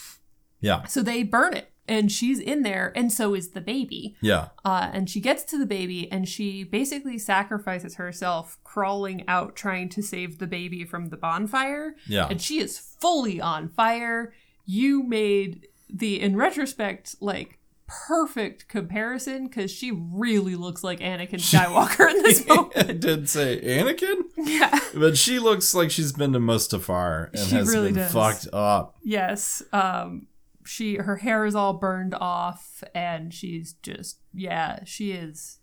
Yeah, 0.60 0.86
So 0.86 1.04
they 1.04 1.22
burn 1.22 1.54
it, 1.54 1.72
and 1.88 2.12
she's 2.12 2.40
in 2.40 2.64
there, 2.64 2.92
and 2.96 3.12
so 3.14 3.36
is 3.36 3.50
the 3.50 3.62
baby. 3.62 4.16
yeah, 4.22 4.48
Uh, 4.66 4.90
and 4.92 5.08
she 5.10 5.20
gets 5.22 5.44
to 5.44 5.58
the 5.60 5.68
baby, 5.68 6.12
and 6.12 6.28
she 6.28 6.64
basically 6.64 7.20
sacrifices 7.20 7.96
herself, 7.96 8.58
crawling 8.64 9.24
out, 9.28 9.56
trying 9.56 9.88
to 9.90 10.02
save 10.02 10.40
the 10.40 10.48
baby 10.48 10.84
from 10.84 11.10
the 11.10 11.18
bonfire. 11.18 11.96
yeah. 12.08 12.28
And 12.30 12.42
she 12.42 12.58
is 12.60 12.80
fully 12.80 13.40
on 13.40 13.68
fire. 13.70 14.34
You 14.66 15.04
made 15.04 15.67
the, 15.90 16.20
in 16.22 16.36
retrospect, 16.36 17.16
like 17.22 17.60
perfect 17.88 18.68
comparison 18.68 19.48
because 19.48 19.72
she 19.72 19.92
really 19.92 20.56
looks 20.56 20.84
like 20.84 21.00
Anakin 21.00 21.36
Skywalker 21.40 22.10
in 22.10 22.22
this 22.22 22.44
I 22.50 22.56
moment. 22.56 23.00
did 23.00 23.30
say 23.30 23.62
Anakin, 23.62 24.24
yeah. 24.38 24.78
but 24.94 25.18
she 25.18 25.40
looks 25.40 25.74
like 25.74 25.90
she's 25.92 26.12
been 26.12 26.34
to 26.34 26.40
Mustafar 26.40 27.30
and 27.34 27.48
She 27.48 27.56
has 27.56 27.68
really 27.70 27.94
been 27.94 28.04
does. 28.04 28.12
fucked 28.12 28.48
up. 28.54 28.98
Yes. 29.04 29.64
Um, 29.72 30.28
she 30.66 30.96
her 30.98 31.16
hair 31.16 31.46
is 31.46 31.56
all 31.56 31.74
burned 31.76 32.14
off 32.14 32.84
and 32.94 33.34
she's 33.34 33.72
just 33.82 34.20
yeah 34.34 34.80
she 34.84 35.14
is 35.14 35.60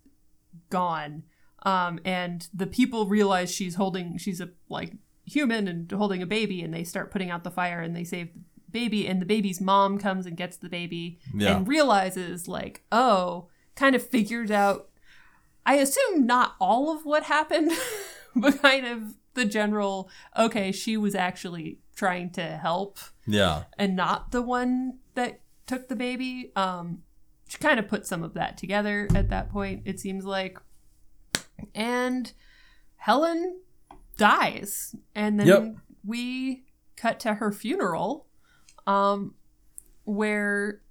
gone 0.71 1.21
um 1.61 1.99
and 2.03 2.47
the 2.51 2.65
people 2.65 3.05
realize 3.05 3.53
she's 3.53 3.75
holding 3.75 4.17
she's 4.17 4.41
a 4.41 4.49
like 4.67 4.93
human 5.23 5.67
and 5.67 5.91
holding 5.91 6.23
a 6.23 6.25
baby 6.25 6.63
and 6.63 6.73
they 6.73 6.83
start 6.83 7.11
putting 7.11 7.29
out 7.29 7.43
the 7.43 7.51
fire 7.51 7.81
and 7.81 7.95
they 7.95 8.03
save 8.03 8.29
baby 8.81 9.07
and 9.07 9.21
the 9.21 9.25
baby's 9.25 9.59
mom 9.61 9.97
comes 9.97 10.25
and 10.27 10.35
gets 10.37 10.57
the 10.57 10.69
baby 10.69 11.17
Yeah. 11.33 11.57
and 11.57 11.67
realizes 11.67 12.47
like 12.47 12.83
oh 12.91 13.47
kind 13.75 13.95
of 13.95 14.01
figures 14.15 14.51
out 14.51 14.89
i 15.65 15.75
assume 15.75 16.25
not 16.25 16.55
all 16.59 16.85
of 16.95 17.05
what 17.05 17.23
happened 17.23 17.71
but 18.35 18.61
kind 18.61 18.85
of 18.85 19.15
the 19.33 19.45
general 19.45 20.09
okay 20.45 20.71
she 20.71 20.97
was 20.97 21.15
actually 21.15 21.79
trying 21.95 22.29
to 22.31 22.43
help 22.67 22.99
Yeah. 23.25 23.63
and 23.77 23.95
not 23.95 24.31
the 24.31 24.41
one 24.41 24.99
that 25.15 25.39
took 25.65 25.87
the 25.87 25.95
baby. 25.95 26.51
Um, 26.55 27.01
she 27.47 27.57
kind 27.57 27.79
of 27.79 27.87
put 27.87 28.05
some 28.05 28.21
of 28.23 28.33
that 28.35 28.55
together 28.57 29.07
at 29.15 29.29
that 29.29 29.49
point, 29.49 29.81
it 29.85 29.99
seems 29.99 30.23
like. 30.25 30.59
And 31.73 32.31
Helen 32.97 33.61
dies. 34.17 34.95
And 35.15 35.39
then 35.39 35.47
Yep. 35.47 35.75
we 36.03 36.65
cut 36.97 37.19
to 37.21 37.35
her 37.35 37.51
funeral, 37.51 38.27
um, 38.87 39.35
where 40.03 40.81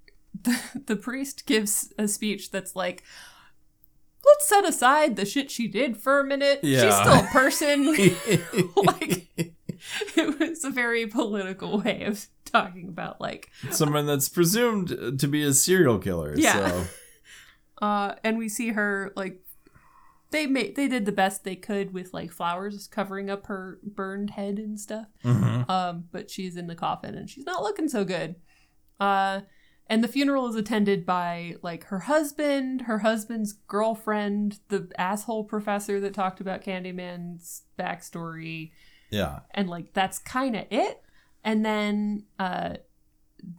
the, 0.43 0.59
the 0.85 0.95
priest 0.95 1.45
gives 1.45 1.93
a 1.97 2.07
speech 2.07 2.51
that's 2.51 2.75
like, 2.75 3.03
let's 4.25 4.47
set 4.47 4.67
aside 4.67 5.15
the 5.15 5.25
shit 5.25 5.51
she 5.51 5.67
did 5.67 5.97
for 5.97 6.19
a 6.19 6.23
minute. 6.23 6.59
Yeah. 6.63 6.81
She's 6.81 6.95
still 6.95 7.19
a 7.19 7.27
person. 7.31 7.85
like, 8.75 9.53
it 10.15 10.39
was 10.39 10.63
a 10.63 10.69
very 10.69 11.07
political 11.07 11.81
way 11.81 12.03
of 12.03 12.27
talking 12.45 12.87
about 12.87 13.19
like 13.19 13.49
Someone 13.71 14.05
that's 14.05 14.29
presumed 14.29 15.19
to 15.19 15.27
be 15.27 15.43
a 15.43 15.53
serial 15.53 15.99
killer. 15.99 16.33
Yeah. 16.37 16.69
So. 16.69 16.85
uh 17.81 18.15
and 18.23 18.37
we 18.37 18.47
see 18.47 18.69
her 18.69 19.11
like 19.15 19.44
they 20.31 20.47
made 20.47 20.75
they 20.75 20.87
did 20.87 21.05
the 21.05 21.11
best 21.11 21.43
they 21.43 21.55
could 21.55 21.93
with 21.93 22.13
like 22.13 22.31
flowers 22.31 22.87
covering 22.87 23.29
up 23.29 23.45
her 23.47 23.79
burned 23.83 24.31
head 24.31 24.57
and 24.59 24.79
stuff 24.79 25.07
Mhm. 25.23 25.69
um 25.69 26.05
but 26.11 26.29
she's 26.29 26.55
in 26.57 26.67
the 26.67 26.75
coffin 26.75 27.15
and 27.15 27.29
she's 27.29 27.45
not 27.45 27.61
looking 27.63 27.87
so 27.87 28.03
good 28.03 28.35
uh 28.99 29.41
and 29.87 30.03
the 30.03 30.07
funeral 30.07 30.47
is 30.47 30.55
attended 30.55 31.05
by 31.05 31.55
like 31.61 31.85
her 31.85 31.99
husband 31.99 32.81
her 32.81 32.99
husband's 32.99 33.53
girlfriend 33.53 34.59
the 34.69 34.91
asshole 34.97 35.43
professor 35.43 35.99
that 35.99 36.13
talked 36.13 36.41
about 36.41 36.63
candyman's 36.63 37.63
backstory 37.79 38.71
Yeah. 39.11 39.41
and 39.51 39.69
like 39.69 39.93
that's 39.93 40.17
kind 40.17 40.55
of 40.55 40.65
it 40.71 41.01
and 41.43 41.63
then 41.63 42.23
uh 42.39 42.77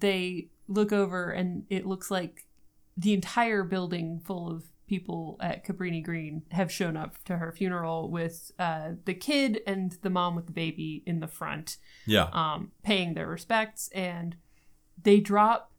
they 0.01 0.49
look 0.69 0.93
over 0.93 1.31
and 1.31 1.65
it 1.71 1.87
looks 1.87 2.11
like 2.11 2.45
the 2.97 3.13
entire 3.15 3.63
building 3.63 4.21
full 4.25 4.51
of 4.51 4.65
people 4.87 5.37
at 5.41 5.65
Cabrini 5.67 6.03
Green 6.05 6.43
have 6.53 6.71
shown 6.71 6.97
up 6.97 7.23
to 7.25 7.37
her 7.39 7.53
funeral 7.53 8.11
with 8.11 8.53
uh 8.59 8.91
the 9.05 9.15
kid 9.15 9.61
and 9.67 9.97
the 10.03 10.11
mom 10.11 10.35
with 10.37 10.47
the 10.47 10.53
baby 10.53 11.03
in 11.07 11.21
the 11.21 11.27
front 11.29 11.77
Yeah. 12.07 12.29
um 12.33 12.71
paying 12.83 13.15
their 13.15 13.27
respects 13.27 13.89
and 13.95 14.37
they 15.03 15.21
drop 15.21 15.73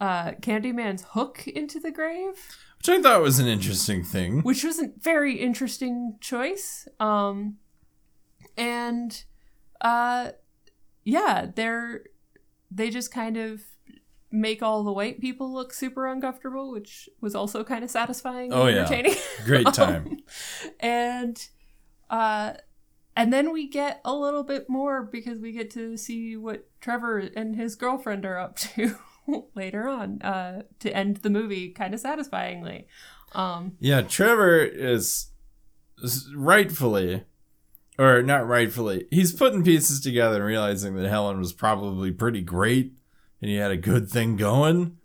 uh 0.00 0.32
Candyman's 0.40 1.04
hook 1.10 1.46
into 1.46 1.78
the 1.78 1.90
grave 1.90 2.34
Which 2.78 2.88
I 2.88 3.00
thought 3.02 3.20
was 3.22 3.38
an 3.38 3.46
interesting 3.46 4.02
thing. 4.02 4.40
which 4.42 4.64
was 4.64 4.78
a 4.80 4.90
very 4.98 5.36
interesting 5.38 6.16
choice. 6.20 6.88
Um, 6.98 7.56
and 8.56 9.22
uh, 9.80 10.30
yeah, 11.04 11.46
they're 11.54 12.04
they 12.70 12.90
just 12.90 13.12
kind 13.12 13.36
of 13.36 13.62
make 14.32 14.62
all 14.62 14.84
the 14.84 14.92
white 14.92 15.20
people 15.20 15.52
look 15.52 15.72
super 15.72 16.06
uncomfortable, 16.06 16.70
which 16.70 17.08
was 17.20 17.34
also 17.34 17.64
kind 17.64 17.82
of 17.82 17.90
satisfying. 17.90 18.52
Oh, 18.52 18.66
yeah. 18.66 18.78
entertaining. 18.80 19.14
Great 19.44 19.66
time. 19.74 20.06
Um, 20.06 20.18
and 20.80 21.48
uh, 22.08 22.52
and 23.16 23.32
then 23.32 23.52
we 23.52 23.68
get 23.68 24.00
a 24.04 24.14
little 24.14 24.44
bit 24.44 24.68
more 24.68 25.02
because 25.02 25.38
we 25.40 25.52
get 25.52 25.70
to 25.72 25.96
see 25.96 26.36
what 26.36 26.68
Trevor 26.80 27.18
and 27.18 27.56
his 27.56 27.76
girlfriend 27.76 28.24
are 28.24 28.38
up 28.38 28.56
to 28.74 28.96
later 29.54 29.88
on 29.88 30.22
uh, 30.22 30.62
to 30.80 30.94
end 30.94 31.18
the 31.18 31.30
movie 31.30 31.70
kind 31.70 31.94
of 31.94 32.00
satisfyingly. 32.00 32.86
Um, 33.32 33.72
Yeah, 33.78 34.02
Trevor 34.02 34.58
is 34.58 35.28
is 36.02 36.32
rightfully, 36.34 37.24
or 37.98 38.22
not 38.22 38.46
rightfully, 38.46 39.06
he's 39.10 39.32
putting 39.32 39.62
pieces 39.62 40.00
together 40.00 40.36
and 40.36 40.44
realizing 40.46 40.94
that 40.94 41.08
Helen 41.08 41.38
was 41.38 41.52
probably 41.52 42.10
pretty 42.10 42.40
great 42.40 42.94
and 43.40 43.50
he 43.50 43.56
had 43.56 43.70
a 43.70 43.76
good 43.76 44.08
thing 44.10 44.36
going. 44.36 44.96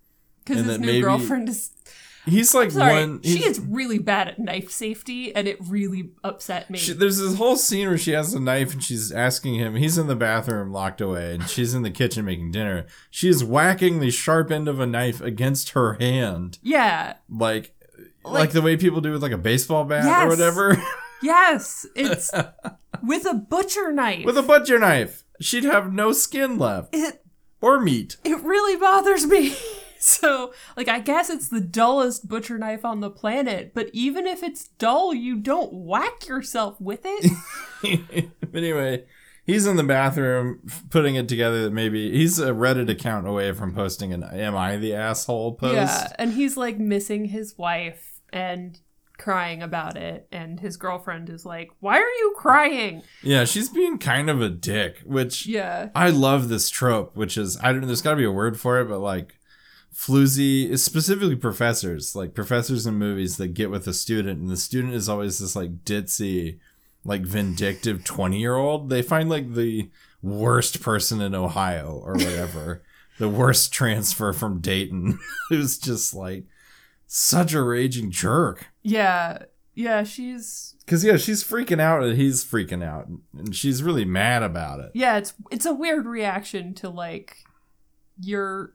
because 0.44 0.62
And 0.62 0.70
his 0.70 0.80
new 0.80 0.86
maybe- 0.88 1.02
girlfriend 1.02 1.50
is 1.50 1.72
He's 2.28 2.56
like 2.56 2.72
sorry 2.72 2.94
one. 3.08 3.22
she 3.22 3.46
is 3.46 3.60
really 3.60 4.00
bad 4.00 4.28
at 4.28 4.40
knife 4.40 4.72
safety 4.72 5.36
and 5.36 5.48
it 5.48 5.58
really 5.62 6.10
upset 6.24 6.72
me 6.72 6.80
She, 6.80 6.94
there's 6.94 7.20
this 7.20 7.36
whole 7.36 7.56
scene 7.56 7.88
where 7.88 8.00
she 8.00 8.14
has 8.14 8.34
a 8.34 8.40
knife 8.40 8.74
and 8.74 8.84
she's 8.84 9.12
asking 9.12 9.56
him. 9.56 9.76
He's 9.76 10.00
in 10.00 10.08
the 10.08 10.16
bathroom 10.16 10.72
locked 10.72 11.02
away, 11.02 11.36
and 11.36 11.48
she's 11.48 11.76
in 11.76 11.84
the 11.84 11.92
kitchen 11.92 12.26
making 12.26 12.50
dinner. 12.50 12.88
She 13.12 13.30
is 13.30 13.44
whacking 13.44 14.00
the 14.00 14.10
sharp 14.10 14.50
end 14.50 14.68
of 14.68 14.80
a 14.80 14.88
knife 14.88 15.22
against 15.22 15.70
her 15.72 15.94
hand, 16.00 16.58
yeah 16.64 17.14
like 17.30 17.76
like, 18.24 18.34
Like- 18.34 18.52
the 18.54 18.64
way 18.64 18.76
people 18.76 19.02
do 19.02 19.12
with 19.12 19.22
like 19.22 19.32
a 19.32 19.38
baseball 19.38 19.84
bat 19.86 20.04
Yes. 20.06 20.24
or 20.26 20.28
whatever, 20.30 20.84
yes 21.22 21.86
it's 21.96 22.32
with 23.04 23.26
a 23.28 23.36
butcher 23.36 23.92
knife 23.94 24.26
with 24.26 24.38
a 24.40 24.42
butcher 24.44 24.80
knife. 24.80 25.24
She'd 25.42 25.64
have 25.66 25.94
no 25.94 26.12
skin 26.12 26.58
left 26.58 26.96
it 26.96 27.22
or 27.66 27.80
meat. 27.80 28.18
it 28.24 28.40
really 28.42 28.78
bothers 28.78 29.26
me 29.26 29.56
so 30.00 30.54
like 30.78 30.88
i 30.88 31.00
guess 31.00 31.32
it's 31.32 31.50
the 31.50 31.60
dullest 31.60 32.28
butcher 32.28 32.60
knife 32.60 32.86
on 32.86 33.00
the 33.00 33.10
planet 33.10 33.74
but 33.74 33.90
even 33.92 34.28
if 34.28 34.44
it's 34.44 34.68
dull 34.78 35.14
you 35.16 35.36
don't 35.36 35.74
whack 35.74 36.28
yourself 36.28 36.80
with 36.80 37.02
it 37.04 37.32
but 38.40 38.58
anyway, 38.58 39.04
he's 39.46 39.66
in 39.66 39.78
the 39.78 39.84
bathroom 39.84 40.60
putting 40.90 41.16
it 41.16 41.28
together 41.28 41.64
that 41.64 41.72
maybe 41.72 42.12
he's 42.12 42.40
a 42.40 42.52
Reddit 42.52 42.90
account 42.90 43.28
away 43.28 43.52
from 43.52 43.74
posting 43.74 44.14
an 44.14 44.24
"Am 44.24 44.56
I 44.56 44.78
the 44.78 44.94
asshole?" 44.94 45.56
post. 45.56 45.74
yeah 45.74 46.14
and 46.20 46.34
he's 46.34 46.56
like 46.58 46.78
missing 46.78 47.26
his 47.26 47.58
wife 47.58 48.22
and 48.32 48.80
crying 49.18 49.64
about 49.64 49.98
it 49.98 50.28
and 50.32 50.60
his 50.60 50.78
girlfriend 50.78 51.30
is 51.30 51.46
like 51.46 51.70
why 51.80 51.98
are 51.98 52.02
you 52.02 52.34
crying 52.38 53.02
Yeah, 53.24 53.46
she's 53.46 53.70
being 53.70 53.98
kind 53.98 54.30
of 54.30 54.42
a 54.42 54.50
dick, 54.50 55.02
which 55.06 55.46
yeah 55.46 55.90
I 55.96 56.10
love 56.10 56.50
this 56.50 56.70
trope, 56.70 57.16
which 57.16 57.38
is 57.38 57.58
I 57.62 57.72
don't 57.72 57.82
know. 57.82 57.88
There's 57.88 58.02
got 58.02 58.12
to 58.12 58.18
be 58.18 58.26
a 58.26 58.32
word 58.32 58.60
for 58.60 58.80
it, 58.80 58.90
but 58.90 59.00
like 59.00 59.40
floozy, 59.94 60.78
specifically 60.78 61.36
professors, 61.36 62.16
like 62.16 62.34
professors 62.34 62.86
in 62.86 62.96
movies 62.96 63.38
that 63.38 63.54
get 63.54 63.72
with 63.72 63.88
a 63.88 63.94
student, 63.94 64.42
and 64.42 64.50
the 64.50 64.58
student 64.58 64.94
is 64.94 65.08
always 65.08 65.40
this 65.40 65.56
like 65.56 65.84
ditzy, 65.84 66.60
like 67.04 67.22
vindictive 67.22 68.04
twenty 68.04 68.40
year 68.40 68.56
old. 68.56 68.90
They 68.90 69.02
find 69.02 69.30
like 69.30 69.54
the 69.54 69.90
worst 70.22 70.82
person 70.82 71.22
in 71.22 71.34
Ohio 71.34 72.02
or 72.04 72.14
whatever, 72.14 72.84
the 73.20 73.30
worst 73.30 73.72
transfer 73.72 74.34
from 74.34 74.60
Dayton, 74.60 75.20
who's 75.50 75.78
just 75.78 76.14
like 76.14 76.46
such 77.08 77.54
a 77.54 77.62
raging 77.64 78.12
jerk. 78.12 78.68
Yeah 78.86 79.40
yeah 79.74 80.04
she's 80.04 80.72
Cause 80.88 81.04
yeah, 81.04 81.18
she's 81.18 81.44
freaking 81.44 81.82
out 81.82 82.04
and 82.04 82.16
he's 82.16 82.46
freaking 82.46 82.84
out, 82.84 83.08
and 83.36 83.56
she's 83.56 83.82
really 83.82 84.06
mad 84.06 84.44
about 84.44 84.80
it. 84.80 84.92
yeah 84.94 85.18
it's 85.18 85.34
it's 85.52 85.66
a 85.66 85.74
weird 85.74 86.06
reaction 86.06 86.74
to 86.76 86.90
like 86.90 87.38
you're 88.22 88.72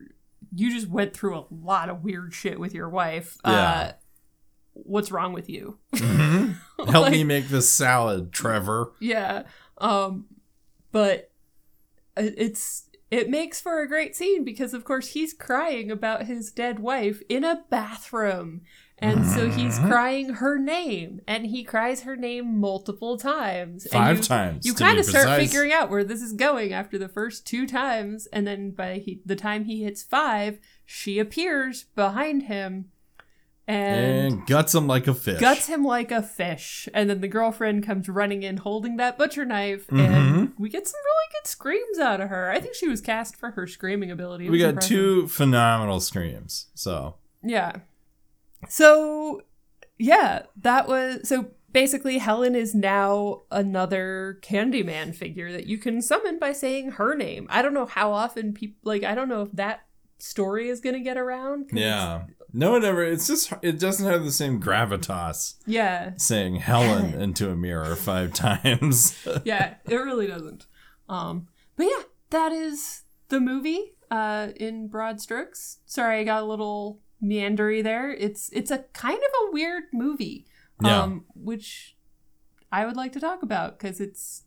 you 0.55 0.71
just 0.73 0.89
went 0.89 1.15
through 1.15 1.39
a 1.39 1.45
lot 1.51 1.89
of 1.89 2.03
weird 2.03 2.35
shit 2.35 2.59
with 2.59 2.75
your 2.75 2.89
wife 2.89 3.39
uh 3.45 3.51
Yeah. 3.53 3.93
what's 4.73 5.11
wrong 5.13 5.33
with 5.33 5.49
you 5.49 5.79
Help 6.89 7.11
me 7.13 7.25
make 7.25 7.49
this 7.49 7.71
salad, 7.71 8.33
Trevor. 8.33 8.93
yeah 9.01 9.45
um 9.79 10.27
but 10.93 11.31
it's 12.17 12.87
it 13.11 13.31
makes 13.31 13.61
for 13.61 13.81
a 13.81 13.89
great 13.89 14.15
scene 14.17 14.45
because 14.45 14.75
of 14.75 14.85
course 14.85 15.09
he's 15.09 15.33
crying 15.33 15.91
about 15.91 16.27
his 16.27 16.51
dead 16.51 16.79
wife 16.81 17.23
in 17.29 17.45
a 17.45 17.63
bathroom 17.71 18.63
and 19.03 19.27
so 19.27 19.49
he's 19.51 19.79
Mhm. 19.79 19.89
crying 19.89 20.29
her 20.35 20.59
name 20.59 21.21
and 21.27 21.47
he 21.47 21.65
cries 21.65 22.03
her 22.03 22.17
name 22.17 22.59
multiple 22.61 23.17
times 23.17 23.85
and 23.85 23.93
Five 23.93 24.17
you- 24.19 24.23
times. 24.23 24.67
you 24.67 24.75
to 24.75 24.79
kind 24.83 24.97
be 24.97 25.01
of 25.01 25.07
start 25.07 25.27
precise. 25.27 25.49
figuring 25.49 25.73
out 25.73 25.91
where 25.91 26.05
this 26.05 26.21
is 26.23 26.33
going 26.33 26.73
after 26.73 26.99
the 26.99 27.09
first 27.09 27.47
two 27.47 27.67
times 27.67 28.27
and 28.33 28.47
then 28.47 28.71
by 28.73 28.99
he, 28.99 29.21
the 29.25 29.37
time 29.37 29.65
he 29.65 29.83
hits 29.85 30.03
five 30.03 30.59
she 30.85 31.19
appears 31.19 31.85
behind 31.95 32.45
him 32.45 32.87
and, 33.69 34.33
and 34.35 34.47
guts 34.47 34.75
him 34.75 34.87
like 34.89 35.07
a 35.07 35.15
fish. 35.15 35.39
guts 35.41 35.67
him 35.67 35.85
like 35.85 36.11
a 36.11 36.23
fish 36.23 36.89
and 36.93 37.09
then 37.09 37.21
the 37.21 37.29
girlfriend 37.29 37.85
comes 37.87 38.09
running 38.09 38.43
in 38.43 38.57
holding 38.59 38.97
that 38.97 39.17
butcher 39.17 39.45
knife 39.45 39.87
Mm-hmm. 39.87 40.01
and 40.01 40.53
we 40.59 40.69
get 40.69 40.87
some 40.89 40.99
really 41.05 41.41
good 41.41 41.47
screams 41.49 41.99
out 41.99 42.21
of 42.21 42.29
her 42.31 42.51
i 42.51 42.59
think 42.61 42.75
she 42.75 42.89
was 42.89 43.01
cast 43.01 43.37
for 43.37 43.53
her 43.53 43.67
screaming 43.67 44.11
ability 44.11 44.51
We 44.51 44.59
got 44.59 44.71
impressive. 44.71 44.89
two 44.91 45.29
phenomenal 45.29 46.01
screams. 46.01 46.67
So 46.75 47.15
Yeah. 47.43 47.77
So, 48.69 49.43
yeah, 49.99 50.43
that 50.57 50.89
was 50.89 51.29
so 51.29 51.51
basically 51.73 52.19
Helen 52.19 52.55
is 52.55 52.75
now 52.75 53.43
another 53.51 54.39
Candyman 54.43 55.15
figure 55.15 55.53
that 55.53 55.67
you 55.67 55.79
can 55.79 56.03
summon 56.03 56.39
by 56.39 56.53
saying 56.53 56.93
her 56.93 57.15
name. 57.15 57.47
I 57.51 57.63
don't 57.63 57.75
know 57.75 57.87
how 57.87 58.13
often 58.13 58.53
people 58.53 58.79
like 58.85 59.05
I 59.05 59.15
don't 59.15 59.29
know 59.29 59.43
if 59.43 59.53
that 59.53 59.83
story 60.19 60.69
is 60.69 60.81
going 60.81 60.95
to 60.95 61.01
get 61.01 61.17
around. 61.17 61.71
Yeah. 61.73 62.25
No 62.53 62.73
one 62.73 62.85
ever. 62.85 63.05
It's 63.05 63.27
just 63.29 63.53
it 63.63 63.79
doesn't 63.79 64.07
have 64.11 64.25
the 64.25 64.33
same 64.33 64.61
gravitas 64.61 65.55
Yeah. 65.67 66.13
saying 66.17 66.57
Helen 66.57 67.15
into 67.21 67.51
a 67.51 67.57
mirror 67.57 67.95
five 67.97 68.33
times. 68.35 69.17
yeah, 69.45 69.75
it 69.89 69.95
really 69.95 70.27
doesn't. 70.27 70.67
Um, 71.09 71.49
but 71.77 71.85
yeah, 71.85 72.03
that 72.31 72.53
is 72.53 73.03
the 73.29 73.41
movie 73.41 73.93
uh, 74.11 74.49
in 74.57 74.89
broad 74.89 75.21
strokes. 75.21 75.79
Sorry, 75.87 76.19
I 76.21 76.25
got 76.25 76.43
a 76.43 76.47
little 76.47 76.99
meandery 77.23 77.83
there. 77.83 78.11
It's 78.11 78.49
it's 78.53 78.71
a 78.71 78.79
kind 78.93 79.19
of 79.19 79.49
a 79.49 79.53
weird 79.53 79.85
movie, 79.93 80.47
Yeah. 80.83 81.03
um, 81.03 81.25
which 81.35 81.97
I 82.73 82.87
would 82.87 82.97
like 82.97 83.13
to 83.13 83.21
talk 83.21 83.43
about 83.43 83.79
because 83.79 84.01
it's, 84.01 84.45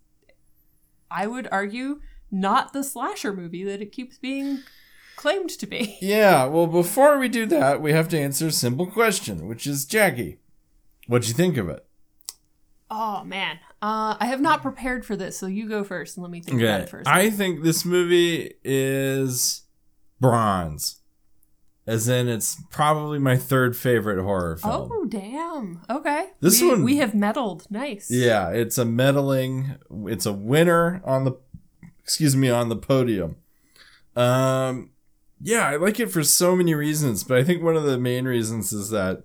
I 1.11 1.27
would 1.27 1.47
argue, 1.51 2.01
not 2.31 2.73
the 2.73 2.83
slasher 2.83 3.33
movie 3.33 3.63
that 3.63 3.81
it 3.81 3.91
keeps 3.91 4.17
being 4.17 4.59
claimed 5.15 5.49
to 5.51 5.67
be. 5.67 5.97
yeah. 6.01 6.45
Well, 6.45 6.67
before 6.67 7.19
we 7.19 7.27
do 7.29 7.45
that, 7.47 7.81
we 7.81 7.91
have 7.91 8.07
to 8.09 8.19
answer 8.19 8.47
a 8.47 8.51
simple 8.51 8.87
question, 8.87 9.47
which 9.47 9.67
is 9.67 9.85
Jackie, 9.85 10.39
what'd 11.07 11.27
you 11.27 11.33
think 11.33 11.57
of 11.57 11.69
it? 11.69 11.85
Oh 12.95 13.23
man, 13.23 13.57
uh, 13.81 14.15
I 14.19 14.27
have 14.27 14.39
not 14.41 14.61
prepared 14.61 15.03
for 15.05 15.15
this, 15.15 15.37
so 15.37 15.47
you 15.47 15.67
go 15.67 15.83
first 15.83 16.15
and 16.15 16.21
let 16.23 16.31
me 16.31 16.41
think 16.41 16.61
about 16.61 16.81
it 16.81 16.89
first. 16.89 17.07
I 17.07 17.29
think 17.31 17.63
this 17.63 17.85
movie 17.85 18.53
is 18.63 19.63
bronze. 20.19 20.99
As 21.85 22.07
in, 22.07 22.29
it's 22.29 22.61
probably 22.71 23.19
my 23.19 23.35
third 23.35 23.75
favorite 23.75 24.21
horror 24.23 24.55
film. 24.55 24.89
Oh 24.91 25.05
damn! 25.05 25.81
Okay, 25.89 26.29
This 26.39 26.61
we, 26.61 26.69
one- 26.69 26.83
we 26.85 26.97
have 26.97 27.11
medaled. 27.11 27.69
Nice. 27.69 28.09
Yeah, 28.09 28.49
it's 28.51 28.77
a 28.77 28.85
medaling. 28.85 29.77
It's 30.09 30.25
a 30.25 30.31
winner 30.31 31.01
on 31.03 31.25
the, 31.25 31.33
excuse 32.01 32.35
me, 32.37 32.49
on 32.49 32.69
the 32.69 32.77
podium. 32.77 33.35
Um, 34.15 34.91
yeah, 35.41 35.67
I 35.67 35.75
like 35.75 35.99
it 35.99 36.07
for 36.11 36.23
so 36.23 36.55
many 36.55 36.73
reasons, 36.73 37.23
but 37.23 37.37
I 37.37 37.43
think 37.43 37.61
one 37.63 37.75
of 37.75 37.83
the 37.83 37.97
main 37.97 38.25
reasons 38.25 38.71
is 38.71 38.89
that 38.91 39.23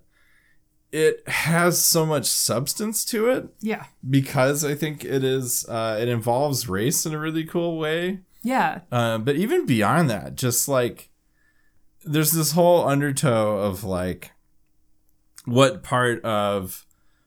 it 0.91 1.23
has 1.29 1.79
so 1.81 2.07
much 2.07 2.25
substance 2.25 3.05
to 3.05 3.29
it 3.29 3.47
Yeah. 3.61 3.85
because 4.09 4.65
I 4.65 4.75
think 4.75 5.05
it 5.05 5.23
is. 5.23 5.65
Uh, 5.69 5.99
it 6.01 6.09
involves 6.09 6.69
race 6.69 7.05
in 7.07 7.15
a 7.15 7.19
really 7.21 7.45
cool 7.45 7.79
way. 7.79 8.21
Yeah. 8.43 8.81
Uh, 8.91 9.19
but 9.19 9.37
even 9.37 9.67
beyond 9.67 10.09
that, 10.11 10.35
just 10.35 10.67
like 10.67 11.11
there's 12.13 12.33
this 12.33 12.53
whole 12.53 12.87
undertow 12.89 13.59
of 13.59 13.85
like 13.85 14.33
what 15.45 15.83
part 15.83 16.23
of 16.25 16.85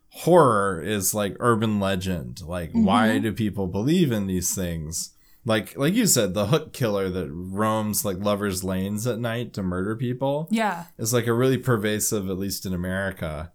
horror 0.10 0.82
is 0.82 1.14
like 1.14 1.36
urban 1.40 1.80
legend? 1.80 2.42
Like 2.42 2.72
why 2.74 3.18
do 3.20 3.32
people 3.32 3.68
believe 3.68 4.12
in 4.12 4.28
these 4.28 4.54
things? 4.54 5.12
Like 5.46 5.76
like 5.78 5.94
you 5.96 6.06
said 6.06 6.34
the 6.34 6.48
hook 6.48 6.72
killer 6.74 7.10
that 7.10 7.30
roams 7.32 8.06
like 8.06 8.18
lovers 8.18 8.64
lanes 8.64 9.08
at 9.08 9.20
night 9.20 9.54
to 9.54 9.64
murder 9.64 9.96
people 9.96 10.48
Yeah. 10.52 10.86
is 11.00 11.14
like 11.14 11.26
a 11.28 11.34
really 11.34 11.58
pervasive 11.58 12.30
at 12.30 12.38
least 12.38 12.64
in 12.68 12.74
america 12.76 13.52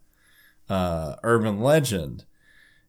uh 0.69 1.15
urban 1.23 1.61
legend 1.61 2.25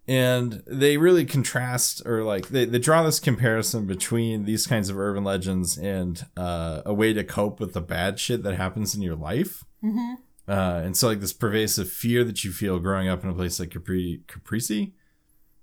and 0.07 0.63
they 0.65 0.95
really 0.97 1.25
contrast 1.25 2.01
or 2.05 2.23
like 2.23 2.47
they, 2.49 2.63
they 2.65 2.79
draw 2.79 3.03
this 3.03 3.19
comparison 3.19 3.85
between 3.85 4.45
these 4.45 4.65
kinds 4.65 4.89
of 4.89 4.97
urban 4.97 5.23
legends 5.23 5.77
and 5.77 6.25
uh, 6.37 6.81
a 6.85 6.93
way 6.93 7.11
to 7.13 7.23
cope 7.23 7.59
with 7.59 7.73
the 7.73 7.81
bad 7.81 8.17
shit 8.19 8.43
that 8.43 8.55
happens 8.55 8.95
in 8.95 9.01
your 9.01 9.15
life 9.15 9.63
Mm-hmm. 9.83 10.13
uh, 10.51 10.81
and 10.83 10.97
so 10.97 11.07
like 11.07 11.19
this 11.19 11.33
pervasive 11.33 11.89
fear 11.91 12.23
that 12.23 12.43
you 12.43 12.51
feel 12.51 12.79
growing 12.79 13.07
up 13.07 13.23
in 13.23 13.29
a 13.29 13.33
place 13.33 13.59
like 13.59 13.69
Capri 13.71 14.21
Caprese, 14.27 14.93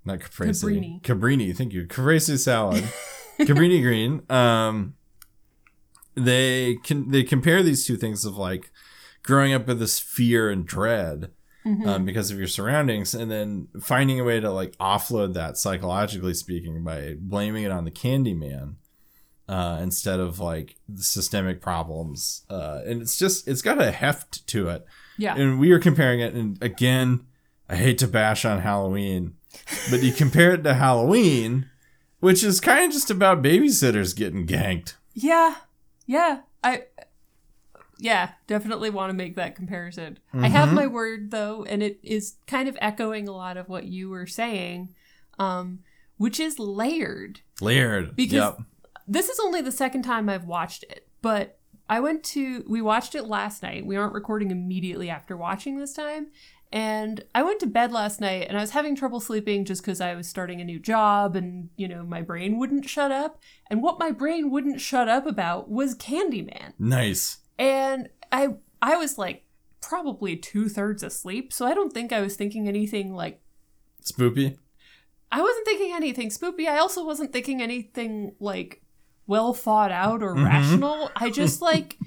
not 0.05 0.19
Caprese, 0.19 0.63
Cabrini. 0.65 1.01
Cabrini. 1.01 1.55
Thank 1.57 1.73
you, 1.73 1.85
Caprese 1.85 2.37
salad, 2.37 2.83
Cabrini 3.39 3.81
green. 3.81 4.21
Um, 4.29 4.93
they 6.15 6.77
can 6.83 7.11
they 7.11 7.23
compare 7.23 7.61
these 7.61 7.85
two 7.85 7.97
things 7.97 8.23
of 8.23 8.37
like 8.37 8.71
growing 9.23 9.53
up 9.53 9.67
with 9.67 9.79
this 9.79 9.99
fear 9.99 10.49
and 10.49 10.65
dread 10.65 11.31
Mm-hmm. 11.65 11.87
um, 11.87 12.05
because 12.05 12.29
of 12.29 12.37
your 12.37 12.47
surroundings, 12.47 13.15
and 13.15 13.31
then 13.31 13.69
finding 13.81 14.19
a 14.19 14.23
way 14.23 14.39
to 14.39 14.51
like 14.51 14.77
offload 14.77 15.33
that 15.33 15.57
psychologically 15.57 16.35
speaking 16.35 16.83
by 16.83 17.15
blaming 17.19 17.63
it 17.63 17.71
on 17.71 17.85
the 17.85 17.91
Candyman 17.91 18.75
uh, 19.49 19.79
instead 19.81 20.19
of 20.19 20.39
like 20.39 20.75
the 20.87 21.01
systemic 21.01 21.61
problems. 21.61 22.43
Uh, 22.51 22.81
and 22.85 23.01
it's 23.01 23.17
just 23.17 23.47
it's 23.47 23.63
got 23.63 23.81
a 23.81 23.91
heft 23.91 24.45
to 24.47 24.69
it. 24.69 24.85
Yeah. 25.17 25.35
And 25.35 25.59
we 25.59 25.71
were 25.71 25.79
comparing 25.79 26.19
it, 26.19 26.35
and 26.35 26.61
again, 26.61 27.25
I 27.67 27.77
hate 27.77 27.97
to 27.99 28.07
bash 28.07 28.45
on 28.45 28.61
Halloween, 28.61 29.35
but 29.89 30.03
you 30.03 30.11
compare 30.11 30.53
it 30.53 30.63
to 30.65 30.75
Halloween, 30.75 31.69
which 32.19 32.43
is 32.43 32.61
kind 32.61 32.85
of 32.85 32.91
just 32.91 33.09
about 33.09 33.41
babysitters 33.41 34.15
getting 34.15 34.45
ganked. 34.45 34.95
Yeah. 35.13 35.55
Yeah. 36.05 36.41
I. 36.63 36.83
Yeah, 37.97 38.31
definitely 38.47 38.89
want 38.89 39.09
to 39.09 39.13
make 39.15 39.35
that 39.35 39.55
comparison. 39.55 40.19
I 40.33 40.47
have 40.47 40.67
Mm-hmm. 40.67 40.75
my 40.75 40.87
word 40.87 41.31
though, 41.31 41.63
and 41.63 41.81
it 41.81 41.99
is 42.03 42.35
kind 42.47 42.67
of 42.67 42.77
echoing 42.81 43.27
a 43.27 43.31
lot 43.31 43.57
of 43.57 43.69
what 43.69 43.85
you 43.85 44.09
were 44.09 44.27
saying, 44.27 44.93
um, 45.39 45.79
which 46.17 46.39
is 46.39 46.59
layered. 46.59 47.41
Layered. 47.61 48.15
Because 48.15 48.33
yep. 48.33 48.61
this 49.07 49.29
is 49.29 49.39
only 49.39 49.61
the 49.61 49.71
second 49.71 50.01
time 50.03 50.29
I've 50.29 50.45
watched 50.45 50.83
it, 50.83 51.07
but 51.21 51.57
I 51.89 51.99
went 51.99 52.23
to 52.25 52.65
we 52.67 52.81
watched 52.81 53.15
it 53.15 53.25
last 53.25 53.61
night. 53.63 53.85
We 53.85 53.95
aren't 53.95 54.13
recording 54.13 54.51
immediately 54.51 55.09
after 55.09 55.37
watching 55.37 55.77
this 55.77 55.93
time. 55.93 56.27
And 56.71 57.23
I 57.33 57.43
went 57.43 57.59
to 57.61 57.67
bed 57.67 57.93
last 57.93 58.19
night 58.19 58.47
and 58.49 58.57
I 58.57 58.61
was 58.61 58.71
having 58.71 58.95
trouble 58.95 59.21
sleeping 59.21 59.63
just 59.63 59.81
because 59.81 60.01
I 60.01 60.13
was 60.15 60.27
starting 60.27 60.59
a 60.59 60.65
new 60.65 60.79
job 60.79 61.35
and, 61.35 61.69
you 61.77 61.87
know, 61.87 62.03
my 62.03 62.21
brain 62.21 62.57
wouldn't 62.59 62.89
shut 62.89 63.11
up. 63.13 63.39
And 63.69 63.81
what 63.81 63.99
my 63.99 64.11
brain 64.11 64.49
wouldn't 64.51 64.81
shut 64.81 65.07
up 65.07 65.25
about 65.25 65.69
was 65.69 65.95
Candyman. 65.95 66.73
Nice. 66.77 67.37
And 67.57 68.09
I 68.31 68.55
I 68.81 68.95
was 68.97 69.17
like 69.17 69.43
probably 69.81 70.35
two 70.35 70.67
thirds 70.69 71.03
asleep, 71.03 71.53
so 71.53 71.65
I 71.65 71.73
don't 71.73 71.93
think 71.93 72.11
I 72.11 72.21
was 72.21 72.35
thinking 72.35 72.67
anything 72.67 73.13
like 73.13 73.41
Spoopy. 74.03 74.57
I 75.31 75.41
wasn't 75.41 75.65
thinking 75.65 75.93
anything 75.93 76.29
spoopy. 76.29 76.67
I 76.67 76.77
also 76.77 77.03
wasn't 77.03 77.33
thinking 77.33 77.61
anything 77.61 78.35
like 78.39 78.81
well 79.27 79.53
thought 79.53 79.91
out 79.91 80.21
or 80.23 80.35
Mhm. 80.35 80.45
rational. 80.45 81.09
I 81.15 81.29
just 81.29 81.61
like 81.71 81.97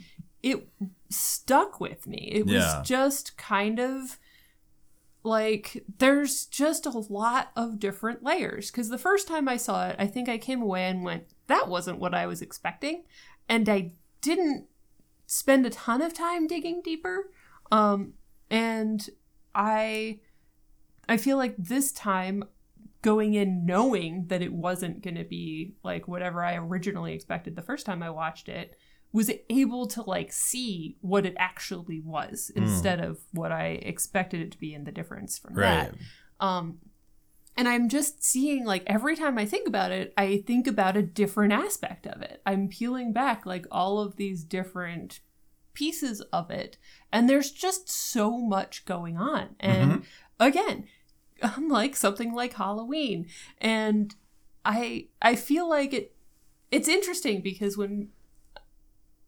it 0.42 0.68
stuck 1.10 1.80
with 1.80 2.06
me. 2.06 2.30
It 2.32 2.46
was 2.46 2.86
just 2.88 3.36
kind 3.36 3.78
of 3.80 4.18
like 5.24 5.84
there's 5.98 6.46
just 6.46 6.86
a 6.86 6.90
lot 6.90 7.50
of 7.56 7.78
different 7.78 8.22
layers 8.22 8.70
cuz 8.70 8.88
the 8.88 8.98
first 8.98 9.26
time 9.26 9.48
I 9.48 9.56
saw 9.56 9.88
it, 9.88 9.96
I 9.98 10.06
think 10.06 10.28
I 10.28 10.38
came 10.38 10.62
away 10.62 10.84
and 10.86 11.02
went 11.02 11.24
that 11.48 11.68
wasn't 11.68 11.98
what 11.98 12.14
I 12.14 12.26
was 12.26 12.40
expecting 12.40 13.04
and 13.48 13.68
I 13.68 13.92
didn't 14.20 14.66
spend 15.30 15.66
a 15.66 15.70
ton 15.70 16.00
of 16.00 16.14
time 16.14 16.46
digging 16.46 16.80
deeper. 16.82 17.30
Um 17.70 18.14
and 18.50 19.08
I 19.54 20.20
I 21.06 21.18
feel 21.18 21.36
like 21.36 21.54
this 21.58 21.92
time 21.92 22.44
going 23.02 23.34
in 23.34 23.64
knowing 23.66 24.26
that 24.28 24.42
it 24.42 24.52
wasn't 24.52 25.02
going 25.02 25.14
to 25.16 25.24
be 25.24 25.74
like 25.84 26.08
whatever 26.08 26.42
I 26.42 26.56
originally 26.56 27.12
expected 27.12 27.54
the 27.56 27.62
first 27.62 27.86
time 27.86 28.02
I 28.02 28.10
watched 28.10 28.48
it 28.48 28.74
was 29.12 29.30
able 29.48 29.86
to 29.88 30.02
like 30.02 30.32
see 30.32 30.96
what 31.00 31.24
it 31.24 31.34
actually 31.38 32.00
was 32.00 32.50
instead 32.56 33.00
of 33.00 33.18
what 33.32 33.52
I 33.52 33.78
expected 33.82 34.40
it 34.40 34.52
to 34.52 34.58
be 34.58 34.74
and 34.74 34.86
the 34.86 34.92
difference 34.92 35.38
from 35.38 35.54
Right. 35.54 35.92
that. 35.92 35.94
Um 36.44 36.78
and 37.58 37.68
I'm 37.68 37.88
just 37.88 38.22
seeing 38.22 38.64
like 38.64 38.84
every 38.86 39.16
time 39.16 39.36
I 39.36 39.44
think 39.44 39.66
about 39.66 39.90
it, 39.90 40.14
I 40.16 40.44
think 40.46 40.68
about 40.68 40.96
a 40.96 41.02
different 41.02 41.52
aspect 41.52 42.06
of 42.06 42.22
it. 42.22 42.40
I'm 42.46 42.68
peeling 42.68 43.12
back 43.12 43.44
like 43.44 43.66
all 43.72 43.98
of 43.98 44.14
these 44.14 44.44
different 44.44 45.18
pieces 45.74 46.20
of 46.32 46.52
it 46.52 46.78
and 47.12 47.28
there's 47.28 47.50
just 47.50 47.90
so 47.90 48.38
much 48.38 48.84
going 48.84 49.16
on. 49.16 49.56
Mm-hmm. 49.60 49.60
And 49.60 50.02
again, 50.38 50.84
unlike 51.42 51.96
something 51.96 52.32
like 52.32 52.54
Halloween. 52.54 53.26
And 53.60 54.14
I 54.64 55.08
I 55.20 55.34
feel 55.34 55.68
like 55.68 55.92
it 55.92 56.14
it's 56.70 56.88
interesting 56.88 57.40
because 57.40 57.76
when 57.76 58.10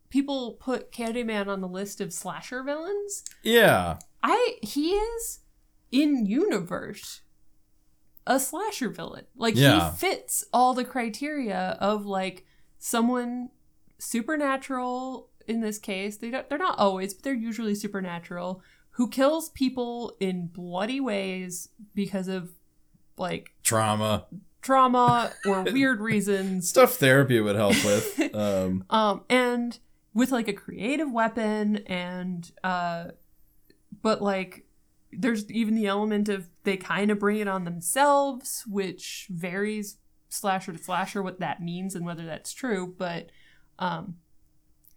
people 0.09 0.53
put 0.61 0.93
Candyman 0.93 1.49
on 1.49 1.61
the 1.61 1.69
list 1.69 2.01
of 2.01 2.13
slasher 2.13 2.63
villains, 2.63 3.25
Yeah. 3.43 3.99
I 4.23 4.59
he 4.63 4.93
is 4.93 5.41
in 5.91 6.27
universe 6.27 7.23
a 8.27 8.39
slasher 8.41 8.89
villain. 8.91 9.25
Like 9.37 9.57
Yeah. 9.57 9.91
he 9.93 9.97
fits 9.97 10.45
all 10.53 10.75
the 10.75 10.85
criteria 10.85 11.77
of 11.81 12.07
like 12.07 12.45
someone 12.79 13.51
supernatural 13.99 15.29
in 15.47 15.61
this 15.61 15.79
case. 15.79 16.17
They 16.19 16.31
don't 16.31 16.49
they're 16.49 16.59
not 16.59 16.79
always, 16.79 17.15
but 17.15 17.25
they're 17.25 17.35
usually 17.35 17.75
supernatural 17.75 18.63
who 18.93 19.09
kills 19.09 19.49
people 19.51 20.17
in 20.21 20.49
bloody 20.49 21.01
ways 21.01 21.69
because 21.95 22.29
of 22.29 22.51
like 23.17 23.53
Trauma. 23.63 24.27
trauma 24.63 25.33
or 25.47 25.63
weird 25.73 26.01
reasons. 26.01 26.69
Stuff 26.69 26.95
therapy 26.95 27.41
would 27.41 27.57
help 27.57 27.77
with. 27.85 28.21
Um, 28.35 28.85
Um, 28.91 29.23
and 29.31 29.79
with 30.15 30.31
like 30.31 30.49
a 30.49 30.53
creative 30.53 31.11
weapon 31.11 31.79
and 31.87 32.51
uh 32.65 33.09
but 34.03 34.21
like 34.23 34.67
there's 35.13 35.51
even 35.51 35.75
the 35.75 35.87
element 35.87 36.29
of 36.29 36.49
they 36.65 36.77
kind 36.77 37.11
of 37.11 37.19
bring 37.19 37.39
it 37.39 37.49
on 37.49 37.65
themselves, 37.65 38.65
which 38.69 39.27
varies 39.31 39.99
slasher 40.29 40.73
to 40.73 40.79
slasher 40.79 41.23
what 41.23 41.41
that 41.41 41.63
means 41.63 41.95
and 41.95 42.07
whether 42.07 42.25
that's 42.25 42.53
true, 42.53 42.95
but 42.97 43.31
um 43.79 44.17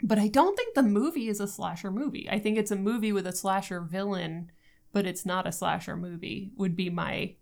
But 0.04 0.20
I 0.20 0.28
don't 0.28 0.56
think 0.58 0.76
the 0.76 0.84
movie 0.84 1.30
is 1.30 1.40
a 1.40 1.48
slasher 1.48 1.90
movie. 1.92 2.28
I 2.30 2.38
think 2.40 2.58
it's 2.58 2.72
a 2.72 2.76
movie 2.76 3.14
with 3.14 3.26
a 3.26 3.32
slasher 3.32 3.82
villain, 3.82 4.52
but 4.92 5.06
it's 5.06 5.26
not 5.26 5.48
a 5.48 5.52
slasher 5.52 5.96
movie, 5.96 6.52
would 6.58 6.76
be 6.76 6.90
my 6.90 7.36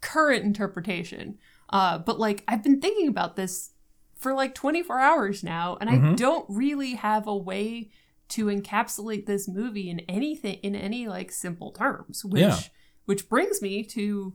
current 0.00 0.44
interpretation. 0.44 1.38
Uh, 1.70 1.98
but 1.98 2.20
like, 2.20 2.44
I've 2.46 2.62
been 2.62 2.80
thinking 2.80 3.08
about 3.08 3.36
this 3.36 3.72
for 4.14 4.32
like 4.32 4.54
24 4.54 5.00
hours 5.00 5.42
now, 5.42 5.76
and 5.80 5.90
I 5.90 5.98
Mhm. 5.98 6.16
don't 6.16 6.46
really 6.48 6.94
have 6.94 7.26
a 7.26 7.36
way 7.36 7.90
to 8.30 8.46
encapsulate 8.46 9.26
this 9.26 9.46
movie 9.48 9.90
in 9.90 10.00
anything, 10.00 10.54
in 10.62 10.74
any 10.74 11.06
like 11.08 11.30
simple 11.30 11.72
terms, 11.72 12.24
which, 12.24 12.40
Yeah. 12.42 12.58
which 13.04 13.28
brings 13.28 13.60
me 13.62 13.84
to 13.84 14.34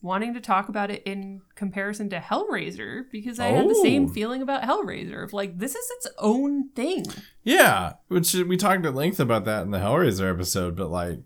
wanting 0.00 0.32
to 0.32 0.40
talk 0.40 0.68
about 0.68 0.92
it 0.92 1.02
in 1.04 1.40
comparison 1.56 2.08
to 2.08 2.18
Hellraiser 2.20 3.02
because 3.10 3.40
I 3.40 3.48
had 3.48 3.68
the 3.68 3.74
same 3.74 4.04
Oh. 4.06 4.08
feeling 4.08 4.40
about 4.42 4.62
Hellraiser 4.62 5.24
of 5.24 5.32
like 5.32 5.58
this 5.58 5.74
is 5.74 5.90
its 5.96 6.06
own 6.18 6.68
thing. 6.70 7.04
Yeah, 7.42 7.94
which 8.06 8.32
we 8.34 8.56
talked 8.56 8.86
at 8.86 8.94
length 8.94 9.18
about 9.18 9.44
that 9.46 9.62
in 9.62 9.72
the 9.72 9.78
Hellraiser 9.78 10.30
episode, 10.32 10.76
but 10.76 10.88
like 10.90 11.18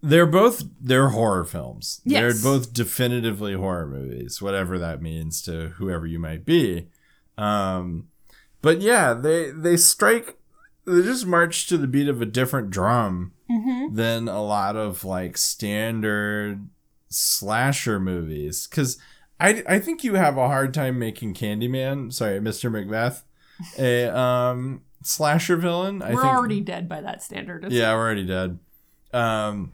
they're 0.00 0.26
both 0.26 0.62
they're 0.80 1.08
horror 1.08 1.44
films. 1.44 2.00
Yes. 2.04 2.40
They're 2.42 2.52
both 2.52 2.72
definitively 2.72 3.54
horror 3.54 3.86
movies, 3.88 4.40
whatever 4.40 4.78
that 4.78 5.02
means 5.02 5.42
to 5.42 5.68
whoever 5.70 6.06
you 6.06 6.20
might 6.20 6.44
be. 6.44 6.86
Um 7.36 8.06
but 8.60 8.80
yeah, 8.80 9.12
they 9.12 9.50
they 9.50 9.76
strike 9.76 10.38
they 10.84 11.02
just 11.02 11.26
march 11.26 11.66
to 11.68 11.76
the 11.76 11.86
beat 11.86 12.08
of 12.08 12.20
a 12.22 12.26
different 12.26 12.70
drum 12.70 13.32
Mm-hmm. 13.50 13.94
than 13.96 14.28
a 14.28 14.42
lot 14.42 14.76
of 14.76 15.04
like 15.04 15.36
standard 15.36 16.68
slasher 17.10 18.00
movies 18.00 18.66
cuz 18.66 18.96
I, 19.38 19.62
I 19.68 19.78
think 19.78 20.04
you 20.04 20.14
have 20.14 20.38
a 20.38 20.46
hard 20.46 20.72
time 20.72 20.98
making 20.98 21.34
Candyman, 21.34 22.12
sorry, 22.12 22.38
Mr. 22.40 22.70
Macbeth, 22.72 23.24
a 23.78 24.08
um 24.16 24.82
slasher 25.02 25.56
villain. 25.56 25.98
We're 25.98 26.08
think, 26.08 26.18
already 26.24 26.60
dead 26.62 26.88
by 26.88 27.02
that 27.02 27.22
standard. 27.22 27.70
Yeah, 27.70 27.92
we're 27.94 28.00
already 28.00 28.24
dead. 28.24 28.58
Um, 29.12 29.72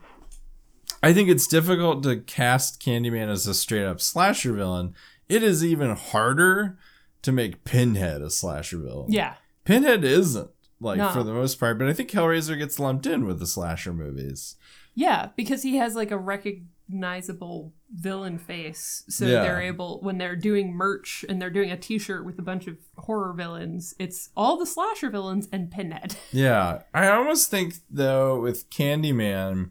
I 1.03 1.13
think 1.13 1.29
it's 1.29 1.47
difficult 1.47 2.03
to 2.03 2.17
cast 2.17 2.83
Candyman 2.83 3.29
as 3.29 3.47
a 3.47 3.55
straight 3.55 3.85
up 3.85 4.01
slasher 4.01 4.53
villain. 4.55 4.95
It 5.29 5.43
is 5.45 5.65
even 5.65 5.95
harder 5.95 6.77
to 7.23 7.31
make 7.31 7.63
Pinhead 7.65 8.23
a 8.23 8.31
slasher 8.31 8.79
villain. 8.79 9.13
Yeah. 9.13 9.35
Pinhead 9.65 10.03
isn't 10.03 10.51
like 10.81 10.99
No. 10.99 11.09
for 11.11 11.23
the 11.23 11.33
most 11.33 11.59
part, 11.59 11.79
but 11.79 11.89
I 11.89 11.93
think 11.93 12.11
Hellraiser 12.11 12.57
gets 12.59 12.79
lumped 12.79 13.07
in 13.07 13.25
with 13.27 13.39
the 13.41 13.47
slasher 13.47 13.93
movies. 13.93 14.57
Yeah, 14.95 15.31
because 15.37 15.63
he 15.63 15.77
has 15.77 15.95
like 15.95 16.11
a 16.11 16.19
recognizable 16.19 17.73
villain 17.95 18.39
face. 18.39 19.05
So 19.09 19.27
Yeah. 19.27 19.43
they're 19.43 19.61
able 19.63 20.01
when 20.03 20.19
they're 20.19 20.37
doing 20.37 20.73
merch 20.73 21.25
and 21.29 21.41
they're 21.41 21.51
doing 21.51 21.71
a 21.71 21.77
t-shirt 21.77 22.25
with 22.25 22.39
a 22.39 22.43
bunch 22.43 22.67
of 22.67 22.77
horror 22.97 23.33
villains, 23.33 23.95
it's 23.99 24.31
all 24.37 24.57
the 24.57 24.67
slasher 24.67 25.11
villains 25.11 25.49
and 25.53 25.71
Pinhead. 25.71 26.17
Yeah, 26.33 26.83
I 26.95 27.09
almost 27.09 27.51
think 27.51 27.75
though 27.91 28.41
with 28.41 28.69
Candyman, 28.71 29.71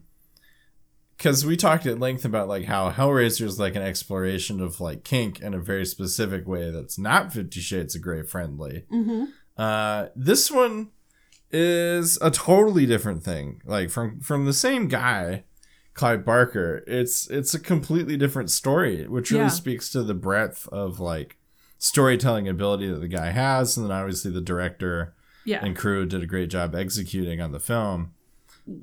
because 1.16 1.44
we 1.44 1.56
talked 1.56 1.86
at 1.86 1.98
length 2.00 2.24
about 2.24 2.48
like 2.48 2.64
how 2.66 2.90
Hellraiser 2.90 3.42
is 3.42 3.58
like 3.58 3.74
an 3.76 3.82
exploration 3.82 4.60
of 4.60 4.80
like 4.80 5.04
kink 5.04 5.40
in 5.40 5.52
a 5.54 5.58
very 5.60 5.84
specific 5.84 6.46
way 6.46 6.70
that's 6.70 6.98
not 6.98 7.32
Fifty 7.32 7.60
Shades 7.60 7.94
of 7.96 8.02
Grey 8.02 8.22
friendly. 8.22 8.84
Mm-hmm. 8.92 9.24
Uh, 9.56 10.06
this 10.14 10.50
one 10.50 10.90
is 11.50 12.18
a 12.20 12.30
totally 12.30 12.86
different 12.86 13.22
thing. 13.22 13.62
Like 13.64 13.90
from 13.90 14.20
from 14.20 14.44
the 14.46 14.52
same 14.52 14.88
guy, 14.88 15.44
Clive 15.94 16.24
Barker. 16.24 16.82
It's 16.86 17.28
it's 17.30 17.54
a 17.54 17.58
completely 17.60 18.16
different 18.16 18.50
story, 18.50 19.06
which 19.06 19.30
really 19.30 19.44
Yeah. 19.44 19.48
speaks 19.48 19.90
to 19.92 20.02
the 20.02 20.14
breadth 20.14 20.68
of 20.68 21.00
like 21.00 21.38
storytelling 21.78 22.48
ability 22.48 22.88
that 22.88 23.00
the 23.00 23.08
guy 23.08 23.30
has, 23.30 23.76
and 23.76 23.86
then 23.86 23.92
obviously 23.96 24.30
the 24.30 24.40
director 24.40 25.14
Yeah. 25.44 25.64
and 25.64 25.76
crew 25.76 26.04
did 26.06 26.22
a 26.22 26.26
great 26.26 26.50
job 26.50 26.74
executing 26.74 27.40
on 27.40 27.52
the 27.52 27.60
film. 27.60 28.12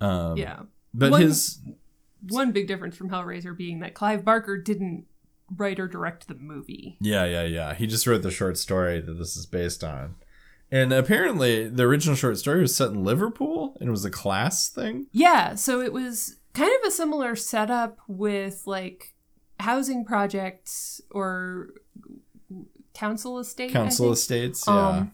Um, 0.02 0.38
yeah. 0.38 0.62
but 0.94 1.12
One- 1.12 1.22
his 1.22 1.60
One 2.30 2.52
big 2.52 2.68
difference 2.68 2.96
from 2.98 3.10
Hellraiser 3.10 3.56
being 3.56 3.82
that 3.82 3.94
Clive 3.94 4.26
Barker 4.26 4.58
didn't 4.58 5.06
write 5.56 5.80
or 5.80 5.88
direct 5.88 6.28
the 6.28 6.34
movie. 6.34 6.98
yeah 7.00 7.24
yeah 7.26 7.44
yeah 7.44 7.76
he 7.76 7.86
just 7.86 8.08
wrote 8.08 8.24
the 8.24 8.32
short 8.32 8.58
story 8.58 9.00
that 9.00 9.14
this 9.14 9.38
is 9.38 9.46
based 9.46 9.84
on, 9.84 10.16
and 10.72 10.92
apparently 10.92 11.68
the 11.68 11.84
original 11.84 12.16
short 12.16 12.38
story 12.38 12.62
was 12.62 12.76
set 12.76 12.90
in 12.90 13.04
Liverpool 13.04 13.78
and 13.80 13.88
it 13.88 13.92
was 13.92 14.06
a 14.06 14.12
class 14.12 14.70
thing. 14.70 15.08
Yeah, 15.12 15.56
so 15.56 15.82
it 15.82 15.94
was 15.94 16.38
kind 16.54 16.72
of 16.82 16.88
a 16.88 16.92
similar 16.92 17.36
setup 17.36 18.00
with 18.08 18.64
like 18.66 19.14
housing 19.60 20.06
projects 20.06 21.02
or 21.12 21.70
council 22.94 23.40
estate. 23.40 23.72
Council 23.72 24.12
estates, 24.12 24.64
yeah. 24.68 24.88
Um, 24.88 25.12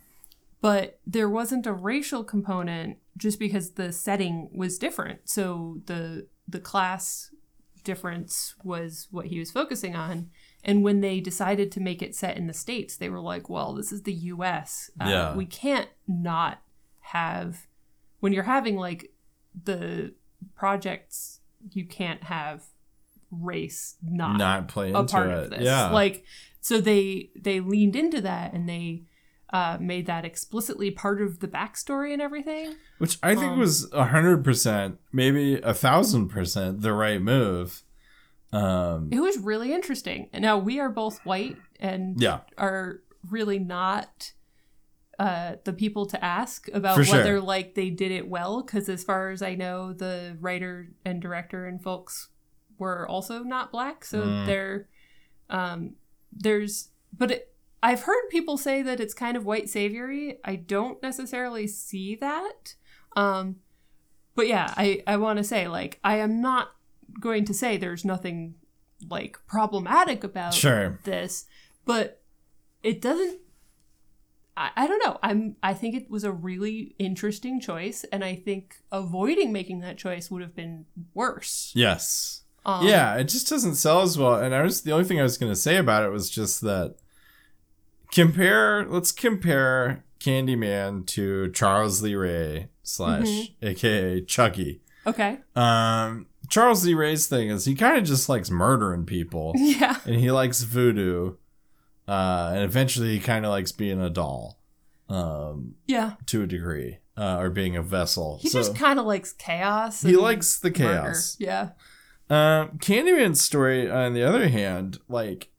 but 0.62 1.00
there 1.06 1.30
wasn't 1.30 1.66
a 1.66 1.74
racial 1.74 2.24
component 2.24 2.98
just 3.18 3.40
because 3.40 3.72
the 3.72 3.92
setting 3.92 4.50
was 4.54 4.78
different. 4.78 5.22
So 5.26 5.82
the 5.86 6.28
the 6.48 6.60
class 6.60 7.32
difference 7.84 8.56
was 8.64 9.08
what 9.12 9.28
he 9.28 9.40
was 9.40 9.52
focusing 9.52 9.96
on. 9.96 10.30
And 10.64 10.84
when 10.84 11.02
they 11.02 11.20
decided 11.20 11.72
to 11.72 11.80
make 11.80 12.02
it 12.02 12.16
set 12.16 12.38
in 12.38 12.48
the 12.48 12.54
states, 12.54 12.96
they 12.98 13.10
were 13.10 13.20
like, 13.22 13.50
"Well, 13.50 13.74
this 13.74 13.92
is 13.92 14.04
the 14.04 14.14
U.S. 14.14 14.92
Uh, 15.00 15.06
Yeah. 15.10 15.36
we 15.36 15.46
can't 15.46 15.90
not 16.08 16.62
have 17.00 17.68
when 18.20 18.32
you're 18.34 18.44
having 18.44 18.76
like 18.78 19.12
the 19.64 20.14
projects, 20.56 21.40
you 21.74 21.86
can't 21.86 22.24
have 22.26 22.64
race 23.32 23.96
not 24.04 24.38
not 24.38 24.68
play 24.68 24.92
a 24.92 25.00
into 25.00 25.12
part 25.12 25.30
it. 25.30 25.38
of 25.38 25.50
this. 25.52 25.62
Yeah, 25.64 25.90
Like 25.90 26.24
so 26.60 26.80
they 26.82 27.30
they 27.40 27.60
leaned 27.60 27.96
into 27.96 28.22
that 28.22 28.54
and 28.54 28.68
they 28.70 29.04
uh, 29.52 29.78
made 29.82 30.06
that 30.06 30.24
explicitly 30.24 30.92
part 30.92 31.22
of 31.22 31.40
the 31.40 31.48
backstory 31.48 32.14
and 32.14 32.22
everything. 32.22 32.76
which 33.00 33.18
I 33.22 33.36
think 33.36 33.54
um, 33.54 33.60
was 33.60 33.92
a 33.92 34.06
hundred 34.06 34.44
percent, 34.44 35.00
maybe 35.12 35.56
a 35.56 35.74
thousand 35.74 36.30
percent, 36.30 36.82
the 36.82 36.94
right 36.94 37.22
move. 37.22 37.84
Um, 38.54 39.10
It 39.12 39.20
was 39.20 39.38
really 39.38 39.74
interesting. 39.74 40.30
Now 40.34 40.58
we 40.58 40.80
are 40.80 40.90
both 40.90 41.20
white 41.26 41.58
and 41.80 42.20
yeah, 42.22 42.40
are 42.58 43.02
really 43.30 43.60
not 43.60 44.34
uh, 45.20 45.56
the 45.66 45.74
people 45.74 46.06
to 46.08 46.24
ask 46.24 46.68
about 46.74 46.98
For 46.98 47.04
sure. 47.06 47.18
whether 47.18 47.40
like 47.42 47.76
they 47.76 47.90
did 47.90 48.12
it 48.12 48.28
well. 48.28 48.62
Because 48.64 48.90
as 48.90 49.04
far 49.04 49.30
as 49.30 49.42
I 49.42 49.56
know, 49.56 49.94
the 49.94 50.36
writer 50.40 50.90
and 51.06 51.22
director 51.22 51.66
and 51.68 51.82
folks 51.82 52.30
were 52.78 53.08
also 53.08 53.44
not 53.44 53.72
black, 53.72 54.04
so 54.04 54.22
Mm. 54.24 54.46
they're 54.48 54.88
um, 55.50 55.96
there's 56.32 56.90
but 57.18 57.32
it, 57.32 57.54
I've 57.84 58.04
heard 58.04 58.30
people 58.30 58.58
say 58.58 58.82
that 58.82 59.00
it's 59.00 59.14
kind 59.14 59.36
of 59.38 59.46
white 59.46 59.70
saviory. 59.70 60.40
I 60.46 60.56
don't 60.56 61.02
necessarily 61.04 61.68
see 61.68 62.16
that. 62.16 62.76
Um, 63.16 63.58
but 64.36 64.48
yeah, 64.48 64.74
I 64.78 65.04
I 65.06 65.18
want 65.18 65.38
to 65.38 65.44
say 65.44 65.68
like 65.68 66.00
I 66.04 66.18
am 66.18 66.42
not 66.42 66.70
going 67.20 67.46
to 67.46 67.54
say 67.54 67.78
there's 67.78 68.06
nothing 68.06 68.56
like 69.10 69.38
problematic 69.48 70.24
about 70.24 70.54
sure. 70.54 71.00
this, 71.04 71.46
but 71.86 72.22
it 72.84 73.02
doesn't. 73.02 73.40
I, 74.58 74.72
I 74.76 74.88
don't 74.88 75.04
know. 75.06 75.18
I'm. 75.24 75.56
I 75.64 75.74
think 75.74 75.96
it 75.96 76.10
was 76.10 76.24
a 76.24 76.32
really 76.32 76.96
interesting 77.00 77.60
choice, 77.60 78.06
and 78.12 78.24
I 78.24 78.36
think 78.36 78.78
avoiding 78.92 79.52
making 79.52 79.80
that 79.82 79.98
choice 79.98 80.30
would 80.30 80.42
have 80.42 80.56
been 80.56 80.86
worse. 81.14 81.72
Yes. 81.76 82.44
Um, 82.66 82.86
yeah, 82.86 83.16
it 83.16 83.24
just 83.24 83.50
doesn't 83.50 83.76
sell 83.76 84.02
as 84.02 84.18
well. 84.18 84.36
And 84.36 84.54
I 84.54 84.62
was 84.62 84.82
the 84.82 84.92
only 84.92 85.06
thing 85.06 85.20
I 85.20 85.24
was 85.24 85.38
going 85.38 85.52
to 85.52 85.56
say 85.56 85.78
about 85.78 86.04
it 86.04 86.12
was 86.12 86.30
just 86.30 86.62
that 86.62 86.96
compare. 88.12 88.86
Let's 88.86 89.12
compare 89.12 90.04
Candyman 90.20 91.08
to 91.08 91.50
Charles 91.52 92.04
Lee 92.04 92.16
Ray 92.16 92.70
slash 92.84 93.24
Mm-hmm. 93.24 93.66
AKA 93.66 94.22
Chucky. 94.26 94.82
Okay. 95.08 95.40
Um, 95.56 96.28
Charles 96.52 96.86
Lee 96.86 96.94
Ray's 96.94 97.26
thing 97.26 97.50
is 97.50 97.66
he 97.66 97.74
kind 97.74 97.98
of 97.98 98.04
just 98.04 98.30
likes 98.30 98.52
murdering 98.52 99.06
people, 99.06 99.54
Yeah. 99.58 99.98
and 100.06 100.16
he 100.16 100.30
likes 100.30 100.62
voodoo, 100.62 101.38
uh, 102.08 102.52
and 102.54 102.64
eventually 102.64 103.14
he 103.14 103.20
kind 103.20 103.46
of 103.46 103.50
likes 103.52 103.72
being 103.72 104.00
a 104.00 104.10
doll, 104.10 104.60
um, 105.10 105.76
Yeah. 105.88 106.14
to 106.28 106.44
a 106.44 106.48
degree, 106.48 107.00
uh, 107.18 107.38
or 107.40 107.50
being 107.50 107.76
a 107.76 107.82
vessel. 107.82 108.38
He 108.42 108.50
so 108.50 108.60
just 108.60 108.76
kind 108.76 109.00
of 109.00 109.06
likes 109.06 109.34
chaos. 109.34 110.02
he 110.04 110.16
likes 110.16 110.60
the 110.60 110.70
murder. 110.70 110.78
chaos. 110.78 111.38
Yeah. 111.40 111.70
Um, 112.30 112.78
Candyman's 112.80 113.42
story, 113.42 113.90
on 113.90 114.14
the 114.14 114.24
other 114.24 114.48
hand, 114.50 115.00
like 115.10 115.50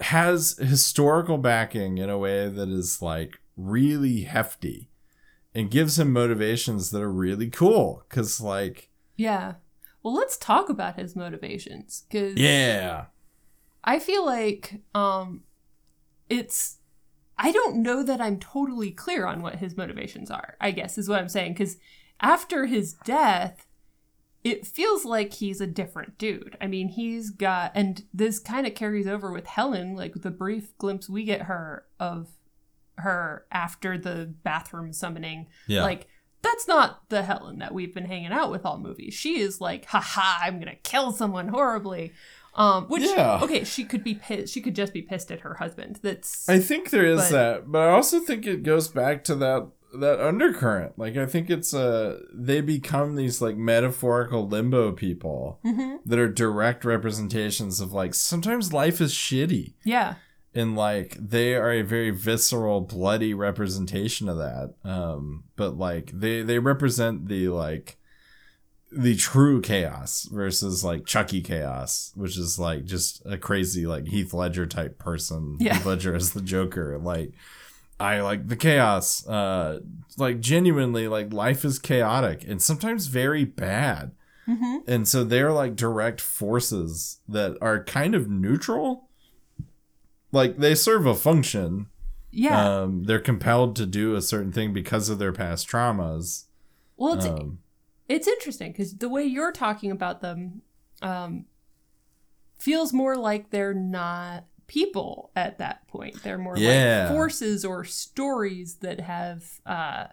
has 0.00 0.56
historical 0.58 1.38
backing 1.38 1.98
in 1.98 2.08
a 2.08 2.18
way 2.18 2.48
that 2.48 2.68
is 2.68 3.02
like 3.02 3.40
really 3.56 4.22
hefty, 4.22 4.90
and 5.54 5.70
gives 5.70 5.98
him 5.98 6.12
motivations 6.12 6.90
that 6.92 7.02
are 7.02 7.12
really 7.12 7.50
cool. 7.50 8.04
Cause 8.08 8.40
like, 8.40 8.90
Yeah. 9.16 9.54
Well, 10.02 10.14
let's 10.14 10.36
talk 10.36 10.68
about 10.68 10.98
his 10.98 11.16
motivations 11.16 12.04
because 12.08 12.36
yeah, 12.36 13.06
I 13.84 13.98
feel 13.98 14.24
like 14.24 14.80
um, 14.94 15.42
it's. 16.28 16.76
I 17.40 17.52
don't 17.52 17.76
know 17.76 18.02
that 18.02 18.20
I'm 18.20 18.38
totally 18.40 18.90
clear 18.90 19.24
on 19.24 19.42
what 19.42 19.56
his 19.56 19.76
motivations 19.76 20.30
are. 20.30 20.56
I 20.60 20.72
guess 20.72 20.98
is 20.98 21.08
what 21.08 21.20
I'm 21.20 21.28
saying 21.28 21.52
because 21.52 21.76
after 22.20 22.66
his 22.66 22.94
death, 23.04 23.66
it 24.44 24.66
feels 24.66 25.04
like 25.04 25.34
he's 25.34 25.60
a 25.60 25.66
different 25.66 26.18
dude. 26.18 26.56
I 26.60 26.66
mean, 26.66 26.88
he's 26.88 27.30
got, 27.30 27.72
and 27.74 28.04
this 28.12 28.38
kind 28.38 28.66
of 28.66 28.74
carries 28.74 29.06
over 29.06 29.32
with 29.32 29.46
Helen, 29.46 29.94
like 29.94 30.14
the 30.14 30.30
brief 30.30 30.76
glimpse 30.78 31.08
we 31.08 31.24
get 31.24 31.42
her 31.42 31.84
of 32.00 32.28
her 32.98 33.46
after 33.50 33.98
the 33.98 34.32
bathroom 34.42 34.92
summoning. 34.92 35.46
Yeah. 35.66 35.82
Like 35.82 36.08
that's 36.42 36.68
not 36.68 37.08
the 37.08 37.22
Helen 37.22 37.58
that 37.58 37.74
we've 37.74 37.94
been 37.94 38.04
hanging 38.06 38.32
out 38.32 38.50
with 38.50 38.64
all 38.64 38.78
movies. 38.78 39.14
She 39.14 39.40
is 39.40 39.60
like, 39.60 39.84
haha, 39.86 40.44
I'm 40.46 40.58
gonna 40.58 40.76
kill 40.82 41.12
someone 41.12 41.48
horribly. 41.48 42.12
Um, 42.54 42.86
which 42.88 43.02
Yeah. 43.04 43.40
okay, 43.42 43.62
she 43.64 43.84
could 43.84 44.02
be 44.02 44.14
pissed. 44.14 44.52
She 44.52 44.60
could 44.60 44.74
just 44.74 44.92
be 44.92 45.02
pissed 45.02 45.30
at 45.30 45.40
her 45.40 45.54
husband. 45.54 46.00
That's 46.02 46.48
I 46.48 46.58
think 46.58 46.90
there 46.90 47.04
is 47.06 47.20
But- 47.20 47.30
that, 47.30 47.70
but 47.72 47.88
I 47.88 47.90
also 47.92 48.18
think 48.20 48.46
it 48.46 48.62
goes 48.64 48.88
back 48.88 49.22
to 49.24 49.34
that 49.36 49.68
that 50.00 50.20
undercurrent. 50.20 50.98
Like 50.98 51.16
I 51.16 51.24
think 51.24 51.48
it's 51.48 51.72
uh 51.72 52.18
they 52.34 52.60
become 52.60 53.14
these 53.16 53.40
like 53.40 53.56
metaphorical 53.56 54.46
limbo 54.46 54.92
people 54.92 55.60
Mhm. 55.64 55.98
that 56.04 56.18
are 56.18 56.28
direct 56.28 56.84
representations 56.84 57.80
of 57.80 57.92
like 57.92 58.12
sometimes 58.14 58.72
life 58.72 59.00
is 59.00 59.12
shitty 59.14 59.74
yeah, 59.84 60.16
and 60.54 60.76
like 60.76 61.16
they 61.20 61.54
are 61.54 61.72
a 61.72 61.82
very 61.82 62.10
visceral 62.10 62.80
bloody 62.80 63.34
representation 63.34 64.28
of 64.28 64.38
that. 64.38 64.74
Um 64.84 65.44
but 65.56 65.76
like 65.76 66.10
they 66.12 66.42
they 66.42 66.58
represent 66.58 67.28
the 67.28 67.48
like 67.48 67.96
the 68.90 69.14
true 69.16 69.60
chaos 69.60 70.26
versus 70.32 70.82
like 70.82 71.04
Chucky 71.04 71.42
chaos, 71.42 72.12
which 72.14 72.38
is 72.38 72.58
like 72.58 72.84
just 72.86 73.22
a 73.26 73.36
crazy 73.36 73.86
like 73.86 74.06
Heath 74.08 74.32
Ledger 74.32 74.66
type 74.66 74.98
person. 74.98 75.58
Yeah. 75.60 75.74
Heath 75.74 75.86
Ledger 75.86 76.14
as 76.14 76.32
the 76.32 76.40
Joker. 76.40 76.98
Like 76.98 77.32
I 78.00 78.20
like 78.20 78.48
the 78.48 78.56
chaos. 78.56 79.26
Uh 79.26 79.80
like 80.16 80.40
genuinely 80.40 81.06
like 81.08 81.32
life 81.32 81.64
is 81.64 81.78
chaotic 81.78 82.44
and 82.48 82.62
sometimes 82.62 83.06
very 83.08 83.44
bad. 83.44 84.12
hmm 84.46 84.78
And 84.86 85.06
so 85.06 85.22
they're 85.22 85.52
like 85.52 85.76
direct 85.76 86.20
forces 86.22 87.20
that 87.28 87.58
are 87.60 87.84
kind 87.84 88.14
of 88.14 88.28
neutral. 88.28 89.07
Like 90.32 90.56
they 90.58 90.74
serve 90.74 91.06
a 91.06 91.14
function. 91.14 91.86
yeah. 92.30 92.80
Um 92.82 93.04
they're 93.04 93.18
compelled 93.20 93.74
to 93.76 93.86
do 93.86 94.14
a 94.14 94.22
certain 94.22 94.52
thing 94.52 94.72
because 94.72 95.08
of 95.08 95.18
their 95.18 95.32
past 95.32 95.68
traumas. 95.68 96.44
well, 96.96 97.14
it's 97.14 97.26
Um 97.26 97.58
it's 98.08 98.26
interesting 98.28 98.72
because 98.72 98.94
the 98.96 99.08
way 99.08 99.24
you're 99.24 99.52
talking 99.52 99.90
about 99.90 100.20
them 100.22 100.62
um, 101.02 101.44
feels 102.58 102.92
more 102.92 103.16
like 103.16 103.50
they're 103.50 103.74
not 103.74 104.44
people 104.66 105.30
at 105.36 105.58
that 105.58 105.86
point. 105.88 106.22
They're 106.22 106.38
more 106.38 106.56
Yeah. 106.56 107.04
like 107.06 107.12
forces 107.16 107.64
or 107.64 107.84
stories 107.84 108.76
that 108.76 109.00
have 109.00 109.44
uh, 109.66 110.06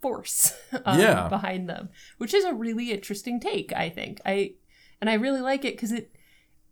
force 0.00 0.54
um, 0.84 0.98
Yeah. 0.98 1.28
behind 1.28 1.68
them, 1.68 1.90
which 2.18 2.32
is 2.34 2.44
a 2.44 2.54
really 2.54 2.90
interesting 2.90 3.38
take. 3.38 3.72
I 3.74 3.90
think 3.90 4.20
I 4.24 4.54
and 5.00 5.10
I 5.10 5.14
really 5.14 5.40
like 5.42 5.64
it 5.64 5.74
because 5.74 5.92
it 5.92 6.15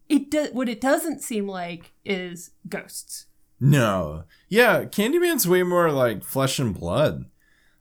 it 0.09 0.31
does 0.31 0.51
what 0.53 0.69
it 0.69 0.81
doesn't 0.81 1.21
seem 1.23 1.47
like 1.49 1.93
is 2.05 2.51
ghosts. 2.69 3.27
No. 3.61 4.25
Yeah, 4.49 4.85
Candyman's 4.85 5.49
way 5.49 5.63
more 5.63 5.91
like 5.91 6.23
flesh 6.25 6.59
and 6.59 6.75
blood 6.75 7.27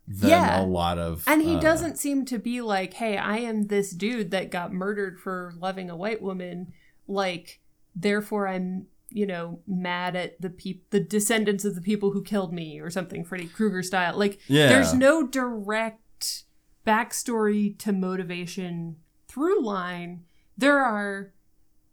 than 0.08 0.30
Yeah. 0.30 0.62
a 0.62 0.66
lot 0.66 0.98
of 0.98 1.24
And 1.28 1.42
he 1.42 1.56
uh, 1.56 1.60
doesn't 1.60 1.98
seem 1.98 2.26
to 2.26 2.38
be 2.40 2.62
like, 2.62 2.94
hey, 2.94 3.18
I 3.18 3.38
am 3.40 3.68
this 3.68 3.92
dude 3.92 4.32
that 4.32 4.52
got 4.52 4.72
murdered 4.74 5.20
for 5.20 5.54
loving 5.60 5.90
a 5.90 5.96
white 5.96 6.22
woman. 6.22 6.74
Like, 7.08 7.60
therefore, 7.96 8.48
I'm, 8.48 8.88
you 9.10 9.26
know, 9.26 9.60
mad 9.68 10.16
at 10.16 10.40
the 10.42 10.50
peop- 10.50 10.90
the 10.92 11.00
descendants 11.00 11.66
of 11.66 11.76
the 11.76 11.82
people 11.82 12.12
who 12.12 12.24
killed 12.24 12.54
me 12.54 12.80
or 12.80 12.90
something, 12.90 13.24
Freddy 13.26 13.48
Krueger 13.48 13.84
style. 13.84 14.18
Like, 14.18 14.40
Yeah. 14.48 14.70
there's 14.70 14.94
no 14.94 15.28
direct 15.28 16.44
backstory 16.86 17.78
to 17.80 17.92
motivation 17.92 18.98
through 19.28 19.64
line. 19.64 20.24
There 20.58 20.80
are 20.80 21.33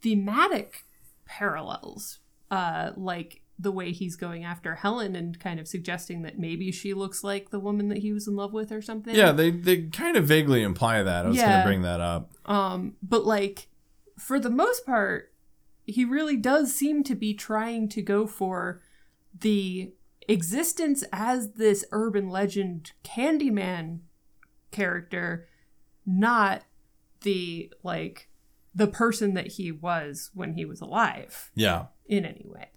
thematic 0.02 0.84
parallels, 1.26 2.18
uh, 2.50 2.90
like 2.96 3.42
the 3.58 3.70
way 3.70 3.92
he's 3.92 4.16
going 4.16 4.42
after 4.42 4.76
Helen 4.76 5.14
and 5.14 5.38
kind 5.38 5.60
of 5.60 5.68
suggesting 5.68 6.22
that 6.22 6.38
maybe 6.38 6.72
she 6.72 6.94
looks 6.94 7.22
like 7.22 7.50
the 7.50 7.60
woman 7.60 7.88
that 7.88 7.98
he 7.98 8.10
was 8.12 8.26
in 8.26 8.34
love 8.34 8.52
with 8.54 8.72
or 8.72 8.80
something. 8.80 9.14
Yeah, 9.14 9.32
they 9.32 9.50
they 9.50 9.82
kind 9.88 10.16
of 10.16 10.24
vaguely 10.24 10.62
imply 10.62 11.02
that. 11.02 11.26
I 11.26 11.28
was 11.28 11.36
Yeah. 11.36 11.50
gonna 11.50 11.64
bring 11.64 11.82
that 11.82 12.00
up. 12.00 12.30
Um, 12.46 12.96
but 13.02 13.26
like 13.26 13.68
for 14.18 14.40
the 14.40 14.48
most 14.50 14.86
part, 14.86 15.32
he 15.84 16.04
really 16.04 16.36
does 16.36 16.74
seem 16.74 17.02
to 17.04 17.14
be 17.14 17.34
trying 17.34 17.88
to 17.90 18.00
go 18.02 18.26
for 18.26 18.80
the 19.38 19.92
existence 20.26 21.04
as 21.12 21.52
this 21.52 21.84
urban 21.92 22.28
legend 22.30 22.92
Candyman 23.04 24.00
character, 24.70 25.46
not 26.06 26.62
the 27.22 27.72
like 27.82 28.29
the 28.74 28.86
person 28.86 29.34
that 29.34 29.48
he 29.52 29.72
was 29.72 30.30
when 30.34 30.54
he 30.54 30.64
was 30.64 30.80
alive 30.80 31.50
Yeah. 31.54 31.86
in 32.06 32.24
any 32.24 32.44
way. 32.46 32.68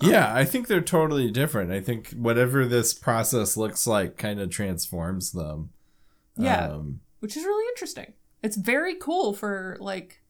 Yeah, 0.00 0.34
I 0.34 0.44
think 0.44 0.66
they're 0.66 0.80
totally 0.80 1.30
different. 1.30 1.70
I 1.70 1.80
think 1.80 2.10
whatever 2.10 2.66
this 2.66 2.92
process 2.92 3.56
looks 3.56 3.86
like 3.86 4.16
kind 4.18 4.40
of 4.40 4.50
transforms 4.50 5.32
them. 5.32 5.70
Yeah. 6.36 6.68
Um, 6.68 7.00
which 7.20 7.36
is 7.36 7.44
really 7.44 7.66
interesting. 7.70 8.12
It's 8.42 8.56
very 8.56 8.96
cool 8.96 9.32
for 9.34 9.76
like 9.80 10.20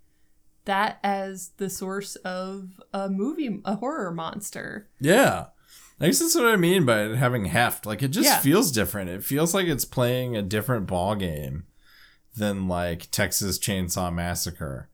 that 0.67 0.99
as 1.03 1.51
the 1.57 1.69
source 1.71 2.15
of 2.17 2.81
a 2.93 3.09
movie, 3.09 3.61
a 3.65 3.77
horror 3.77 4.13
monster. 4.13 4.89
yeah. 5.01 5.47
I 6.01 6.07
guess 6.07 6.19
that's 6.19 6.35
what 6.35 6.47
I 6.47 6.57
mean 6.57 6.85
by 6.85 7.05
it 7.05 7.15
having 7.17 7.45
heft. 7.45 7.87
Like 7.87 8.03
it 8.03 8.09
just 8.09 8.27
Yeah. 8.29 8.39
feels 8.41 8.73
different. 8.73 9.11
It 9.11 9.23
feels 9.23 9.55
like 9.55 9.67
it's 9.69 9.85
playing 9.85 10.37
a 10.37 10.43
different 10.43 10.87
ball 10.89 11.15
game 11.15 11.67
than 12.37 12.67
like 12.67 13.11
Texas 13.13 13.61
Chainsaw 13.61 14.13
Massacre, 14.13 14.89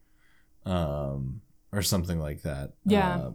um, 0.66 1.40
or 1.72 1.82
something 1.82 2.18
like 2.20 2.42
that. 2.42 2.72
Yeah. 2.84 3.16
Uh, 3.16 3.30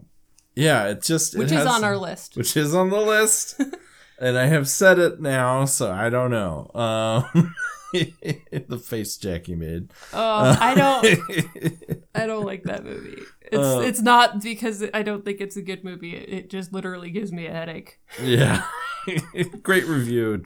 yeah. 0.56 0.88
It 0.90 1.02
just 1.04 1.38
which 1.38 1.48
is 1.48 1.54
has- 1.54 1.68
on 1.68 1.84
our 1.84 1.98
list. 1.98 2.36
which 2.38 2.56
is 2.58 2.74
on 2.76 2.90
the 2.90 3.00
list. 3.02 3.60
and 4.20 4.38
I 4.38 4.46
have 4.48 4.68
said 4.70 5.00
it 5.00 5.20
now, 5.20 5.66
so 5.66 5.92
I 5.92 6.10
don't 6.10 6.32
know. 6.32 6.72
Um, 6.74 7.54
the 8.68 8.78
face 8.80 9.18
Jackie 9.18 9.56
made. 9.56 9.92
Oh, 10.14 10.58
I 10.60 10.74
don't. 10.76 12.00
I 12.16 12.26
don't 12.26 12.46
like 12.46 12.64
that 12.64 12.84
movie. 12.84 13.22
It's 13.42 13.58
Uh, 13.58 13.82
it's 13.86 14.02
not 14.02 14.42
because 14.42 14.84
I 14.94 15.04
don't 15.04 15.24
think 15.26 15.42
it's 15.42 15.58
a 15.58 15.62
good 15.62 15.84
movie. 15.84 16.16
It, 16.16 16.30
it 16.30 16.50
just 16.50 16.74
literally 16.74 17.12
gives 17.12 17.32
me 17.32 17.46
a 17.48 17.52
headache. 17.52 18.00
yeah. 18.22 18.66
Great 19.62 19.86
review. 19.86 20.44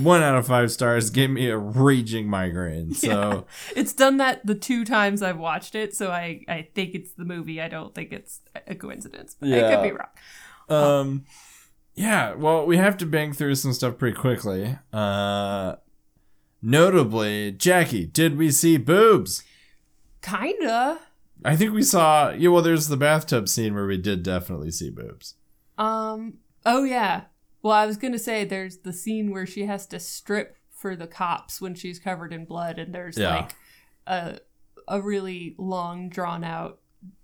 One 0.00 0.22
out 0.22 0.34
of 0.36 0.46
five 0.46 0.72
stars 0.72 1.10
gave 1.10 1.28
me 1.28 1.48
a 1.50 1.58
raging 1.58 2.26
migraine. 2.26 2.94
So 2.94 3.46
It's 3.76 3.92
done 3.92 4.16
that 4.16 4.46
the 4.46 4.54
two 4.54 4.84
times 4.86 5.20
I've 5.22 5.38
watched 5.38 5.74
it, 5.74 5.94
so 5.94 6.10
I 6.10 6.42
I 6.48 6.68
think 6.74 6.94
it's 6.94 7.12
the 7.12 7.24
movie. 7.26 7.60
I 7.60 7.68
don't 7.68 7.94
think 7.94 8.12
it's 8.12 8.40
a 8.66 8.74
coincidence. 8.74 9.36
But 9.38 9.50
I 9.52 9.56
Yeah. 9.56 9.74
could 9.76 9.82
be 9.82 9.92
wrong. 9.92 10.08
um 11.02 11.24
yeah, 11.94 12.32
well 12.32 12.64
we 12.64 12.78
have 12.78 12.96
to 12.98 13.04
bang 13.06 13.34
through 13.34 13.56
some 13.56 13.74
stuff 13.74 13.98
pretty 13.98 14.16
quickly. 14.16 14.78
Uh 14.90 15.74
notably, 16.62 17.52
Jackie, 17.52 18.06
did 18.06 18.36
we 18.38 18.50
see 18.50 18.76
boobs? 18.76 19.42
Kinda. 20.22 21.00
I 21.44 21.56
think 21.56 21.72
we 21.72 21.82
saw 21.82 22.30
yeah, 22.30 22.50
well 22.50 22.62
there's 22.62 22.86
the 22.88 22.96
bathtub 22.96 23.48
scene 23.48 23.74
where 23.74 23.86
we 23.86 23.98
did 23.98 24.22
definitely 24.22 24.70
see 24.70 24.90
boobs. 24.90 25.34
Um. 25.76 26.34
Oh 26.64 26.84
yeah. 26.84 27.22
Well, 27.62 27.74
I 27.74 27.86
was 27.86 27.96
gonna 27.96 28.18
say 28.18 28.44
there's 28.44 28.78
the 28.78 28.92
scene 28.92 29.30
where 29.32 29.46
she 29.46 29.66
has 29.66 29.86
to 29.88 29.98
strip 29.98 30.56
for 30.70 30.94
the 30.96 31.06
cops 31.08 31.60
when 31.60 31.74
she's 31.74 31.98
covered 31.98 32.32
in 32.32 32.44
blood, 32.44 32.78
and 32.78 32.94
there's 32.94 33.18
Yeah. 33.18 33.34
like 33.36 33.54
a 34.06 34.38
a 34.88 35.00
really 35.00 35.54
long, 35.58 36.08
drawn 36.08 36.42
out, 36.44 36.80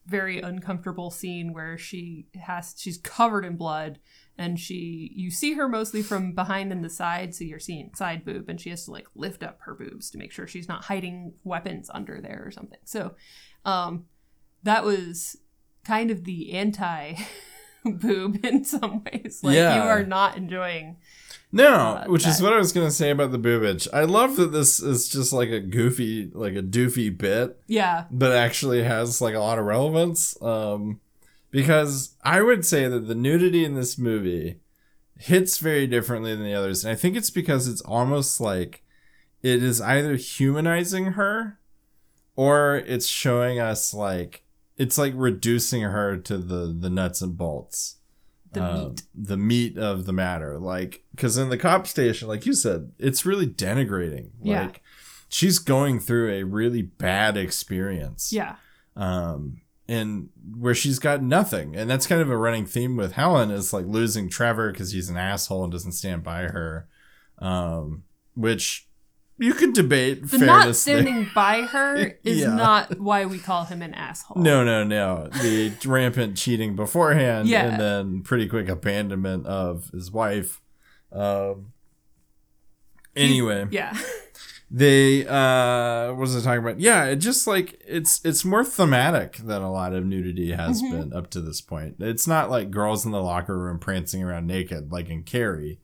very 0.07 0.41
uncomfortable 0.41 1.11
scene 1.11 1.53
where 1.53 1.77
she 1.79 2.27
has 2.35 2.75
she's 2.77 2.99
covered 2.99 3.45
in 3.45 3.57
blood, 3.57 3.99
and 4.39 4.59
she 4.59 5.13
you 5.15 5.31
see 5.31 5.55
her 5.55 5.69
mostly 5.69 6.01
from 6.03 6.33
behind 6.33 6.73
and 6.73 6.85
the 6.85 6.89
side, 6.91 7.35
so 7.35 7.45
you're 7.45 7.59
seeing 7.59 7.93
side 7.95 8.25
boob, 8.25 8.49
and 8.49 8.61
she 8.61 8.71
has 8.71 8.85
to 8.87 8.93
like 8.93 9.07
lift 9.15 9.43
up 9.43 9.59
her 9.63 9.75
boobs 9.75 10.11
to 10.11 10.19
make 10.19 10.33
sure 10.33 10.47
she's 10.47 10.69
not 10.69 10.85
hiding 10.85 11.35
weapons 11.45 11.91
under 11.93 12.21
there 12.21 12.43
or 12.47 12.51
something. 12.51 12.79
So, 12.85 13.15
um, 13.65 14.05
that 14.63 14.85
was 14.85 15.37
kind 15.85 16.11
of 16.11 16.25
the 16.25 16.53
anti 16.53 17.15
boob 17.85 18.45
in 18.45 18.65
some 18.65 19.03
ways. 19.05 19.41
Like 19.43 19.55
Yeah. 19.57 19.75
you 19.77 19.81
are 19.91 20.05
not 20.05 20.37
enjoying. 20.37 20.97
No, 21.51 21.73
Uh, 21.75 22.05
which 22.09 22.27
is 22.27 22.43
what 22.43 22.53
I 22.53 22.59
was 22.59 22.73
gonna 22.73 22.91
say 22.91 23.11
about 23.11 23.33
the 23.33 23.39
boobage. 23.39 23.89
I 23.93 24.03
love 24.05 24.37
that 24.37 24.53
this 24.53 24.81
is 24.81 25.09
just 25.09 25.33
like 25.33 25.49
a 25.49 25.61
goofy, 25.61 26.31
like 26.35 26.55
a 26.55 26.63
doofy 26.63 27.17
bit, 27.17 27.59
Yeah. 27.67 28.05
but 28.11 28.33
actually 28.33 28.83
has 28.83 29.21
like 29.23 29.35
a 29.35 29.39
lot 29.39 29.59
of 29.59 29.65
relevance. 29.65 30.37
Um, 30.43 31.01
because 31.51 32.15
I 32.23 32.43
would 32.43 32.65
say 32.67 32.89
that 32.89 33.07
the 33.09 33.15
nudity 33.15 33.65
in 33.65 33.75
this 33.75 33.99
movie 33.99 34.61
hits 35.17 35.59
very 35.59 35.87
differently 35.87 36.35
than 36.35 36.45
the 36.45 36.55
others, 36.55 36.85
and 36.85 36.93
I 36.93 36.95
think 36.95 37.17
it's 37.17 37.31
because 37.31 37.67
it's 37.69 37.81
almost 37.83 38.41
like 38.41 38.83
it 39.43 39.63
is 39.63 39.81
either 39.81 40.17
humanizing 40.17 41.13
her, 41.13 41.59
or 42.37 42.77
it's 42.77 43.07
showing 43.07 43.59
us 43.59 43.93
like 43.95 44.45
it's 44.77 44.97
like 44.99 45.13
reducing 45.17 45.83
her 45.83 46.17
to 46.19 46.39
the 46.39 46.77
the 46.79 46.91
nuts 46.91 47.21
and 47.21 47.37
bolts 47.37 47.97
The 48.53 48.63
uh, 48.63 48.89
meat. 48.89 49.03
the 49.15 49.37
meat 49.37 49.79
of 49.79 50.07
the 50.07 50.13
matter 50.13 50.57
like 50.59 51.03
because 51.15 51.37
in 51.37 51.49
the 51.49 51.59
cop 51.59 51.87
station 51.89 52.29
like 52.29 52.47
you 52.47 52.55
said 52.55 52.93
it's 52.99 53.27
really 53.27 53.47
denigrating 53.47 54.31
Yeah. 54.41 54.63
like 54.67 54.83
she's 55.29 55.59
going 55.59 55.99
through 55.99 56.31
a 56.33 56.45
really 56.45 56.83
bad 56.83 57.37
experience 57.37 58.33
Yeah. 58.33 58.55
um 58.95 59.61
and 59.89 60.29
where 60.57 60.75
she's 60.75 60.99
got 60.99 61.23
nothing. 61.23 61.75
And 61.75 61.89
that's 61.89 62.07
kind 62.07 62.21
of 62.21 62.31
a 62.31 62.37
running 62.37 62.67
theme 62.67 62.97
with 62.97 63.13
Helen 63.13 63.51
is 63.51 63.73
like 63.73 63.87
losing 63.87 64.29
Trevor 64.29 64.71
because 64.73 64.93
he's 64.93 65.09
an 65.09 65.17
asshole 65.17 65.65
and 65.65 65.73
doesn't 65.73 65.93
stand 65.93 66.23
by 66.23 66.43
her. 66.43 66.87
Um, 67.39 68.03
which 68.35 68.87
you 69.39 69.55
could 69.55 69.73
debate. 69.73 70.29
The 70.31 70.39
not 70.39 70.61
fairness 70.63 70.85
there. 70.85 71.01
standing 71.03 71.31
by 71.35 71.63
her 71.63 72.19
is 72.25 72.39
Yeah. 72.41 72.55
not 72.55 72.99
why 73.01 73.25
we 73.25 73.39
call 73.39 73.65
him 73.65 73.81
an 73.83 73.95
asshole. 73.95 74.43
No, 74.43 74.65
no, 74.65 74.83
no. 74.85 75.29
The 75.29 75.73
rampant 75.87 76.37
cheating 76.37 76.75
beforehand, 76.77 77.49
Yeah. 77.49 77.67
and 77.67 77.81
then 77.81 78.23
pretty 78.23 78.49
quick 78.49 78.69
abandonment 78.69 79.47
of 79.47 79.91
his 79.93 80.11
wife. 80.11 80.61
Um. 81.13 81.73
Anyway, 83.17 83.67
Yeah. 83.71 83.97
they 84.71 85.27
uh, 85.27 86.09
what 86.09 86.19
was 86.19 86.37
I 86.37 86.41
talking 86.43 86.63
about? 86.65 86.81
Yeah, 86.81 87.05
it 87.07 87.17
just 87.17 87.47
like 87.47 87.81
it's 87.87 88.21
it's 88.25 88.45
more 88.45 88.65
thematic 88.65 89.37
than 89.39 89.63
a 89.63 89.73
lot 89.73 89.95
of 89.95 90.05
nudity 90.05 90.53
has 90.53 90.83
Mhm. 90.83 90.91
been 90.91 91.13
up 91.13 91.31
to 91.31 91.41
this 91.41 91.61
point. 91.61 91.97
It's 92.01 92.27
not 92.27 92.51
like 92.51 92.71
girls 92.71 93.07
in 93.07 93.13
the 93.13 93.23
locker 93.23 93.59
room 93.59 93.79
prancing 93.79 94.23
around 94.23 94.47
naked 94.47 94.93
like 94.93 95.09
in 95.09 95.23
Carrie. 95.23 95.81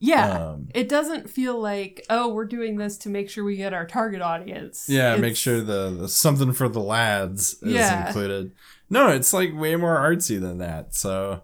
Yeah. 0.00 0.50
Um, 0.50 0.68
it 0.74 0.88
doesn't 0.88 1.28
feel 1.28 1.60
like, 1.60 2.06
oh, 2.08 2.28
we're 2.28 2.44
doing 2.44 2.76
this 2.76 2.98
to 2.98 3.08
make 3.08 3.28
sure 3.28 3.42
we 3.44 3.56
get 3.56 3.74
our 3.74 3.84
target 3.84 4.22
audience. 4.22 4.86
Yeah, 4.88 5.16
make 5.16 5.34
sure 5.36 5.60
the, 5.60 5.90
the 5.90 6.08
something 6.08 6.52
for 6.52 6.68
the 6.68 6.78
lads 6.80 7.54
is 7.62 7.72
Yeah. 7.74 8.06
included. 8.06 8.52
No, 8.88 9.08
it's 9.08 9.32
like 9.32 9.52
way 9.58 9.74
more 9.74 9.96
artsy 9.96 10.40
than 10.40 10.58
that. 10.58 10.94
So, 10.94 11.42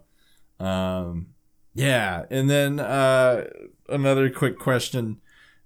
um, 0.59 1.27
yeah. 1.73 2.23
And 2.29 2.49
then 2.49 2.79
uh, 2.79 3.45
another 3.89 4.29
quick 4.29 4.57
question. 4.57 5.17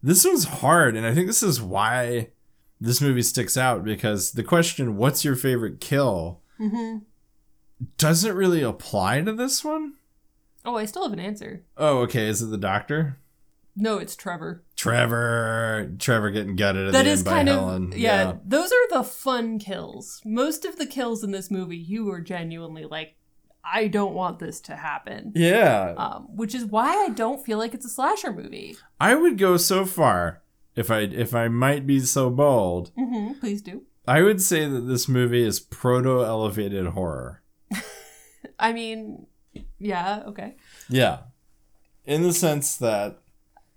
This 0.01 0.25
one's 0.25 0.45
hard, 0.45 0.95
and 0.95 1.05
I 1.05 1.13
think 1.13 1.27
this 1.27 1.43
is 1.43 1.61
why 1.61 2.29
this 2.79 3.01
movie 3.01 3.21
sticks 3.21 3.57
out 3.57 3.83
because 3.83 4.31
the 4.31 4.43
question, 4.43 4.95
"What's 4.97 5.25
your 5.25 5.35
favorite 5.35 5.79
kill?" 5.81 6.41
Mhm. 6.59 7.01
doesn't 7.97 8.35
really 8.35 8.61
apply 8.61 9.21
to 9.21 9.31
this 9.33 9.63
one. 9.63 9.93
Oh, 10.65 10.75
I 10.75 10.85
still 10.85 11.03
have 11.03 11.13
an 11.13 11.19
answer. 11.19 11.63
Oh, 11.77 11.99
okay. 11.99 12.27
Is 12.27 12.41
it 12.41 12.47
the 12.47 12.57
doctor? 12.57 13.17
No, 13.75 13.97
it's 13.97 14.17
Trevor. 14.17 14.65
Trevor, 14.75 15.89
Trevor 15.97 16.31
getting 16.31 16.57
gutted 16.57 16.87
at 16.87 16.91
That 16.91 17.03
the 17.03 17.09
is 17.11 17.19
end 17.21 17.25
by 17.25 17.31
kind 17.31 17.47
Helen. 17.47 17.93
of 17.93 17.97
yeah, 17.97 18.35
Those 18.45 18.71
are 18.73 18.89
the 18.89 19.03
fun 19.05 19.57
kills. 19.59 20.21
Most 20.25 20.65
of 20.65 20.75
the 20.77 20.85
kills 20.85 21.23
in 21.23 21.31
this 21.31 21.49
movie, 21.49 21.77
you 21.77 22.03
were 22.05 22.19
genuinely 22.19 22.83
like, 22.83 23.15
I 23.63 23.87
don't 23.87 24.13
want 24.13 24.39
this 24.39 24.61
to 24.61 24.75
happen. 24.75 25.33
yeah. 25.35 25.93
Um, 25.97 26.27
which 26.35 26.55
is 26.55 26.65
why 26.65 26.87
I 27.05 27.09
don't 27.09 27.43
feel 27.45 27.57
like 27.57 27.73
it's 27.73 27.85
a 27.85 27.89
slasher 27.89 28.31
movie. 28.33 28.77
I 28.99 29.15
would 29.15 29.37
go 29.37 29.57
so 29.57 29.85
far 29.85 30.41
if 30.75 30.89
I 30.89 30.99
if 31.01 31.35
I 31.35 31.47
might 31.49 31.85
be 31.85 31.99
so 31.99 32.29
bold. 32.29 32.91
hmm 32.97 33.33
please 33.39 33.61
do. 33.61 33.83
I 34.07 34.21
would 34.23 34.41
say 34.41 34.65
that 34.67 34.81
this 34.81 35.07
movie 35.07 35.43
is 35.43 35.59
proto 35.59 36.23
elevated 36.23 36.87
horror. 36.87 37.43
I 38.59 38.73
mean, 38.73 39.27
yeah, 39.77 40.23
okay. 40.27 40.55
Yeah. 40.89 41.19
In 42.05 42.23
the 42.23 42.33
sense 42.33 42.77
that 42.77 43.19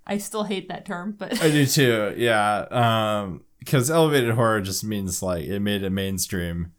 I 0.07 0.18
still 0.18 0.45
hate 0.45 0.68
that 0.68 0.87
term, 0.87 1.16
but 1.18 1.43
I 1.43 1.51
do 1.51 1.66
too. 1.78 2.14
Yeah. 2.16 2.66
Um 2.70 3.45
cuz 3.66 3.91
elevated 3.91 4.35
horror 4.35 4.61
just 4.61 4.85
means 4.85 5.22
like 5.22 5.45
it 5.45 5.61
made 5.61 5.83
it 5.83 5.91
mainstream 5.91 6.72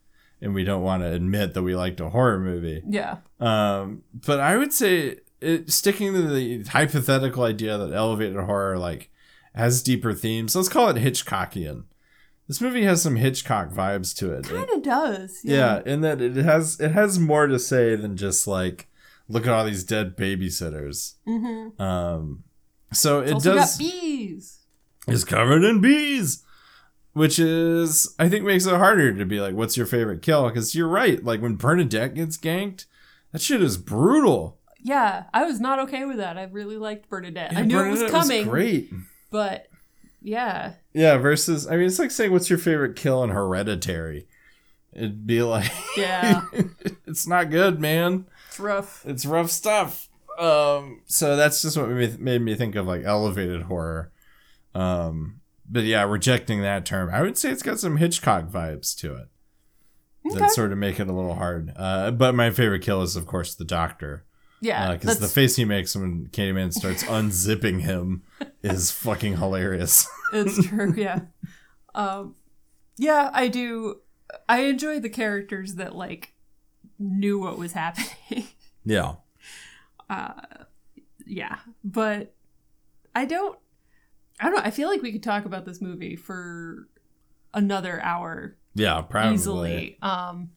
and 0.44 0.54
we 0.54 0.62
don't 0.62 0.82
want 0.82 1.02
to 1.02 1.10
admit 1.10 1.54
that 1.54 1.62
we 1.62 1.74
liked 1.74 2.00
a 2.00 2.10
horror 2.10 2.38
movie. 2.38 2.82
yeah. 2.88 3.16
Um 3.40 4.02
but 4.14 4.38
I 4.40 4.56
would 4.56 4.72
say 4.72 5.16
it 5.40 5.70
sticking 5.70 6.12
to 6.12 6.22
the 6.22 6.62
hypothetical 6.64 7.42
idea 7.44 7.76
that 7.76 7.92
elevated 7.92 8.36
horror 8.36 8.78
like 8.78 9.10
has 9.54 9.82
deeper 9.82 10.12
themes. 10.12 10.54
Let's 10.54 10.68
call 10.68 10.88
it 10.88 10.96
Hitchcockian. 10.96 11.84
This 12.46 12.60
movie 12.60 12.84
has 12.84 13.00
some 13.00 13.16
Hitchcock 13.16 13.70
vibes 13.70 14.14
to 14.16 14.32
it. 14.32 14.44
Kind 14.44 14.68
of 14.70 14.82
does. 14.82 15.40
Yeah, 15.42 15.80
in 15.86 16.02
that 16.02 16.20
it 16.20 16.36
has 16.36 16.78
it 16.78 16.90
has 16.92 17.18
more 17.18 17.46
to 17.46 17.58
say 17.58 17.96
than 17.96 18.16
just 18.16 18.46
like 18.46 18.88
look 19.28 19.46
at 19.46 19.52
all 19.52 19.64
these 19.64 19.84
dead 19.84 20.16
babysitters. 20.16 21.14
Mm-hmm. 21.26 21.80
Um, 21.80 22.44
so 22.92 23.20
it 23.20 23.34
also 23.34 23.54
does 23.54 23.78
bees. 23.78 24.58
is 25.08 25.24
covered 25.24 25.64
in 25.64 25.80
bees, 25.80 26.42
which 27.14 27.38
is 27.38 28.14
I 28.18 28.28
think 28.28 28.44
makes 28.44 28.66
it 28.66 28.76
harder 28.76 29.12
to 29.14 29.24
be 29.24 29.40
like, 29.40 29.54
what's 29.54 29.76
your 29.76 29.86
favorite 29.86 30.20
kill? 30.22 30.46
Because 30.48 30.74
you're 30.74 30.86
right, 30.88 31.24
like 31.24 31.40
when 31.40 31.56
Bernadette 31.56 32.14
gets 32.14 32.36
ganked, 32.36 32.84
that 33.32 33.40
shit 33.40 33.62
is 33.62 33.76
brutal. 33.78 34.58
Yeah, 34.80 35.24
I 35.32 35.44
was 35.44 35.60
not 35.60 35.78
okay 35.80 36.04
with 36.04 36.18
that. 36.18 36.36
I 36.36 36.42
really 36.44 36.76
liked 36.76 37.08
Bernadette. 37.08 37.56
I 37.56 37.62
knew 37.62 37.76
Bernadette 37.76 38.00
it 38.00 38.02
was 38.02 38.10
coming, 38.12 38.44
great. 38.46 38.92
but 39.30 39.68
yeah, 40.20 40.74
Yeah, 40.92 41.16
versus 41.16 41.66
I 41.66 41.76
mean, 41.76 41.86
it's 41.86 41.98
like 41.98 42.10
saying 42.10 42.32
what's 42.32 42.50
your 42.50 42.58
favorite 42.58 42.94
kill 42.96 43.24
in 43.24 43.30
Hereditary. 43.30 44.26
It'd 44.92 45.26
be 45.26 45.42
like, 45.42 45.72
yeah, 45.96 46.42
it's 47.06 47.26
not 47.26 47.50
good, 47.50 47.80
man. 47.80 48.26
it's 48.48 48.60
rough. 48.60 49.02
it's 49.06 49.26
rough 49.26 49.50
stuff. 49.50 50.08
Um, 50.38 51.02
so 51.06 51.36
that's 51.36 51.62
just 51.62 51.76
what 51.76 51.88
made, 51.88 52.18
made 52.20 52.42
me 52.42 52.54
think 52.54 52.74
of 52.74 52.86
like 52.86 53.02
elevated 53.04 53.62
horror. 53.62 54.12
Um, 54.74 55.40
but 55.68 55.84
yeah, 55.84 56.02
rejecting 56.02 56.62
that 56.62 56.84
term, 56.86 57.10
I 57.12 57.22
would 57.22 57.38
say 57.38 57.50
it's 57.50 57.62
got 57.62 57.78
some 57.78 57.96
Hitchcock 57.96 58.48
vibes 58.48 58.94
to 58.98 59.14
it 59.14 59.28
Okay. 60.26 60.38
that 60.38 60.50
sort 60.52 60.72
of 60.72 60.78
make 60.78 60.98
it 60.98 61.08
a 61.08 61.12
little 61.12 61.34
hard. 61.34 61.72
Uh, 61.76 62.10
but 62.10 62.34
my 62.34 62.50
favorite 62.50 62.80
kill 62.82 63.02
is 63.02 63.14
of 63.16 63.26
course 63.26 63.54
the 63.54 63.64
doctor, 63.64 64.24
Yeah, 64.60 64.92
because 64.94 65.16
Uh, 65.18 65.20
the 65.20 65.28
face 65.28 65.56
he 65.56 65.64
makes 65.66 65.94
when 65.94 66.28
Candyman 66.28 66.72
starts 66.72 67.02
unzipping 67.04 67.82
him 67.82 68.22
is 68.62 68.90
fucking 68.90 69.36
hilarious. 69.36 70.08
it's 70.32 70.66
true. 70.68 70.94
Yeah, 70.96 71.20
um, 71.94 72.34
yeah, 72.96 73.30
I 73.34 73.48
do. 73.48 74.00
I 74.48 74.60
enjoy 74.62 74.98
the 75.00 75.10
characters 75.10 75.74
that 75.74 75.94
like 75.94 76.32
knew 76.98 77.38
what 77.38 77.58
was 77.58 77.72
happening. 77.72 78.46
yeah, 78.84 79.16
yeah, 81.26 81.58
but 81.82 82.34
I 83.14 83.24
don't. 83.26 83.58
I 84.40 84.44
don't 84.44 84.56
know. 84.56 84.62
I 84.64 84.70
feel 84.70 84.88
like 84.88 85.02
we 85.02 85.12
could 85.12 85.22
talk 85.22 85.44
about 85.44 85.64
this 85.64 85.80
movie 85.80 86.16
for 86.16 86.88
another 87.52 88.00
hour 88.02 88.56
yeah, 88.74 89.00
probably. 89.02 89.34
easily. 89.34 89.98
Um, 90.02 90.50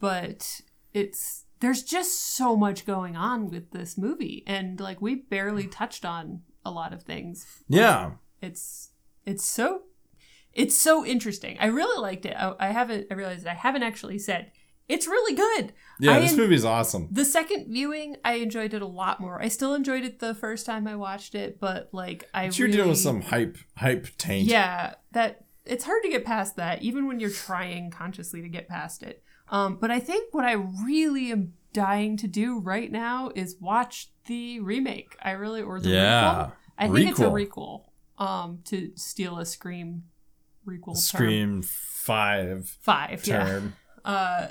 but 0.00 0.60
it's 0.92 1.44
there's 1.60 1.82
just 1.82 2.20
so 2.36 2.56
much 2.56 2.84
going 2.84 3.16
on 3.16 3.48
with 3.48 3.70
this 3.70 3.96
movie, 3.96 4.42
and 4.46 4.78
like 4.78 5.00
we 5.00 5.14
barely 5.14 5.66
touched 5.66 6.04
on 6.04 6.42
a 6.64 6.70
lot 6.70 6.92
of 6.92 7.02
things. 7.02 7.46
Yeah, 7.68 8.12
It's 8.40 8.90
it's 9.24 9.44
so 9.44 9.82
it's 10.52 10.76
so 10.76 11.04
interesting. 11.04 11.56
I 11.60 11.66
really 11.66 12.00
liked 12.00 12.26
it. 12.26 12.34
I, 12.36 12.54
I 12.58 12.66
haven't. 12.72 13.06
I 13.10 13.14
realized 13.14 13.46
I 13.46 13.54
haven't 13.54 13.82
actually 13.82 14.18
said 14.18 14.52
it's 14.88 15.06
really 15.06 15.34
good. 15.34 15.72
yeah. 16.00 16.12
I 16.12 16.20
this 16.20 16.32
en- 16.32 16.36
movie's 16.38 16.64
awesome. 16.64 17.08
The 17.10 17.24
second 17.24 17.68
viewing, 17.72 18.16
I 18.24 18.34
enjoyed 18.34 18.74
it 18.74 18.82
a 18.82 18.86
lot 18.86 19.20
more. 19.20 19.40
I 19.40 19.48
still 19.48 19.74
enjoyed 19.74 20.04
it 20.04 20.18
the 20.18 20.34
first 20.34 20.66
time 20.66 20.86
I 20.86 20.96
watched 20.96 21.34
it, 21.34 21.58
but 21.60 21.88
like 21.92 22.28
I 22.34 22.46
But 22.48 22.58
you're 22.58 22.66
really, 22.66 22.76
dealing 22.76 22.90
with 22.90 22.98
some 22.98 23.20
hype, 23.22 23.58
hype 23.76 24.06
taint. 24.18 24.46
yeah, 24.48 24.94
that 25.12 25.44
it's 25.64 25.84
hard 25.84 26.02
to 26.02 26.08
get 26.08 26.24
past 26.24 26.56
that, 26.56 26.82
even 26.82 27.06
when 27.06 27.20
you're 27.20 27.30
trying 27.30 27.90
consciously 27.90 28.42
to 28.42 28.48
get 28.48 28.68
past 28.68 29.02
it. 29.02 29.22
Um, 29.48 29.76
but 29.80 29.90
I 29.90 30.00
think 30.00 30.32
what 30.34 30.44
I 30.44 30.52
really 30.52 31.30
am 31.30 31.52
dying 31.72 32.16
to 32.18 32.26
do 32.26 32.58
right 32.58 32.90
now 32.90 33.30
is 33.34 33.56
watch 33.60 34.10
the 34.26 34.60
remake. 34.60 35.16
I 35.22 35.30
really 35.32 35.62
or 35.62 35.78
the 35.80 35.90
Yeah. 35.90 36.32
requel. 36.32 36.52
I 36.78 36.88
think 36.88 37.10
it's 37.10 37.20
a 37.20 37.24
Requel. 37.24 37.48
requel. 38.18 38.24
Um, 38.24 38.58
to 38.66 38.92
steal 38.96 39.38
a 39.38 39.46
Scream 39.46 40.04
requel 40.66 40.94
term. 40.94 40.96
Scream 40.96 41.62
five 41.62 42.68
five. 42.82 43.26
Yeah. 43.26 43.44
term. 43.44 43.74
Uh, 44.04 44.48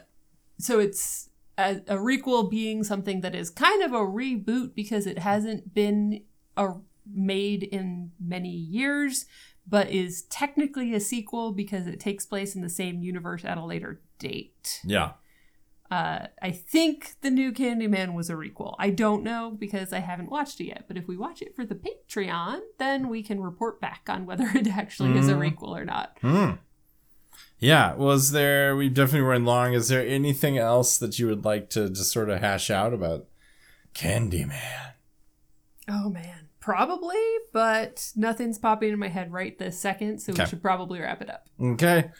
so 0.62 0.80
it's 0.80 1.30
a, 1.58 1.78
a 1.88 1.96
requel 1.98 2.50
being 2.50 2.84
something 2.84 3.22
that 3.22 3.36
is 3.36 3.50
kind 3.50 3.84
of 3.84 3.94
a 3.94 3.98
reboot 4.00 4.74
because 4.76 5.06
it 5.08 5.20
hasn't 5.20 5.74
been 5.74 6.24
a, 6.58 6.74
made 7.14 7.64
in 7.64 8.12
many 8.20 8.50
years, 8.50 9.26
but 9.68 9.90
is 9.90 10.24
technically 10.24 10.94
a 10.94 11.00
sequel 11.00 11.52
because 11.52 11.88
it 11.88 12.00
takes 12.00 12.26
place 12.26 12.56
in 12.56 12.62
the 12.62 12.70
same 12.70 13.02
universe 13.02 13.44
at 13.46 13.58
a 13.58 13.66
later 13.66 14.02
date. 14.20 14.80
Yeah. 14.84 15.12
Uh, 15.90 16.28
I 16.42 16.52
think 16.52 17.16
the 17.22 17.30
new 17.30 17.52
Candyman 17.52 18.14
was 18.14 18.30
a 18.30 18.34
requel. 18.36 18.76
I 18.80 18.92
don't 18.92 19.24
know 19.24 19.52
because 19.60 19.92
I 19.92 20.00
haven't 20.00 20.32
watched 20.32 20.62
it 20.62 20.68
yet. 20.68 20.86
But 20.88 20.96
if 20.96 21.06
we 21.06 21.18
watch 21.18 21.42
it 21.42 21.54
for 21.54 21.66
the 21.66 21.76
Patreon, 21.76 22.62
then 22.78 23.10
we 23.10 23.22
can 23.22 23.42
report 23.42 23.82
back 23.82 24.04
on 24.08 24.26
whether 24.26 24.46
it 24.56 24.68
actually 24.68 25.18
is 25.18 25.28
a 25.28 25.34
Mm. 25.34 25.54
requel 25.54 25.78
or 25.78 25.84
not. 25.84 26.18
Hmm. 26.22 26.52
Yeah. 27.60 27.94
Was 27.96 28.32
there? 28.32 28.76
We 28.76 28.90
definitely 28.90 29.28
run 29.28 29.46
long. 29.46 29.74
Is 29.74 29.88
there 29.90 30.06
anything 30.06 30.58
else 30.58 30.98
that 30.98 31.20
you 31.20 31.28
would 31.28 31.46
like 31.46 31.70
to 31.72 31.90
just 31.90 32.12
sort 32.12 32.30
of 32.30 32.40
hash 32.40 32.70
out 32.72 32.94
about 32.94 33.28
Candyman? 33.94 34.94
Oh 35.88 36.10
man, 36.10 36.48
probably, 36.60 37.18
but 37.54 38.12
nothing's 38.16 38.58
popping 38.58 38.94
in 38.94 39.00
my 39.00 39.10
head 39.10 39.32
right 39.34 39.58
this 39.60 39.78
second, 39.80 40.20
so 40.20 40.32
Okay. 40.32 40.44
we 40.44 40.50
should 40.50 40.62
probably 40.62 41.00
wrap 41.02 41.22
it 41.22 41.30
up. 41.30 41.48
Okay. 41.62 42.12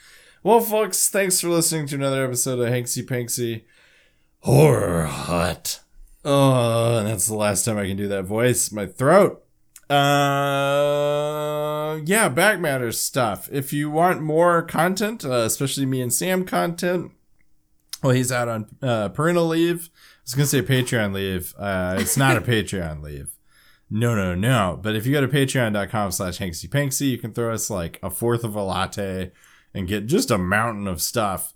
Well, 0.44 0.60
folks, 0.60 1.10
thanks 1.10 1.40
for 1.40 1.50
listening 1.50 1.88
to 1.88 1.96
another 1.96 2.26
episode 2.26 2.60
of 2.60 2.68
Hanksy 2.68 3.04
Panksy 3.06 3.64
Horror 4.40 5.06
Hut. 5.06 5.80
Oh, 6.26 6.98
and 6.98 7.08
that's 7.08 7.28
the 7.28 7.36
last 7.36 7.64
time 7.66 7.78
I 7.78 7.88
can 7.88 7.98
do 7.98 8.08
that 8.10 8.26
voice. 8.26 8.72
My 8.72 8.86
throat. 8.88 9.41
Uh, 9.92 12.00
yeah, 12.06 12.30
back 12.30 12.60
matters 12.60 13.00
stuff. 13.00 13.50
If 13.52 13.74
you 13.74 13.90
want 13.90 14.22
more 14.22 14.62
content, 14.62 15.26
uh, 15.26 15.44
especially 15.44 15.86
me 15.86 16.02
and 16.02 16.14
Sam 16.14 16.46
content, 16.46 17.12
Well, 18.02 18.14
he's 18.14 18.32
out 18.32 18.48
on 18.48 18.68
uh, 18.82 19.10
parental 19.10 19.48
leave. 19.48 19.90
I 19.94 19.98
was 20.24 20.34
gonna 20.34 20.46
say 20.46 20.62
Patreon 20.62 21.14
leave. 21.14 21.54
Uh, 21.58 21.98
it's 22.00 22.18
not 22.18 22.38
a 22.38 22.42
Patreon 22.42 23.02
leave. 23.02 23.32
No, 23.90 24.16
no, 24.16 24.34
no. 24.34 24.80
But 24.82 24.96
if 24.96 25.06
you 25.06 25.12
go 25.12 25.22
to 25.22 25.28
patreon.com 25.28 26.12
slash 26.12 26.40
Hanksy 26.40 26.70
Panksy, 26.70 27.10
you 27.10 27.18
can 27.18 27.34
throw 27.34 27.54
us 27.54 27.70
like 27.70 28.00
a 28.02 28.10
fourth 28.10 28.46
of 28.46 28.56
a 28.56 28.64
latte 28.64 29.32
and 29.74 29.88
get 29.88 30.08
just 30.08 30.32
a 30.32 30.38
mountain 30.38 30.88
of 30.88 31.02
stuff. 31.02 31.54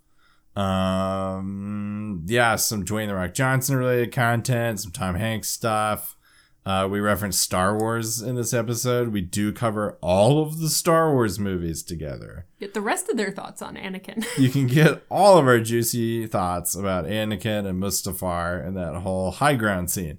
Um, 0.55 2.25
yeah, 2.27 2.57
some 2.57 2.83
Dwayne 2.83 3.07
the 3.07 3.15
Rock 3.15 3.33
Johnson 3.33 3.77
related 3.77 4.11
content, 4.11 4.81
some 4.81 4.91
Tom 4.91 5.15
Hanks 5.15 5.49
stuff. 5.49 6.17
Uh, 6.65 6.87
we 6.89 6.99
reference 6.99 7.37
Star 7.37 7.77
Wars 7.77 8.23
in 8.23 8.35
this 8.35 8.53
episode. 8.53 9.09
We 9.09 9.21
do 9.21 9.53
cover 9.53 9.99
all 10.01 10.41
of 10.41 10.59
the 10.59 10.69
Star 10.69 11.13
Wars 11.13 11.37
movies 11.39 11.83
together. 11.83 12.47
Get 12.59 12.73
the 12.73 12.81
rest 12.81 13.07
of 13.07 13.17
their 13.17 13.31
thoughts 13.31 13.61
on 13.61 13.75
Anakin. 13.75 14.25
You 14.37 14.49
can 14.49 14.65
get 14.65 15.03
all 15.09 15.37
of 15.37 15.45
our 15.45 15.59
juicy 15.59 16.25
thoughts 16.25 16.75
about 16.75 17.05
Anakin 17.05 17.67
and 17.67 17.81
Mustafar 17.81 18.65
and 18.65 18.75
that 18.75 18.95
whole 18.95 19.31
high 19.31 19.55
ground 19.55 19.91
scene. 19.91 20.17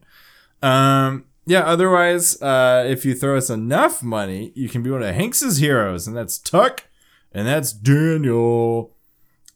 Um, 0.63 1.25
yeah, 1.47 1.61
otherwise, 1.61 2.41
uh, 2.41 2.85
if 2.87 3.05
you 3.05 3.15
throw 3.15 3.37
us 3.37 3.51
enough 3.51 4.03
money, 4.03 4.53
you 4.55 4.69
can 4.69 4.83
be 4.83 4.91
one 4.91 5.03
of 5.03 5.15
Hanks's 5.15 5.59
heroes, 5.59 6.07
and 6.07 6.17
that's 6.17 6.39
Tuck, 6.39 6.85
and 7.33 7.47
that's 7.47 7.73
Daniel. 7.73 8.96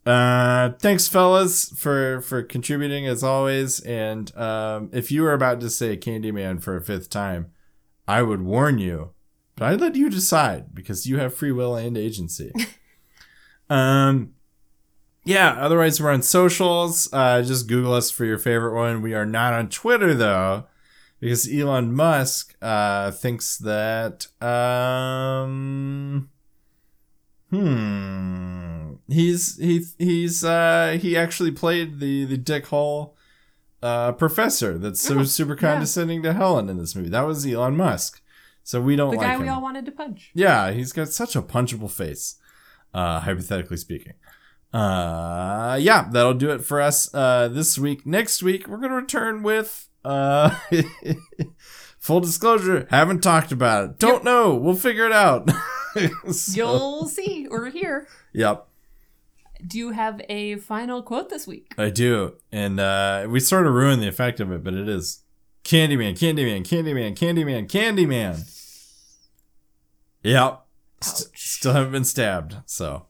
Uh, 0.07 0.71
thanks, 0.79 1.09
fellas, 1.09 1.73
for 1.77 2.23
for 2.23 2.43
contributing 2.43 3.07
as 3.07 3.23
always. 3.23 3.81
And 3.81 4.35
um, 4.37 4.89
if 4.93 5.13
you 5.13 5.23
were 5.23 5.35
about 5.35 5.61
to 5.61 5.71
say 5.71 5.97
Candyman 5.97 6.63
for 6.63 6.77
a 6.77 6.83
fifth 6.83 7.11
time, 7.11 7.51
I 8.09 8.23
would 8.23 8.43
warn 8.43 8.79
you, 8.79 9.11
but 9.57 9.67
I'd 9.67 9.81
let 9.81 9.97
you 9.97 10.09
decide 10.09 10.75
because 10.75 11.07
you 11.07 11.19
have 11.19 11.35
free 11.35 11.53
will 11.53 11.77
and 11.77 11.99
agency. 11.99 12.51
um, 13.71 14.33
yeah. 15.25 15.53
Otherwise, 15.59 16.01
we're 16.01 16.11
on 16.11 16.23
socials. 16.23 17.09
Uh, 17.13 17.43
just 17.43 17.69
Google 17.69 17.93
us 17.93 18.11
for 18.11 18.25
your 18.25 18.39
favorite 18.39 18.75
one. 18.75 19.03
We 19.03 19.13
are 19.13 19.27
not 19.27 19.53
on 19.53 19.69
Twitter 19.69 20.15
though, 20.15 20.65
because 21.21 21.47
Elon 21.53 21.93
Musk 21.93 22.55
uh 22.63 23.11
thinks 23.11 23.59
that 23.59 24.29
um. 24.43 26.31
Hmm. 27.51 28.90
He's 29.11 29.59
he 29.59 29.85
he's 29.99 30.45
uh 30.45 30.97
he 31.01 31.17
actually 31.17 31.51
played 31.51 31.99
the 32.01 32.25
the 32.25 32.37
Dick 32.39 32.67
Hole 32.67 33.17
uh 33.83 34.13
professor 34.13 34.79
that's 34.79 35.01
so 35.01 35.19
Oh, 35.21 35.25
super 35.25 35.55
yeah. 35.55 35.61
condescending 35.61 36.23
to 36.23 36.33
Helen 36.33 36.69
in 36.69 36.79
this 36.79 36.95
movie. 36.95 37.09
That 37.09 37.27
was 37.27 37.45
Elon 37.47 37.77
Musk. 37.77 38.23
So 38.63 38.81
we 38.81 38.95
don't 38.95 39.11
the 39.11 39.17
like 39.17 39.27
guy 39.27 39.35
him. 39.35 39.43
we 39.43 39.49
all 39.49 39.61
wanted 39.63 39.85
to 39.87 39.91
punch. 39.91 40.31
Yeah, 40.35 40.71
he's 40.71 40.93
got 40.93 41.09
such 41.09 41.35
a 41.35 41.43
punchable 41.43 41.91
face, 41.91 42.37
uh, 42.95 43.21
hypothetically 43.21 43.79
speaking. 43.79 44.13
Uh, 44.73 45.77
yeah, 45.81 46.09
that'll 46.13 46.35
do 46.35 46.51
it 46.51 46.63
for 46.65 46.81
us 46.81 47.13
uh, 47.13 47.49
this 47.49 47.77
week. 47.79 48.07
Next 48.07 48.43
week, 48.43 48.69
we're 48.69 48.77
going 48.77 48.91
to 48.91 48.97
return 48.97 49.43
with 49.43 49.89
uh, 50.05 50.55
full 51.99 52.21
disclosure, 52.21 52.87
haven't 52.91 53.23
talked 53.23 53.51
about 53.51 53.85
it. 53.85 53.99
Don't 53.99 54.23
know. 54.25 54.55
We'll 54.55 54.77
figure 54.77 55.07
it 55.07 55.13
out. 55.13 55.51
So- 56.31 56.53
You'll 56.55 57.09
see 57.09 57.49
or 57.51 57.67
hear. 57.69 58.07
Yep, 58.33 58.65
Do 59.67 59.79
you 59.79 59.91
have 59.91 60.21
a 60.29 60.57
final 60.57 61.03
quote 61.03 61.29
this 61.31 61.47
week? 61.47 61.75
I 61.79 61.91
do. 61.91 62.37
And 62.51 62.81
uh, 62.81 63.27
we 63.29 63.41
sort 63.41 63.67
of 63.67 63.75
ruined 63.75 64.03
the 64.03 64.09
effect 64.09 64.41
of 64.41 64.51
it, 64.53 64.65
but 64.65 64.75
it 64.75 64.89
is 64.89 65.23
Candyman, 65.65 66.13
Candyman, 66.13 66.63
Candyman, 66.63 67.17
Candyman, 67.17 67.69
Candyman. 67.69 68.57
Yep. 70.23 70.67
St- 71.03 71.31
still 71.39 71.73
haven't 71.73 71.93
been 71.93 72.05
stabbed. 72.05 72.57
So, 72.67 73.07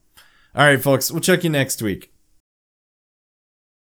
all 0.55 0.65
right, 0.65 0.81
folks, 0.81 1.11
we'll 1.11 1.21
check 1.21 1.45
you 1.45 1.51
next 1.51 1.83
week. 1.83 2.10